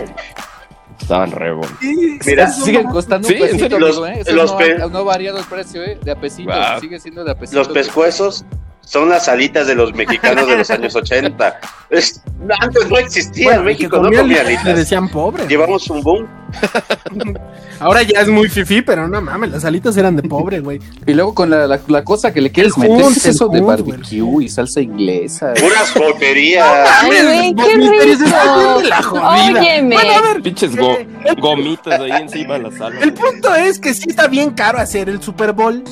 Estaban 1.00 1.32
re 1.32 1.54
buenos. 1.54 1.78
Mira, 2.26 2.48
Siguen 2.52 2.88
costando 2.88 3.28
Sí, 3.28 3.36
un 3.36 3.40
pesito, 3.42 3.70
serio. 3.70 3.88
amigo, 3.88 4.08
¿eh? 4.08 4.20
Eso 4.20 4.34
Los 4.34 4.52
no, 4.52 4.58
pe- 4.58 4.82
ha, 4.82 4.88
no 4.88 4.98
ha 4.98 5.04
variado 5.04 5.38
el 5.38 5.46
precio, 5.46 5.82
¿eh? 5.84 5.98
De 6.04 6.12
apesito, 6.12 6.52
Wow. 6.52 6.80
sigue 6.82 7.00
siendo 7.00 7.24
de 7.24 7.32
apesito. 7.32 7.58
Los 7.60 7.70
pescuezos 7.70 8.44
son 8.90 9.08
las 9.08 9.28
alitas 9.30 9.68
de 9.68 9.76
los 9.76 9.94
mexicanos 9.94 10.48
de 10.48 10.58
los 10.58 10.70
años 10.72 10.96
80. 10.96 11.60
Es- 11.92 12.22
antes 12.60 12.90
no 12.90 12.98
existía 12.98 13.44
Bueno, 13.46 13.60
en 13.62 13.66
México, 13.68 13.98
no 13.98 14.04
comía 14.12 14.42
alitas 14.42 14.66
le 14.66 14.74
decían 14.74 15.08
pobre. 15.10 15.46
Llevamos 15.48 15.88
un 15.92 16.02
boom. 16.02 16.28
Ahora 17.80 18.02
ya 18.04 18.20
es 18.22 18.28
muy 18.28 18.50
fifí, 18.50 18.82
pero 18.82 19.08
no 19.08 19.22
mames, 19.22 19.52
las 19.52 19.64
alitas 19.64 19.96
eran 19.96 20.16
de 20.18 20.24
pobre, 20.24 20.60
güey. 20.60 20.80
Y 21.06 21.14
luego 21.14 21.34
con 21.34 21.50
la, 21.50 21.66
la, 21.66 21.80
la 21.88 22.04
cosa 22.04 22.34
que 22.34 22.42
le 22.42 22.52
quieres 22.52 22.74
El 22.76 22.82
meter, 22.84 22.98
¿qué 22.98 23.04
hummus, 23.04 23.18
es 23.18 23.26
eso 23.28 23.48
de 23.48 23.62
barbecue 23.62 24.44
y 24.44 24.50
salsa 24.50 24.82
inglesa? 24.82 25.54
Puras 25.54 25.94
boterías. 25.94 26.90
Ay, 27.02 27.10
güey, 27.24 27.56
qué 27.56 27.76
rico. 27.76 28.26
ay, 28.36 28.84
la 28.88 29.02
jodida. 29.02 29.60
Óyeme. 29.62 29.96
Bueno, 29.96 30.12
a 30.12 30.22
ver, 30.34 30.42
Pinches 30.42 30.76
go- 30.76 30.98
gomitas 31.40 32.00
ahí 32.02 32.12
encima 32.12 32.56
de 32.56 32.64
la 32.64 32.72
sala. 32.72 33.00
el 33.02 33.14
punto 33.14 33.54
es 33.56 33.80
que 33.80 33.94
sí 33.94 34.10
está 34.10 34.28
bien 34.28 34.50
caro 34.52 34.80
hacer 34.80 35.08
el 35.08 35.22
Super 35.22 35.54
Bowl. 35.54 35.84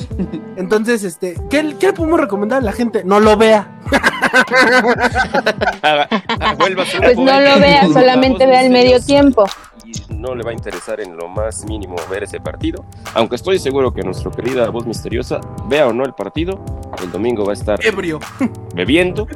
Entonces, 0.56 1.04
este, 1.04 1.36
¿qué, 1.48 1.74
qué 1.78 1.86
le 1.86 1.92
podemos 1.94 2.20
recomendar 2.20 2.58
a 2.58 2.64
la 2.64 2.72
gente? 2.72 2.87
No 3.04 3.20
lo 3.20 3.36
vea. 3.36 3.68
Pues 7.00 7.16
no 7.16 7.40
lo 7.40 7.58
vea, 7.60 7.86
La 7.86 7.92
solamente 7.92 8.46
vea 8.46 8.62
el 8.62 8.70
medio 8.70 8.96
misteriosa. 8.96 9.06
tiempo. 9.06 9.44
Y 9.84 10.14
no 10.14 10.34
le 10.34 10.44
va 10.44 10.50
a 10.50 10.52
interesar 10.54 11.00
en 11.00 11.16
lo 11.16 11.28
más 11.28 11.64
mínimo 11.64 11.96
ver 12.10 12.24
ese 12.24 12.40
partido. 12.40 12.84
Aunque 13.14 13.36
estoy 13.36 13.58
seguro 13.58 13.92
que 13.92 14.02
nuestra 14.02 14.30
querida 14.30 14.68
voz 14.70 14.86
misteriosa, 14.86 15.40
vea 15.66 15.86
o 15.86 15.92
no 15.92 16.04
el 16.04 16.12
partido, 16.12 16.60
el 17.02 17.10
domingo 17.10 17.44
va 17.44 17.52
a 17.52 17.54
estar 17.54 17.78
Ebrio. 17.84 18.18
bebiendo 18.74 19.26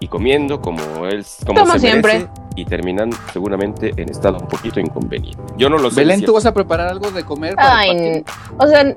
y 0.00 0.08
comiendo 0.08 0.60
como 0.60 1.06
él 1.06 1.24
como, 1.46 1.60
Como 1.60 1.72
se 1.74 1.78
siempre. 1.80 2.12
merece 2.14 2.30
y 2.56 2.64
terminando 2.64 3.16
seguramente 3.32 3.92
en 3.96 4.10
estado 4.10 4.38
un 4.38 4.48
poquito 4.48 4.80
inconveniente. 4.80 5.40
Yo 5.56 5.68
no 5.70 5.78
lo 5.78 5.90
sé. 5.90 6.00
Belén, 6.00 6.24
¿tú 6.24 6.32
vas 6.34 6.46
a 6.46 6.52
preparar 6.52 6.88
algo 6.88 7.10
de 7.12 7.24
comer 7.24 7.54
para 7.54 7.78
Ay, 7.78 8.24
o 8.58 8.66
sea, 8.66 8.96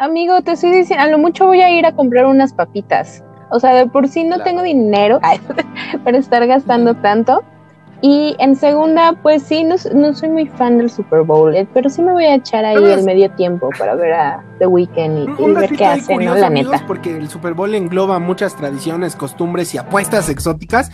amigo, 0.00 0.40
te 0.42 0.52
estoy 0.52 0.70
diciendo, 0.70 1.04
a 1.04 1.08
lo 1.08 1.18
mucho 1.18 1.46
voy 1.46 1.60
a 1.60 1.70
ir 1.70 1.86
a 1.86 1.92
comprar 1.92 2.26
unas 2.26 2.52
papitas. 2.52 3.22
O 3.50 3.60
sea, 3.60 3.74
de 3.74 3.86
por 3.86 4.08
sí 4.08 4.24
no 4.24 4.36
Claro. 4.36 4.44
tengo 4.44 4.62
dinero 4.62 5.20
para 6.04 6.18
estar 6.18 6.46
gastando 6.46 6.94
tanto. 6.94 7.42
Y 8.02 8.34
en 8.38 8.56
segunda, 8.56 9.12
pues 9.22 9.42
sí, 9.42 9.62
no, 9.62 9.76
no 9.94 10.14
soy 10.14 10.30
muy 10.30 10.46
fan 10.46 10.78
del 10.78 10.88
Super 10.88 11.20
Bowl, 11.20 11.54
eh, 11.54 11.68
pero 11.74 11.90
sí 11.90 12.00
me 12.00 12.12
voy 12.12 12.24
a 12.24 12.36
echar 12.36 12.64
ahí 12.64 12.82
el 12.82 13.04
medio 13.04 13.30
tiempo 13.32 13.68
para 13.78 13.94
ver 13.94 14.14
a 14.14 14.42
The 14.58 14.66
Weeknd 14.66 15.38
y, 15.38 15.52
ver 15.52 15.76
qué 15.76 15.84
ahí 15.84 15.98
hacen, 16.00 16.24
¿no? 16.24 16.34
La 16.34 16.46
amigos, 16.46 16.72
neta. 16.72 16.86
porque 16.86 17.14
el 17.14 17.28
Super 17.28 17.52
Bowl 17.52 17.74
engloba 17.74 18.18
muchas 18.18 18.56
tradiciones, 18.56 19.16
costumbres 19.16 19.74
y 19.74 19.78
apuestas 19.78 20.30
exóticas. 20.30 20.90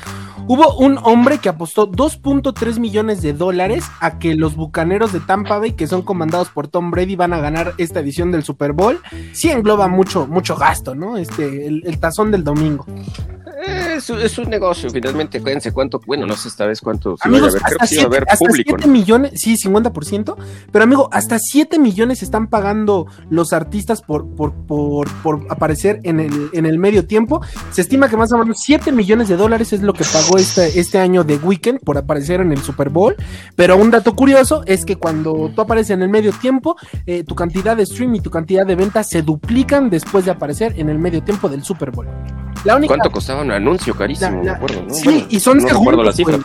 Hubo 0.49 0.77
un 0.77 0.99
hombre 1.03 1.39
que 1.39 1.49
apostó 1.49 1.91
2.3 1.91 2.79
millones 2.79 3.21
de 3.21 3.33
dólares 3.33 3.85
a 3.99 4.21
que 4.21 4.37
los 4.37 4.55
bucaneros 4.55 5.13
de 5.13 5.19
Tampa 5.19 5.59
Bay, 5.59 5.73
que 5.73 5.89
son 5.89 6.03
comandados 6.03 6.51
por 6.51 6.69
Tom 6.69 6.93
Brady, 6.93 7.17
van 7.17 7.33
a 7.33 7.41
ganar 7.41 7.75
esta 7.79 7.99
edición 7.99 8.31
del 8.31 8.45
Super 8.45 8.73
Bowl. 8.73 9.01
Sí 9.33 9.51
engloba 9.51 9.89
mucho, 9.89 10.29
mucho 10.29 10.55
gasto, 10.55 10.95
¿no? 10.95 11.17
Este, 11.17 11.67
el, 11.67 11.83
el 11.85 11.99
tazón 11.99 12.31
del 12.31 12.45
domingo. 12.45 12.87
Es, 13.87 14.11
es 14.11 14.39
un 14.39 14.51
negocio, 14.51 14.91
finalmente, 14.91 15.39
acuérdense 15.39 15.73
cuánto, 15.73 16.01
bueno, 16.07 16.27
no 16.27 16.37
sé 16.37 16.49
esta 16.49 16.67
vez 16.67 16.81
cuánto 16.81 17.17
Amigos, 17.21 17.55
vaya 17.55 17.67
a 17.67 17.71
ver, 17.71 17.79
creo 17.79 17.79
hasta 17.81 17.97
que 17.97 17.97
va 17.97 18.33
a 18.33 18.37
7 18.37 18.37
haber 18.37 18.39
público, 18.39 18.77
¿no? 18.77 18.87
millones, 18.87 19.33
sí, 19.37 19.57
50%, 19.57 20.37
pero 20.71 20.85
amigo, 20.85 21.09
hasta 21.13 21.39
7 21.39 21.79
millones 21.79 22.23
están 22.23 22.49
pagando 22.49 23.07
los 23.31 23.53
artistas 23.53 24.03
por, 24.03 24.29
por, 24.35 24.53
por, 24.67 25.11
por 25.23 25.47
aparecer 25.49 26.01
en 26.03 26.21
el, 26.21 26.51
en 26.53 26.67
el 26.67 26.79
medio 26.79 27.07
tiempo. 27.07 27.41
Se 27.71 27.81
estima 27.81 28.09
que 28.09 28.17
más 28.17 28.33
o 28.33 28.39
menos 28.39 28.59
7 28.61 28.93
millones 28.93 29.29
de 29.29 29.37
dólares 29.37 29.73
es 29.73 29.83
lo 29.83 29.93
que 29.93 30.05
pagó 30.05 30.39
este, 30.39 30.79
este 30.79 30.99
año 30.99 31.25
de 31.25 31.37
Weekend 31.37 31.81
por 31.81 31.99
aparecer 31.99 32.41
en 32.41 32.53
el 32.53 32.63
Super 32.63 32.91
Bowl. 32.91 33.17
Pero 33.55 33.77
un 33.77 33.91
dato 33.91 34.15
curioso 34.15 34.63
es 34.67 34.85
que 34.85 34.97
cuando 34.97 35.51
tú 35.55 35.61
apareces 35.61 35.91
en 35.91 36.03
el 36.03 36.09
medio 36.09 36.33
tiempo, 36.33 36.77
eh, 37.07 37.25
tu 37.25 37.35
cantidad 37.35 37.77
de 37.77 37.87
stream 37.87 38.15
y 38.15 38.21
tu 38.21 38.31
cantidad 38.31 38.67
de 38.67 38.75
ventas 38.75 39.09
se 39.09 39.23
duplican 39.23 39.91
después 39.91 40.25
de 40.25 40.31
aparecer 40.31 40.75
en 40.77 40.89
el 40.89 40.99
medio 40.99 41.23
tiempo 41.23 41.49
del 41.49 41.63
Super 41.63 41.91
Bowl. 41.91 42.07
La 42.65 42.77
única. 42.77 42.95
¿Cuánto 42.95 43.11
costaba 43.11 43.43
un 43.43 43.53
anuncio? 43.53 43.76
Carísimo, 43.95 44.31
La- 44.31 44.37
me 44.39 44.45
la- 44.45 44.53
acuerdo, 44.53 44.83
¿no? 44.83 44.95
Sí, 44.95 45.05
Bueno, 45.05 45.27
y 45.29 45.41
son 45.41 45.59
no 45.59 45.69
recuerdo 45.69 46.03
la 46.03 46.13
cifra. 46.13 46.39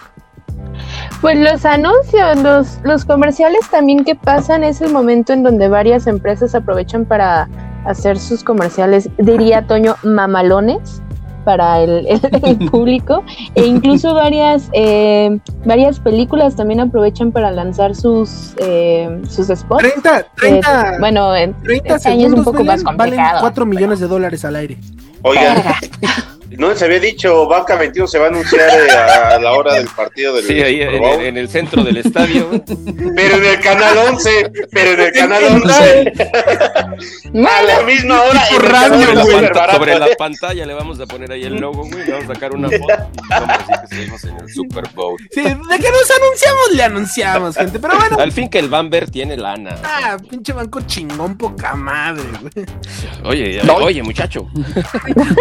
Pues 1.22 1.38
los 1.38 1.66
anuncios, 1.66 2.38
los, 2.42 2.80
los 2.84 3.06
comerciales 3.06 3.62
también 3.70 4.04
que 4.04 4.16
pasan 4.16 4.64
es 4.64 4.82
el 4.82 4.92
momento 4.92 5.34
en 5.34 5.44
donde 5.44 5.68
varias 5.70 6.08
empresas 6.08 6.56
aprovechan 6.56 7.06
para 7.06 7.48
hacer 7.86 8.18
sus 8.18 8.44
comerciales, 8.44 9.10
diría 9.18 9.68
Toño, 9.68 9.96
mamalones 10.04 11.02
para 11.46 11.80
el, 11.82 12.08
el- 12.08 12.40
el 12.44 12.58
público 12.72 13.24
e 13.56 13.66
incluso 13.66 14.14
varias 14.16 14.70
eh, 14.74 15.40
varias 15.66 16.00
películas 16.00 16.56
también 16.56 16.80
aprovechan 16.80 17.32
para 17.32 17.52
lanzar 17.52 17.96
sus 17.96 18.54
eh, 18.58 19.22
sus 19.28 19.48
spots. 19.48 19.82
30, 19.82 20.26
30, 20.36 20.94
Eh, 20.96 21.00
bueno, 21.00 21.36
en- 21.36 21.54
30 21.64 21.96
este 21.96 22.10
año 22.10 22.28
es 22.28 22.34
un 22.34 22.44
poco 22.44 22.64
más 22.64 22.84
Belén, 22.84 22.98
valen 22.98 23.16
complicado. 23.18 23.42
4 23.42 23.66
millones 23.66 24.00
de 24.00 24.08
dólares 24.08 24.44
al 24.46 24.56
aire. 24.56 24.78
Oigan, 25.24 25.58
no 26.58 26.70
les 26.70 26.82
había 26.82 27.00
dicho, 27.00 27.48
Banca 27.48 27.76
21 27.76 28.08
se 28.08 28.20
va 28.20 28.26
a 28.26 28.30
anunciar 28.30 28.70
eh, 28.70 28.92
a, 28.92 29.28
a 29.36 29.40
la 29.40 29.54
hora 29.54 29.74
del 29.76 29.88
partido 29.88 30.36
del 30.36 30.46
Sí, 30.46 30.62
ahí 30.62 30.82
en, 30.82 31.04
el- 31.04 31.22
en 31.22 31.38
el 31.38 31.50
centro 31.50 31.84
del 31.84 31.98
estadio. 31.98 32.50
Pero 33.16 33.38
en 33.38 33.46
el 33.46 33.60
canal 33.60 33.98
11, 34.10 34.52
pero 34.72 34.92
en 34.92 35.00
el 35.02 35.12
canal 35.14 35.44
11. 35.44 36.14
A 37.34 37.62
la 37.64 37.82
misma 37.84 38.22
hora. 38.24 38.42
el 38.52 38.62
radio, 38.62 39.22
sobre, 39.24 39.50
la 39.54 39.72
sobre 39.74 40.00
la 40.00 40.08
pantalla 40.18 40.66
le 40.66 40.74
vamos 40.74 41.00
a 41.00 41.06
poner 41.06 41.32
ahí 41.32 41.44
el 41.44 41.56
logo, 41.56 41.86
güey. 41.88 42.06
Le 42.06 42.12
vamos 42.12 42.30
a 42.30 42.34
sacar 42.34 42.54
una 42.56 42.70
foto 42.70 42.84
y 42.84 43.30
vamos 43.30 43.50
a 43.50 43.58
decir 43.58 43.76
que 43.82 43.96
seguimos 43.96 44.24
en 44.26 44.38
el 44.40 44.50
Super 44.54 44.84
Bowl. 44.94 45.18
Sí, 45.32 45.42
de 45.42 45.50
que 45.52 45.56
nos 45.92 46.12
anunciamos, 46.12 46.72
le 46.74 46.84
anunciamos, 46.84 47.56
gente. 47.56 47.80
Pero 47.80 47.98
bueno, 47.98 48.18
Al 48.20 48.32
fin 48.32 48.50
que 48.50 48.60
el 48.60 48.70
Bamber 48.70 49.10
tiene 49.10 49.38
lana. 49.38 49.76
ah, 49.84 50.18
pinche 50.30 50.54
banco 50.54 50.82
chingón, 50.82 51.38
poca 51.38 51.76
madre, 51.76 52.24
güey. 52.42 52.66
Oye, 53.24 53.62
oye, 53.82 54.04
muchacho. 54.04 54.48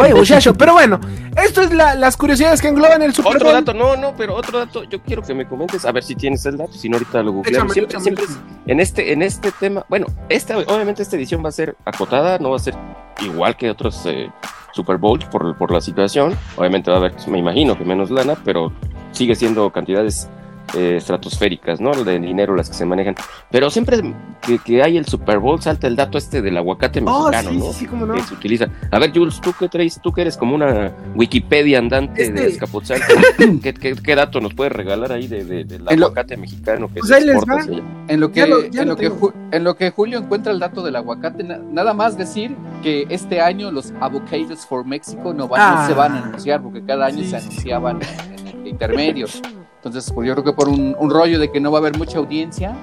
Oye, 0.01 0.15
muchacho, 0.15 0.55
pero 0.55 0.75
bueno, 0.75 1.00
esto 1.37 1.63
es 1.63 1.73
la- 1.73 1.95
las 1.95 2.17
curiosidades 2.17 2.61
que 2.61 2.69
engloban 2.69 3.03
el 3.03 3.15
Super 3.15 3.37
Otro 3.37 3.47
Bowl. 3.53 3.65
dato, 3.65 3.75
no, 3.75 3.97
no, 3.97 4.15
pero 4.17 4.35
otro 4.35 4.59
dato, 4.59 4.85
yo 4.85 5.01
quiero 5.03 5.23
que 5.23 5.35
me 5.35 5.47
comentes, 5.47 5.85
a 5.85 5.93
ver 5.93 6.03
si 6.03 6.15
tienes 6.15 6.45
el 6.47 6.57
dato, 6.57 6.73
si 6.73 6.89
no 6.89 6.97
ahorita 6.97 7.23
lo 7.23 7.33
googleamos. 7.33 7.73
Siempre, 7.73 7.97
échame, 7.99 8.03
siempre 8.17 8.25
en 8.67 8.81
este, 8.81 9.13
en 9.13 9.23
este 9.23 9.53
tema, 9.53 9.85
bueno, 9.89 10.07
esta, 10.29 10.57
obviamente 10.59 11.03
esta 11.03 11.17
edición 11.17 11.45
va 11.45 11.49
a 11.49 11.53
ser 11.53 11.77
acotada, 11.85 12.39
no 12.39 12.51
va 12.51 12.57
a 12.57 12.61
ser 12.61 12.75
igual 13.23 13.57
que 13.57 13.71
otros 13.71 14.01
eh, 14.07 14.31
Super 14.73 14.97
Bowls 14.99 15.25
por, 15.27 15.57
por 15.57 15.71
la 15.73 15.81
situación. 15.81 16.37
Obviamente 16.57 16.91
va 16.91 16.97
a 16.99 17.01
haber, 17.01 17.15
me 17.29 17.39
imagino 17.39 17.77
que 17.77 17.85
menos 17.85 18.11
lana, 18.11 18.37
pero 18.45 18.73
sigue 19.13 19.35
siendo 19.35 19.71
cantidades 19.71 20.29
eh, 20.75 20.97
estratosféricas, 20.97 21.81
¿no? 21.81 21.91
De 21.93 22.19
dinero 22.19 22.55
las 22.55 22.69
que 22.69 22.75
se 22.75 22.85
manejan. 22.87 23.15
Pero 23.51 23.71
siempre 23.71 24.01
que, 24.41 24.59
que 24.59 24.83
hay 24.83 24.97
el 24.97 25.07
Super 25.07 25.39
Bowl 25.39 25.61
salta 25.61 25.87
el 25.87 25.97
dato 25.97 26.19
este 26.19 26.43
del 26.43 26.57
aguacate 26.57 27.03
Oh, 27.07 27.29
mexicano, 27.31 27.51
sí, 27.51 27.57
¿no? 27.59 27.65
sí, 27.65 27.73
sí, 27.81 27.87
cómo 27.87 28.07
no. 28.07 28.15
que 28.15 28.23
se 28.23 28.35
utiliza. 28.35 28.67
A 28.91 28.99
ver, 28.99 29.13
Jules, 29.15 29.41
tú 29.41 29.53
qué 29.59 29.69
traes, 29.69 30.01
tú 30.03 30.13
que 30.13 30.21
eres 30.23 30.37
como 30.37 30.55
una 30.55 30.93
Wikipedia 31.15 31.79
andante 31.79 32.23
Este- 32.23 32.41
de 32.41 32.47
Escapotzalco, 32.49 33.07
¿qué, 33.63 33.75
qué, 33.75 33.95
qué 33.95 34.15
dato 34.15 34.41
nos 34.41 34.55
puedes 34.55 34.73
regalar 34.73 35.13
ahí 35.13 35.27
de, 35.27 35.45
de- 35.45 35.65
del 35.65 35.85
En 35.89 36.01
lo- 36.01 36.07
aguacate 36.07 36.37
mexicano 36.37 36.89
que 36.89 37.01
Pues 37.01 37.11
ahí 37.13 37.25
les 37.25 37.37
va. 37.37 37.61
En 38.09 38.21
lo 38.21 38.31
que, 38.33 38.41
Ya 38.41 38.47
lo- 38.47 38.67
ya 38.67 38.83
en, 38.83 38.89
lo 38.89 38.97
que 38.97 39.11
en 39.53 39.65
lo 39.65 39.77
que 39.77 39.91
Julio 39.91 40.19
encuentra 40.19 40.53
el 40.53 40.59
dato 40.59 40.83
del 40.83 40.97
aguacate, 40.97 41.43
na- 41.45 41.59
nada 41.59 41.95
más 41.95 42.17
decir 42.17 42.57
que 42.83 43.07
este 43.11 43.41
año 43.41 43.71
los 43.71 43.93
Avocados 44.01 44.67
for 44.67 44.85
Mexico 44.87 45.33
no, 45.35 45.49
van, 45.49 45.75
no 45.75 45.81
Ah. 45.81 45.87
se 45.87 45.95
van 45.95 46.13
a 46.13 46.23
anunciar 46.23 46.63
porque 46.63 46.83
cada 46.85 47.07
año 47.07 47.19
Sí, 47.19 47.31
se 47.31 47.41
sí, 47.41 47.47
anunciaban 47.47 47.99
en, 48.03 48.49
en 48.61 48.67
intermedios. 48.67 49.43
Entonces, 49.83 50.13
pues 50.15 50.29
yo 50.29 50.35
creo 50.35 50.45
que 50.45 50.53
por 50.53 50.69
un, 50.69 50.95
un 50.99 51.11
rollo 51.11 51.39
de 51.39 51.51
que 51.51 51.59
no 51.59 51.73
va 51.73 51.79
a 51.79 51.81
haber 51.81 51.97
mucha 51.97 52.19
audiencia, 52.19 52.77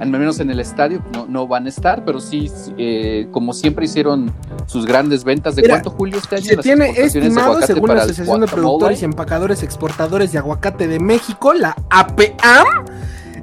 al 0.00 0.08
menos 0.08 0.40
en 0.40 0.50
el 0.50 0.58
estadio, 0.58 1.02
no, 1.12 1.26
no 1.26 1.46
van 1.46 1.66
a 1.66 1.68
estar, 1.68 2.04
pero 2.04 2.20
sí, 2.20 2.50
eh, 2.78 3.28
como 3.30 3.52
siempre 3.52 3.84
hicieron 3.84 4.32
sus 4.66 4.86
grandes 4.86 5.24
ventas. 5.24 5.54
¿De 5.54 5.62
Mira, 5.62 5.74
cuánto, 5.74 5.90
Julio, 5.90 6.18
este 6.18 6.36
año? 6.36 6.44
Se 6.44 6.56
las 6.56 6.64
tiene 6.64 6.90
estimado, 6.90 7.60
según 7.62 7.82
la 7.82 7.94
para 7.94 8.02
Asociación 8.04 8.40
de? 8.40 8.46
Productores 8.46 9.02
y 9.02 9.04
Empacadores 9.04 9.62
Exportadores 9.62 10.32
de 10.32 10.38
Aguacate 10.38 10.88
de 10.88 10.98
México, 10.98 11.52
la 11.52 11.76
APAM, 11.90 12.66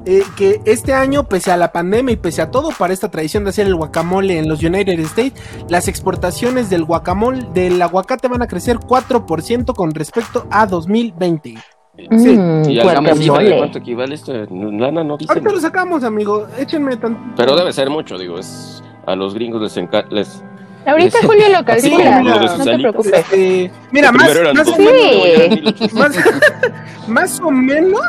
eh, 0.05 0.24
que 0.36 0.60
este 0.66 0.93
año, 0.93 1.30
pese 1.30 1.51
a 1.51 1.58
la 1.58 1.72
pandemia 1.72 2.14
y 2.14 2.18
pese 2.18 2.41
a 2.41 2.49
todo, 2.49 2.72
para 2.78 2.91
esta 2.91 3.12
tradición 3.12 3.43
de 3.43 3.51
hacer 3.51 3.68
el 3.68 3.76
guacamole 3.76 4.39
en 4.39 4.49
los 4.49 4.64
United 4.64 4.99
States, 5.01 5.34
las 5.70 5.88
exportaciones 5.88 6.70
del 6.70 6.86
guacamole, 6.86 7.47
del 7.53 7.82
aguacate 7.82 8.28
van 8.28 8.41
a 8.41 8.47
crecer 8.47 8.78
4% 8.80 9.76
con 9.76 9.93
respecto 9.93 10.47
a 10.49 10.66
2020. 10.66 11.55
Sí. 11.97 12.37
Mm, 12.37 12.69
¿Y 12.69 12.79
cifra 13.15 13.39
de 13.39 13.57
cuánto 13.57 13.79
equivale 13.79 14.15
esto? 14.15 14.33
Lana 14.33 15.03
no. 15.03 15.17
Ahorita 15.27 15.51
lo 15.51 15.59
sacamos, 15.59 16.03
amigo. 16.03 16.47
Échenme 16.59 16.95
tan... 16.97 17.35
Pero 17.35 17.55
debe 17.55 17.73
ser 17.73 17.89
mucho, 17.89 18.17
digo, 18.17 18.37
es 18.37 18.83
a 19.07 19.15
los 19.15 19.33
gringos 19.33 19.61
les 19.61 19.75
encanta. 19.77 20.13
Les... 20.13 20.43
Ahorita 20.85 21.17
Julio 21.25 21.49
lo 21.49 21.65
calcula, 21.65 22.21
no 22.21 22.63
te 22.63 22.77
preocupes. 22.77 23.25
Eh, 23.33 23.71
mira, 23.91 24.11
más, 24.11 24.27
más, 24.53 24.77
menos, 24.77 24.77
luego 24.77 25.25
ya 25.25 25.43
eran 25.43 25.49
1800. 25.49 25.93
más, 25.93 26.17
más 27.07 27.39
o 27.41 27.51
menos, 27.51 28.01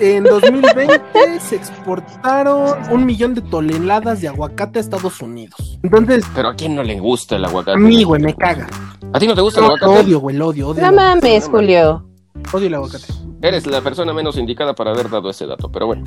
en 0.00 0.24
2020 0.24 1.00
se 1.40 1.56
exportaron 1.56 2.76
un 2.90 3.04
millón 3.04 3.34
de 3.34 3.42
toneladas 3.42 4.20
de 4.20 4.28
aguacate 4.28 4.78
a 4.78 4.82
Estados 4.82 5.20
Unidos. 5.20 5.78
Entonces, 5.82 6.24
Pero 6.34 6.48
a 6.48 6.54
quién 6.54 6.74
no 6.74 6.82
le 6.82 6.98
gusta 6.98 7.36
el 7.36 7.44
aguacate. 7.44 7.76
a 7.76 7.80
mí, 7.80 8.02
güey, 8.04 8.22
me 8.22 8.34
caga. 8.34 8.66
¿A 9.12 9.18
ti 9.18 9.26
no 9.26 9.34
te 9.34 9.42
gusta 9.42 9.60
el 9.60 9.66
aguacate? 9.66 9.92
odio, 9.92 10.20
güey, 10.20 10.36
lo 10.36 10.48
odio, 10.48 10.68
odio. 10.68 10.82
No 10.82 10.92
mames, 10.92 11.48
Julio. 11.48 12.11
Odio 12.52 12.66
el 12.66 12.74
aguacate. 12.74 13.04
Eres 13.42 13.66
la 13.66 13.80
persona 13.80 14.12
menos 14.12 14.36
indicada 14.36 14.74
para 14.74 14.90
haber 14.90 15.10
dado 15.10 15.30
ese 15.30 15.46
dato, 15.46 15.70
pero 15.70 15.86
bueno, 15.86 16.04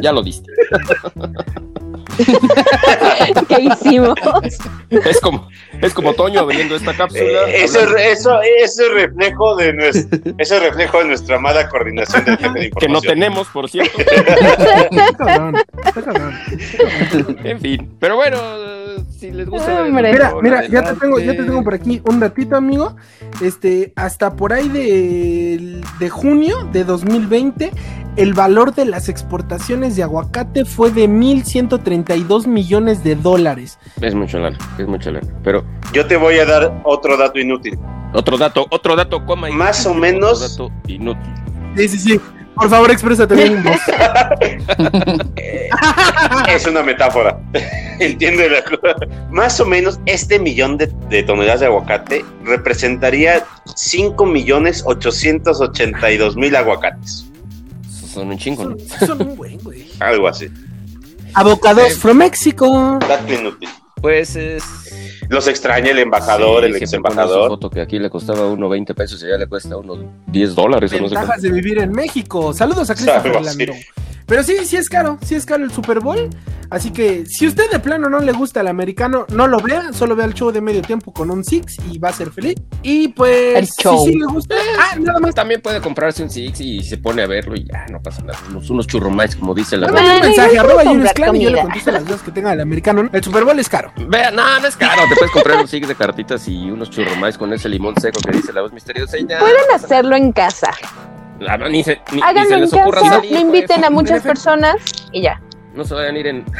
ya 0.00 0.12
lo 0.12 0.22
diste. 0.22 0.50
¿Qué 3.48 3.62
hicimos? 3.62 4.14
Es 4.90 5.20
como, 5.20 5.48
es 5.80 5.94
como 5.94 6.14
Toño 6.14 6.40
abriendo 6.40 6.76
esta 6.76 6.94
cápsula. 6.94 7.22
Eh, 7.48 7.64
eso, 7.64 7.80
eso, 7.96 8.40
eso 8.42 8.82
es 8.82 8.92
reflejo 8.94 9.56
de 9.56 9.72
nuestro, 9.72 10.18
eso 10.38 10.56
es 10.56 10.62
reflejo 10.62 10.98
de 10.98 11.04
nuestra 11.06 11.38
mala 11.38 11.68
coordinación 11.68 12.24
del 12.24 12.36
jefe 12.36 12.58
de 12.58 12.70
que 12.70 12.88
no 12.88 12.98
información. 12.98 13.14
tenemos, 13.14 13.48
por 13.48 13.68
cierto. 13.70 13.98
Está 14.00 15.16
cabrón, 15.16 15.56
está 15.84 16.02
cabrón. 16.02 16.34
En 17.44 17.60
fin, 17.60 17.96
pero 17.98 18.16
bueno, 18.16 18.38
eh, 18.38 18.79
si 19.20 19.30
les 19.30 19.48
gusta. 19.48 19.82
Hombre. 19.82 20.12
Mira, 20.12 20.32
mira, 20.42 20.66
ya 20.66 20.82
te 20.82 20.94
tengo, 20.94 21.18
ya 21.20 21.32
te 21.32 21.44
tengo 21.44 21.62
por 21.62 21.74
aquí 21.74 22.00
un 22.08 22.20
ratito, 22.20 22.56
amigo. 22.56 22.96
Este, 23.42 23.92
hasta 23.96 24.34
por 24.36 24.52
ahí 24.52 24.68
de, 24.68 25.80
de 25.98 26.08
junio 26.10 26.68
de 26.72 26.84
2020, 26.84 27.70
el 28.16 28.34
valor 28.34 28.74
de 28.74 28.86
las 28.86 29.08
exportaciones 29.08 29.94
de 29.96 30.02
aguacate 30.02 30.64
fue 30.64 30.90
de 30.90 31.08
1.132 31.08 32.46
millones 32.46 33.04
de 33.04 33.14
dólares. 33.16 33.78
Es 34.00 34.14
mucho 34.14 34.38
lana, 34.38 34.58
es 34.78 34.86
mucho 34.86 35.10
lana. 35.10 35.26
Pero 35.42 35.64
Yo 35.92 36.06
te 36.06 36.16
voy 36.16 36.38
a 36.38 36.46
dar 36.46 36.80
otro 36.84 37.16
dato 37.16 37.38
inútil. 37.38 37.78
otro 38.12 38.36
dato, 38.38 38.66
otro 38.70 38.96
dato, 38.96 39.24
coma. 39.26 39.48
Más 39.50 39.86
o 39.86 39.90
otro 39.90 40.00
menos- 40.00 40.40
dato 40.56 40.70
inútil. 40.88 41.32
Sí, 41.76 41.88
sí, 41.88 41.98
sí. 41.98 42.20
Por 42.54 42.68
favor, 42.68 42.90
exprésate 42.90 43.34
bien 43.34 43.56
en 43.56 43.62
voz. 43.64 43.80
Es 46.48 46.66
una 46.66 46.82
metáfora. 46.82 47.38
Entiende 48.00 48.50
la 48.50 48.62
cosa. 48.62 48.96
Más 49.30 49.60
o 49.60 49.66
menos 49.66 50.00
este 50.06 50.38
millón 50.38 50.76
de, 50.76 50.86
de 51.08 51.22
toneladas 51.22 51.60
de 51.60 51.66
aguacate 51.66 52.24
representaría 52.44 53.44
5 53.74 54.26
millones 54.26 54.82
882 54.84 56.36
mil 56.36 56.54
aguacates. 56.56 57.26
Son 58.12 58.28
un 58.28 58.38
chingo, 58.38 58.64
¿no? 58.64 58.76
Son, 58.98 59.08
son 59.08 59.22
un 59.28 59.36
buen, 59.36 59.58
güey. 59.58 59.88
Algo 60.00 60.28
así. 60.28 60.50
Avocados 61.34 61.96
from 61.98 62.18
México. 62.18 62.98
Pues 64.00 64.34
es. 64.36 64.64
Los 65.28 65.46
extraña 65.48 65.90
el 65.90 65.98
embajador, 65.98 66.64
Sí, 66.64 66.70
el 66.70 66.76
ex 66.76 66.92
embajador. 66.92 67.48
foto 67.48 67.70
que 67.70 67.80
aquí 67.80 67.98
le 67.98 68.10
costaba 68.10 68.46
uno 68.46 68.68
20 68.68 68.94
pesos 68.94 69.22
y 69.22 69.28
ya 69.28 69.36
le 69.36 69.46
cuesta 69.46 69.76
unos 69.76 69.98
10 70.26 70.54
dólares 70.54 70.92
o 70.92 71.00
no 71.00 71.08
sé 71.08 71.14
Ventajas 71.14 71.42
de 71.42 71.50
vivir 71.50 71.78
en 71.78 71.92
México. 71.92 72.52
Saludos 72.52 72.90
a 72.90 72.94
Christopher. 72.94 73.40
Landau. 73.40 73.76
Pero 74.26 74.44
sí, 74.44 74.58
sí 74.64 74.76
es 74.76 74.88
caro, 74.88 75.18
sí 75.24 75.34
es 75.34 75.44
caro 75.44 75.64
el 75.64 75.72
Super 75.72 75.98
Bowl. 75.98 76.30
Así 76.70 76.92
que 76.92 77.26
si 77.26 77.48
usted 77.48 77.68
de 77.68 77.80
plano 77.80 78.08
no 78.08 78.20
le 78.20 78.30
gusta 78.30 78.60
el 78.60 78.68
americano, 78.68 79.26
no 79.34 79.48
lo 79.48 79.58
vea, 79.58 79.92
solo 79.92 80.14
vea 80.14 80.24
el 80.26 80.34
show 80.34 80.52
de 80.52 80.60
medio 80.60 80.82
tiempo 80.82 81.12
con 81.12 81.28
un 81.32 81.42
Six 81.42 81.78
y 81.90 81.98
va 81.98 82.10
a 82.10 82.12
ser 82.12 82.30
feliz. 82.30 82.54
Y 82.84 83.08
pues, 83.08 83.56
El 83.56 83.66
show. 83.66 84.04
si 84.04 84.12
sí 84.12 84.18
le 84.20 84.26
gusta, 84.26 84.54
ah, 84.78 84.96
nada 85.00 85.18
más. 85.18 85.34
También 85.34 85.60
puede 85.60 85.80
comprarse 85.80 86.22
un 86.22 86.30
Six 86.30 86.60
y 86.60 86.84
se 86.84 86.96
pone 86.98 87.22
a 87.22 87.26
verlo 87.26 87.56
y 87.56 87.64
ya 87.64 87.86
no 87.90 88.00
pasa 88.00 88.22
nada. 88.22 88.38
Unos, 88.50 88.70
unos 88.70 88.86
churrumais, 88.86 89.34
como 89.34 89.52
dice 89.52 89.76
la. 89.76 89.88
Mándame 89.88 90.20
un 90.20 90.26
mensaje, 90.26 90.58
arroba 90.60 90.84
y 90.84 91.40
yo 91.42 91.50
le 91.50 91.60
contesto 91.60 91.90
las 91.90 92.06
dudas 92.06 92.22
que 92.22 92.30
tenga 92.30 92.52
el 92.52 92.60
americano. 92.60 93.10
El 93.12 93.24
Super 93.24 93.44
Bowl 93.44 93.58
es 93.58 93.68
caro. 93.68 93.92
Vea, 94.06 94.30
no, 94.30 94.60
no 94.60 94.66
es 94.68 94.76
caro. 94.80 95.02
Te 95.08 95.14
puedes 95.16 95.30
comprar 95.32 95.58
un 95.58 95.68
Six 95.68 95.86
de 95.86 95.94
cartitas 95.94 96.48
y 96.48 96.70
unos 96.70 96.90
churrumais 96.90 97.38
con 97.38 97.52
ese 97.52 97.68
limón 97.68 97.94
seco 98.00 98.20
que 98.20 98.32
dice 98.32 98.52
la 98.52 98.62
voz 98.62 98.72
misteriosa 98.72 99.16
y 99.18 99.26
ya. 99.26 99.38
Pueden 99.38 99.70
hacerlo 99.74 100.16
en 100.16 100.32
casa. 100.32 100.70
Ah, 101.48 101.56
no, 101.56 101.68
ni 101.68 101.84
se, 101.84 102.00
ni, 102.10 102.16
ni 102.16 102.20
se 102.20 102.26
Háganlo 102.26 102.56
en 102.56 102.70
casa, 102.70 103.08
salir, 103.08 103.32
no 103.32 103.40
inviten 103.40 103.76
pues. 103.76 103.86
a 103.86 103.90
muchas 103.90 104.22
personas 104.22 104.76
y 105.12 105.22
ya. 105.22 105.40
No 105.74 105.84
se 105.84 105.94
vayan 105.94 106.16
a 106.16 106.18
ir 106.18 106.26
en. 106.26 106.44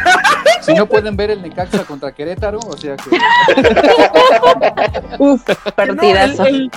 Si 0.61 0.75
no 0.75 0.85
pueden 0.87 1.17
ver 1.17 1.31
el 1.31 1.41
Necaxa 1.41 1.85
contra 1.85 2.13
Querétaro, 2.13 2.59
o 2.59 2.77
sea 2.77 2.95
que 2.97 3.11
Uf, 5.19 5.43
partidazo. 5.75 6.43
No, 6.43 6.49
el- 6.49 6.55
el- 6.55 6.71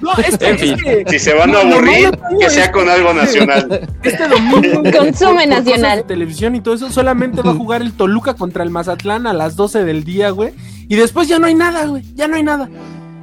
no, 0.00 0.12
es 0.14 0.38
que, 0.38 0.48
En 0.48 0.54
es 0.54 0.60
fin. 0.60 0.76
que 0.76 1.04
Si 1.10 1.18
se 1.18 1.34
van 1.34 1.54
a 1.54 1.60
aburrir, 1.60 2.18
no, 2.32 2.38
que 2.38 2.48
sea 2.50 2.72
con 2.72 2.88
algo 2.88 3.12
nacional. 3.12 3.88
este 4.02 4.26
domingo. 4.26 4.82
Consume 4.98 5.12
por- 5.12 5.12
por 5.12 5.46
nacional. 5.48 5.80
cosas 5.80 5.96
de 5.96 6.02
televisión 6.04 6.54
y 6.56 6.60
todo 6.60 6.74
eso, 6.74 6.90
solamente 6.90 7.42
va 7.42 7.50
a 7.50 7.54
jugar 7.54 7.82
el 7.82 7.92
Toluca 7.92 8.34
contra 8.34 8.64
el 8.64 8.70
Mazatlán 8.70 9.26
a 9.26 9.32
las 9.34 9.54
12 9.56 9.84
del 9.84 10.04
día, 10.04 10.30
güey. 10.30 10.54
Y 10.88 10.96
después 10.96 11.28
ya 11.28 11.38
no 11.38 11.46
hay 11.46 11.54
nada, 11.54 11.86
güey. 11.86 12.02
Ya 12.14 12.28
no 12.28 12.36
hay 12.36 12.42
nada. 12.42 12.68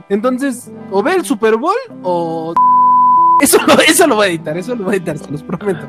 Entonces, 0.09 0.70
o 0.91 1.01
ve 1.01 1.14
el 1.16 1.26
Super 1.26 1.57
Bowl 1.57 1.76
o... 2.03 2.53
Eso 3.41 3.57
lo, 3.66 3.74
eso 3.82 4.07
lo 4.07 4.16
voy 4.16 4.28
a 4.28 4.30
editar, 4.30 4.55
eso 4.57 4.76
lo 4.76 4.86
voy 4.86 4.93
a 4.93 4.97
editar, 4.97 5.18
se 5.18 5.30
los 5.30 5.43
prometo. 5.43 5.86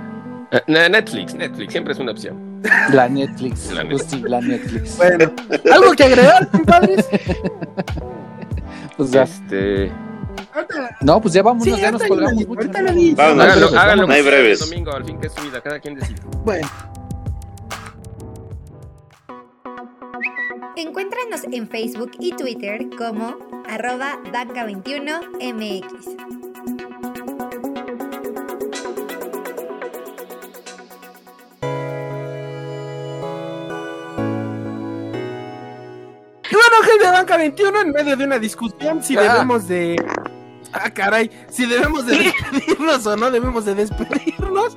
Eh, 0.51 0.63
Netflix, 0.67 1.35
Netflix, 1.35 1.73
siempre 1.73 1.93
es 1.93 1.99
una 1.99 2.13
opción. 2.13 2.63
La 2.93 3.09
Netflix. 3.09 3.71
La 3.71 3.87
Pues 3.89 4.07
sí, 4.09 4.23
la 4.27 4.41
Netflix. 4.41 4.97
Bueno, 4.97 5.31
¿algo 5.73 5.93
que 5.93 6.05
agregar, 6.05 6.49
compadres? 6.51 7.07
Pues 8.97 9.11
ya. 9.11 9.23
Este. 9.25 9.93
No, 11.01 11.21
pues 11.21 11.35
ya 11.35 11.43
vámonos, 11.43 11.65
Sí, 11.65 11.81
ya 11.81 11.91
nos 11.91 12.03
colgamos 12.05 12.47
mucho. 12.47 12.61
ahorita 12.61 12.83
lo 12.83 13.79
Háganlo, 13.79 14.07
no 14.07 14.13
hay 14.13 14.23
breves. 14.23 14.63
el 14.63 14.71
domingo, 14.71 14.93
al 14.93 15.05
fin 15.05 15.21
que 15.21 15.27
es 15.27 15.33
su 15.35 15.43
vida, 15.43 15.61
cada 15.61 15.79
quien 15.81 15.97
decide. 15.97 16.21
Bueno. 16.45 16.69
Encuéntranos 20.77 21.45
en 21.53 21.69
Facebook 21.69 22.13
y 22.19 22.33
Twitter 22.33 22.89
como 22.97 23.37
arroba 23.69 24.19
banca21mx. 24.33 25.85
Y 36.51 36.55
bueno, 36.55 36.77
gente 36.85 37.05
de 37.07 37.11
Banca 37.11 37.37
21, 37.37 37.81
en 37.81 37.91
medio 37.93 38.17
de 38.17 38.25
una 38.25 38.39
discusión 38.39 39.03
si 39.03 39.17
Ah. 39.17 39.23
debemos 39.33 39.67
de... 39.67 39.97
Ah, 40.73 40.91
caray, 40.91 41.31
si 41.51 41.67
debemos 41.67 42.05
de 42.07 42.19
despedirnos 42.53 43.07
o 43.07 43.17
no 43.17 43.31
debemos 43.31 43.65
de 43.65 43.75
despedirnos. 43.75 44.77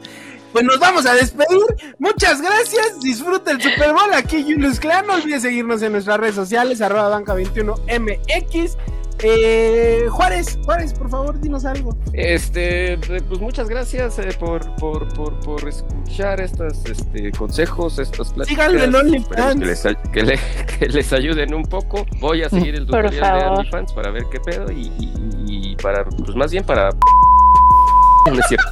Pues 0.54 0.64
nos 0.64 0.80
vamos 0.80 1.06
a 1.06 1.14
despedir. 1.14 1.87
Muchas 2.14 2.41
gracias. 2.41 2.99
Disfruta 3.01 3.51
el 3.51 3.62
Super 3.62 3.91
Bowl. 3.93 4.14
Aquí 4.14 4.43
Julius 4.43 4.80
Clan. 4.80 5.05
No 5.08 5.14
olvides 5.16 5.41
seguirnos 5.41 5.82
en 5.82 5.91
nuestras 5.93 6.18
redes 6.20 6.36
sociales, 6.36 6.82
arroba 6.82 7.10
banca 7.10 7.36
21mx. 7.36 8.78
Eh, 9.24 10.05
Juárez, 10.12 10.60
Juárez, 10.64 10.93
por 10.93 11.10
favor, 11.10 11.39
dinos 11.41 11.66
algo. 11.66 11.97
Este, 12.14 12.93
eh, 12.93 12.97
pues 13.28 13.39
muchas 13.39 13.68
gracias 13.68 14.20
eh, 14.20 14.30
por, 14.39 14.76
por, 14.76 15.12
por, 15.16 15.39
por 15.39 15.68
escuchar 15.68 16.39
estos 16.39 16.86
este, 16.86 17.32
consejos, 17.32 17.97
estas 17.97 18.32
pláticas. 18.32 18.68
Síganlo 18.68 18.84
en 18.84 18.95
OnlyFans. 18.95 19.60
Que 19.60 19.66
les, 19.66 19.84
que, 20.14 20.22
le- 20.24 20.39
que 20.80 20.86
les 20.88 21.14
ayuden 21.14 21.55
un 21.55 21.64
poco. 21.64 22.05
Voy 22.20 22.43
a 22.43 22.49
seguir 22.49 22.76
el 22.76 22.86
tutorial 22.86 23.39
de. 23.39 23.45
OnlyFans 23.47 23.93
para 23.93 24.12
ver 24.12 24.26
qué 24.32 24.39
pedo 24.39 24.72
y, 24.72 24.91
y- 24.99 25.72
y 25.72 25.76
para, 25.78 26.05
pues 26.05 26.36
más 26.36 26.51
bien 26.51 26.64
para... 26.64 26.89
No 28.32 28.39
es 28.39 28.47
cierto. 28.47 28.68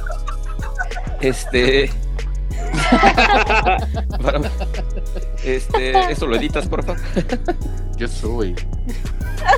Este... 1.20 1.90
para- 4.22 4.40
este, 5.44 6.12
eso 6.12 6.26
lo 6.26 6.36
editas, 6.36 6.66
por 6.66 6.84
favor. 6.84 7.00
Yo 7.96 8.08
soy. 8.08 8.54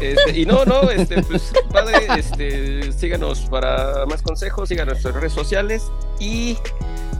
Este, 0.00 0.40
y 0.40 0.46
no, 0.46 0.64
no, 0.64 0.90
este, 0.90 1.22
pues 1.22 1.52
padre, 1.72 2.06
este, 2.18 2.92
síganos 2.92 3.40
para 3.42 4.04
más 4.06 4.22
consejos, 4.22 4.68
síganos 4.68 4.92
en 4.98 5.02
nuestras 5.02 5.14
redes 5.14 5.32
sociales 5.32 5.82
y 6.20 6.56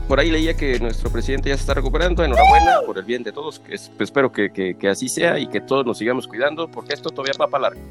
por 0.07 0.19
ahí 0.19 0.29
leía 0.31 0.55
que 0.55 0.79
nuestro 0.79 1.09
presidente 1.11 1.49
ya 1.49 1.55
se 1.55 1.61
está 1.61 1.73
recuperando, 1.73 2.23
enhorabuena 2.23 2.81
por 2.85 2.97
el 2.97 3.05
bien 3.05 3.23
de 3.23 3.31
todos, 3.31 3.59
que 3.59 3.75
es- 3.75 3.89
pues, 3.97 4.09
espero 4.09 4.31
que, 4.31 4.51
que- 4.51 4.75
que 4.77 4.89
así 4.89 5.09
sea 5.09 5.39
y 5.39 5.47
que 5.47 5.61
todos 5.61 5.85
nos 5.85 5.97
sigamos 5.97 6.27
cuidando 6.27 6.69
porque 6.69 6.93
esto 6.93 7.09
todavía 7.09 7.33
va 7.39 7.47
para 7.47 7.63
largo. 7.69 7.81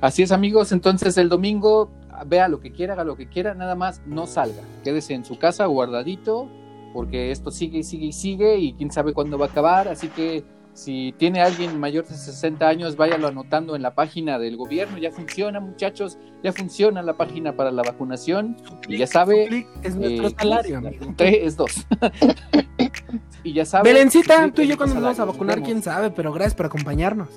Así 0.00 0.22
es, 0.22 0.30
amigos. 0.32 0.72
Entonces, 0.72 1.16
el 1.16 1.28
domingo, 1.30 1.90
vea 2.26 2.48
lo 2.48 2.60
que 2.60 2.70
quiera, 2.70 2.92
haga 2.92 3.04
lo 3.04 3.16
que 3.16 3.28
quiera, 3.28 3.54
nada 3.54 3.74
más 3.74 4.02
no 4.06 4.26
salga. 4.26 4.60
Quédese 4.84 5.14
en 5.14 5.24
su 5.24 5.38
casa 5.38 5.64
guardadito, 5.66 6.48
porque 6.96 7.30
esto 7.30 7.50
sigue 7.50 7.80
y 7.80 7.82
sigue 7.82 8.06
y 8.06 8.12
sigue, 8.12 8.56
y 8.56 8.72
quién 8.72 8.90
sabe 8.90 9.12
cuándo 9.12 9.36
va 9.36 9.44
a 9.44 9.48
acabar. 9.50 9.86
Así 9.86 10.08
que 10.08 10.44
si 10.72 11.14
tiene 11.18 11.42
alguien 11.42 11.78
mayor 11.78 12.06
de 12.06 12.14
60 12.14 12.66
años, 12.66 12.96
váyalo 12.96 13.28
anotando 13.28 13.76
en 13.76 13.82
la 13.82 13.94
página 13.94 14.38
del 14.38 14.56
gobierno. 14.56 14.96
Ya 14.96 15.12
funciona, 15.12 15.60
muchachos, 15.60 16.16
ya 16.42 16.54
funciona 16.54 17.02
la 17.02 17.12
página 17.12 17.54
para 17.54 17.70
la 17.70 17.82
vacunación. 17.82 18.56
Y 18.88 18.96
ya 18.96 19.06
sabe. 19.06 19.46
Clic 19.46 19.68
es 19.82 19.94
nuestro 19.94 20.28
eh, 20.28 20.34
salario, 20.38 20.78
amigo. 20.78 21.12
Tres 21.18 21.36
es 21.42 21.56
dos. 21.58 21.86
y 23.44 23.52
ya 23.52 23.66
sabe. 23.66 23.92
Belencita, 23.92 24.50
tú 24.50 24.62
y 24.62 24.68
yo 24.68 24.78
cuando 24.78 24.94
nos 24.94 25.04
vamos 25.04 25.20
a 25.20 25.24
vacunar, 25.26 25.62
quién 25.62 25.82
sabe, 25.82 26.10
pero 26.10 26.32
gracias 26.32 26.54
por 26.54 26.64
acompañarnos. 26.64 27.28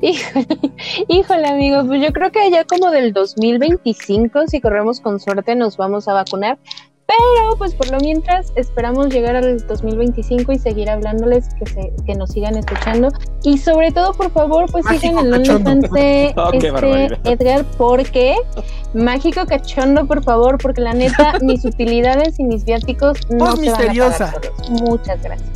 Híjole, 0.00 0.46
híjole, 1.08 1.48
amigo, 1.48 1.84
pues 1.86 2.02
yo 2.02 2.12
creo 2.12 2.30
que 2.30 2.50
ya 2.50 2.64
como 2.64 2.90
del 2.90 3.12
2025, 3.12 4.46
si 4.48 4.60
corremos 4.60 5.00
con 5.00 5.18
suerte, 5.18 5.54
nos 5.56 5.76
vamos 5.78 6.08
a 6.08 6.12
vacunar. 6.12 6.58
Pero 7.08 7.56
pues 7.56 7.74
por 7.74 7.90
lo 7.90 7.98
mientras 8.00 8.52
esperamos 8.54 9.08
llegar 9.08 9.34
al 9.34 9.66
2025 9.66 10.52
y 10.52 10.58
seguir 10.58 10.90
hablándoles 10.90 11.48
que 11.54 11.64
se, 11.64 11.92
que 12.04 12.14
nos 12.14 12.30
sigan 12.30 12.54
escuchando. 12.56 13.08
Y 13.42 13.56
sobre 13.56 13.90
todo, 13.92 14.12
por 14.12 14.30
favor, 14.30 14.70
pues 14.70 14.84
sigan 15.00 15.16
el. 15.26 15.32
OnlyFans 15.32 15.90
de 15.90 16.34
Oh, 16.36 16.50
este. 16.52 17.30
Edgar, 17.30 17.64
porque 17.78 18.36
mágico 18.92 19.46
cachondo, 19.46 20.06
por 20.06 20.22
favor, 20.22 20.58
porque 20.58 20.82
la 20.82 20.92
neta, 20.92 21.38
mis 21.40 21.64
utilidades 21.64 22.38
y 22.38 22.44
mis 22.44 22.66
viáticos 22.66 23.16
no 23.30 23.38
Voz 23.46 23.54
se 23.54 23.60
misteriosa. 23.62 24.26
van 24.26 24.34
a 24.34 24.40
pagar. 24.40 24.52
Muchas 24.82 25.22
gracias. 25.22 25.48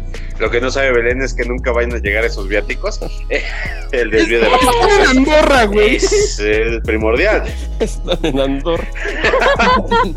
Lo 0.43 0.51
que 0.51 0.61
no 0.61 0.72
sabe 0.72 0.90
Belén 0.90 1.22
es 1.22 1.34
que 1.34 1.45
nunca 1.45 1.70
van 1.70 1.95
a 1.95 1.99
llegar 1.99 2.24
esos 2.24 2.49
viáticos. 2.49 2.99
el 3.93 4.11
desvío 4.11 4.40
de 4.40 4.47
Están 4.53 4.90
en 4.90 5.18
Andorra, 5.18 5.64
güey. 5.66 5.95
es 5.95 6.40
el 6.40 6.82
primordial. 6.82 7.45
Están 7.78 8.18
en 8.24 8.40
Andorra. 8.40 8.88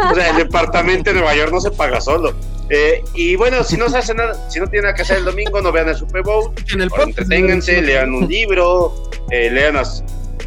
O 0.09 0.15
sea, 0.15 0.31
el 0.31 0.37
departamento 0.37 1.11
de 1.11 1.17
Nueva 1.17 1.35
York 1.35 1.51
no 1.51 1.61
se 1.61 1.69
paga 1.69 2.01
solo. 2.01 2.33
Eh, 2.71 3.03
y 3.13 3.35
bueno, 3.35 3.63
si 3.63 3.77
no 3.77 3.87
se 3.87 3.99
hace 3.99 4.15
nada, 4.15 4.49
si 4.49 4.59
no 4.59 4.65
tienen 4.65 4.85
nada 4.85 4.95
que 4.95 5.03
hacer 5.03 5.17
el 5.17 5.25
domingo, 5.25 5.61
no 5.61 5.71
vean 5.71 5.89
el 5.89 5.95
Super 5.95 6.23
Bowl, 6.23 6.51
En 6.73 6.81
el 6.81 6.89
entreténganse, 7.05 7.83
lean 7.83 8.11
un 8.11 8.27
libro, 8.27 8.95
eh, 9.29 9.51
lean 9.51 9.77
a, 9.77 9.83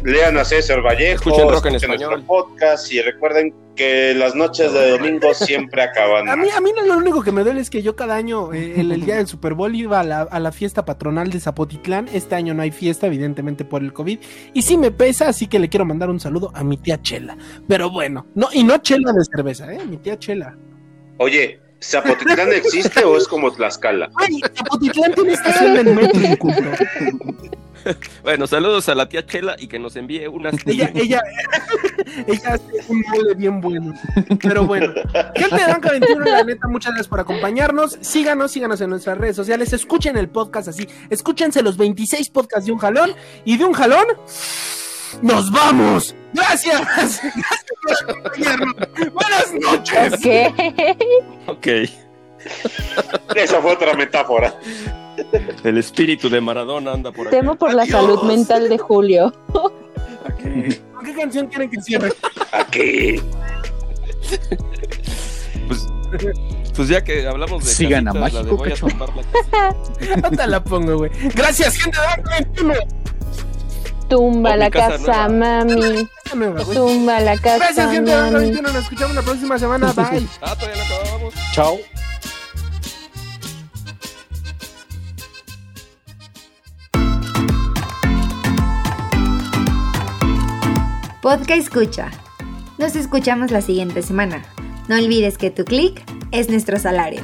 lean 0.03 0.37
a 0.37 0.45
César 0.45 0.81
Vallejo, 0.81 1.15
Escuchen 1.15 1.49
rock 1.49 1.65
en 1.65 1.75
escuchen 1.75 1.99
nuestro 1.99 2.25
podcast 2.25 2.91
y 2.91 3.01
recuerden 3.01 3.53
que 3.75 4.13
las 4.13 4.35
noches 4.35 4.73
de 4.73 4.91
domingo 4.91 5.33
siempre 5.33 5.81
acaban. 5.81 6.29
A 6.29 6.35
mí, 6.35 6.49
a 6.49 6.59
mí 6.61 6.71
no, 6.75 6.85
lo 6.85 6.97
único 6.97 7.21
que 7.21 7.31
me 7.31 7.43
duele 7.43 7.61
es 7.61 7.69
que 7.69 7.81
yo 7.81 7.95
cada 7.95 8.15
año, 8.15 8.53
eh, 8.53 8.79
el, 8.79 8.91
el 8.91 9.05
día 9.05 9.15
del 9.15 9.27
Super 9.27 9.53
Bowl, 9.53 9.75
iba 9.75 9.99
a 9.99 10.03
la, 10.03 10.21
a 10.21 10.39
la 10.39 10.51
fiesta 10.51 10.85
patronal 10.85 11.29
de 11.29 11.39
Zapotitlán. 11.39 12.09
Este 12.13 12.35
año 12.35 12.53
no 12.53 12.61
hay 12.61 12.71
fiesta, 12.71 13.07
evidentemente 13.07 13.65
por 13.65 13.81
el 13.81 13.93
COVID. 13.93 14.19
Y 14.53 14.61
sí 14.61 14.77
me 14.77 14.91
pesa, 14.91 15.29
así 15.29 15.47
que 15.47 15.59
le 15.59 15.69
quiero 15.69 15.85
mandar 15.85 16.09
un 16.09 16.19
saludo 16.19 16.51
a 16.53 16.63
mi 16.63 16.77
tía 16.77 17.01
Chela. 17.01 17.37
Pero 17.67 17.89
bueno, 17.89 18.27
no, 18.35 18.49
y 18.51 18.63
no 18.63 18.77
Chela 18.77 19.11
de 19.11 19.23
cerveza, 19.23 19.71
¿eh? 19.73 19.79
Mi 19.85 19.97
tía 19.97 20.17
Chela. 20.19 20.57
Oye, 21.17 21.59
¿Zapotitlán 21.81 22.51
existe 22.51 23.03
o 23.03 23.15
es 23.17 23.27
como 23.27 23.51
Tlaxcala? 23.51 24.09
Ay, 24.15 24.41
Zapotitlán 24.55 25.13
tiene 25.13 25.33
estación 25.33 25.73
del 25.73 25.95
metro. 25.95 26.19
Bueno, 28.23 28.47
saludos 28.47 28.89
a 28.89 28.95
la 28.95 29.07
tía 29.09 29.25
Chela 29.25 29.55
y 29.57 29.67
que 29.67 29.79
nos 29.79 29.95
envíe 29.95 30.27
unas... 30.27 30.55
Ella, 30.65 30.91
ella, 30.93 31.21
ella 32.27 32.53
hace 32.53 32.63
un 32.87 33.03
mole 33.07 33.33
bien 33.35 33.61
bueno. 33.61 33.93
Pero 34.41 34.65
bueno, 34.65 34.93
gente 35.35 35.55
de 35.55 35.67
Banca 35.67 35.91
21, 35.91 36.25
la 36.25 36.43
neta, 36.43 36.67
muchas 36.67 36.91
gracias 36.91 37.07
por 37.07 37.19
acompañarnos. 37.19 37.97
Síganos, 38.01 38.51
síganos 38.51 38.81
en 38.81 38.89
nuestras 38.89 39.17
redes 39.17 39.35
sociales. 39.35 39.73
Escuchen 39.73 40.17
el 40.17 40.29
podcast 40.29 40.67
así. 40.67 40.87
Escúchense 41.09 41.61
los 41.61 41.77
26 41.77 42.29
podcasts 42.29 42.65
de 42.65 42.71
un 42.71 42.79
jalón. 42.79 43.13
Y 43.45 43.57
de 43.57 43.65
un 43.65 43.73
jalón, 43.73 44.05
¡nos 45.21 45.51
vamos! 45.51 46.15
¡Gracias! 46.33 46.81
Gracias 46.95 47.33
por 47.81 48.09
acompañarnos. 48.09 48.75
¡Buenas 49.13 49.53
noches! 49.61 50.13
Ok. 51.47 51.57
Ok. 51.57 52.08
Esa 53.35 53.61
fue 53.61 53.73
otra 53.73 53.93
metáfora. 53.93 54.53
El 55.63 55.77
espíritu 55.77 56.29
de 56.29 56.41
Maradona 56.41 56.93
anda 56.93 57.11
por 57.11 57.27
acá. 57.27 57.37
Temo 57.37 57.55
por 57.55 57.73
la 57.73 57.83
Adiós. 57.83 58.01
salud 58.01 58.23
mental 58.23 58.69
de 58.69 58.77
Julio. 58.77 59.33
¿Con 59.53 61.05
qué 61.05 61.13
canción 61.15 61.47
quieren 61.47 61.69
que 61.69 61.81
cierre? 61.81 62.11
Aquí. 62.51 63.21
Pues, 65.67 65.87
pues 66.75 66.87
ya 66.87 67.03
que 67.03 67.27
hablamos 67.27 67.63
de 67.65 67.71
Sigan 67.71 68.07
a 68.07 68.13
casitas, 68.13 68.33
la 68.33 68.43
de 68.43 68.51
Mágico 68.51 68.87
voy 68.87 70.31
a 70.31 70.35
la 70.37 70.47
la 70.47 70.63
pongo, 70.63 70.97
güey. 70.97 71.11
Gracias, 71.35 71.75
gente 71.77 71.99
de 71.99 72.05
Banca 72.07 72.31
21. 72.39 72.73
Tumba 74.09 74.55
la 74.57 74.69
casa 74.69 74.97
casa, 74.97 75.29
mami. 75.29 76.07
Tumba 76.73 77.19
la 77.19 77.37
casa, 77.37 77.57
Gracias, 77.57 77.91
gente 77.91 78.15
mami. 78.15 78.39
21. 78.39 78.73
Nos 78.73 78.83
escuchamos 78.83 79.15
la 79.15 79.21
próxima 79.21 79.59
semana. 79.59 79.93
Bye. 79.93 80.27
Ah, 80.41 80.55
todavía 80.55 80.83
no 80.83 80.95
acabamos. 80.95 81.33
Chao. 81.53 81.77
Podcast 91.21 91.61
Escucha. 91.61 92.11
Nos 92.77 92.95
escuchamos 92.95 93.51
la 93.51 93.61
siguiente 93.61 94.01
semana. 94.01 94.43
No 94.87 94.95
olvides 94.95 95.37
que 95.37 95.51
tu 95.51 95.65
clic 95.65 96.01
es 96.31 96.49
nuestro 96.49 96.79
salario. 96.79 97.21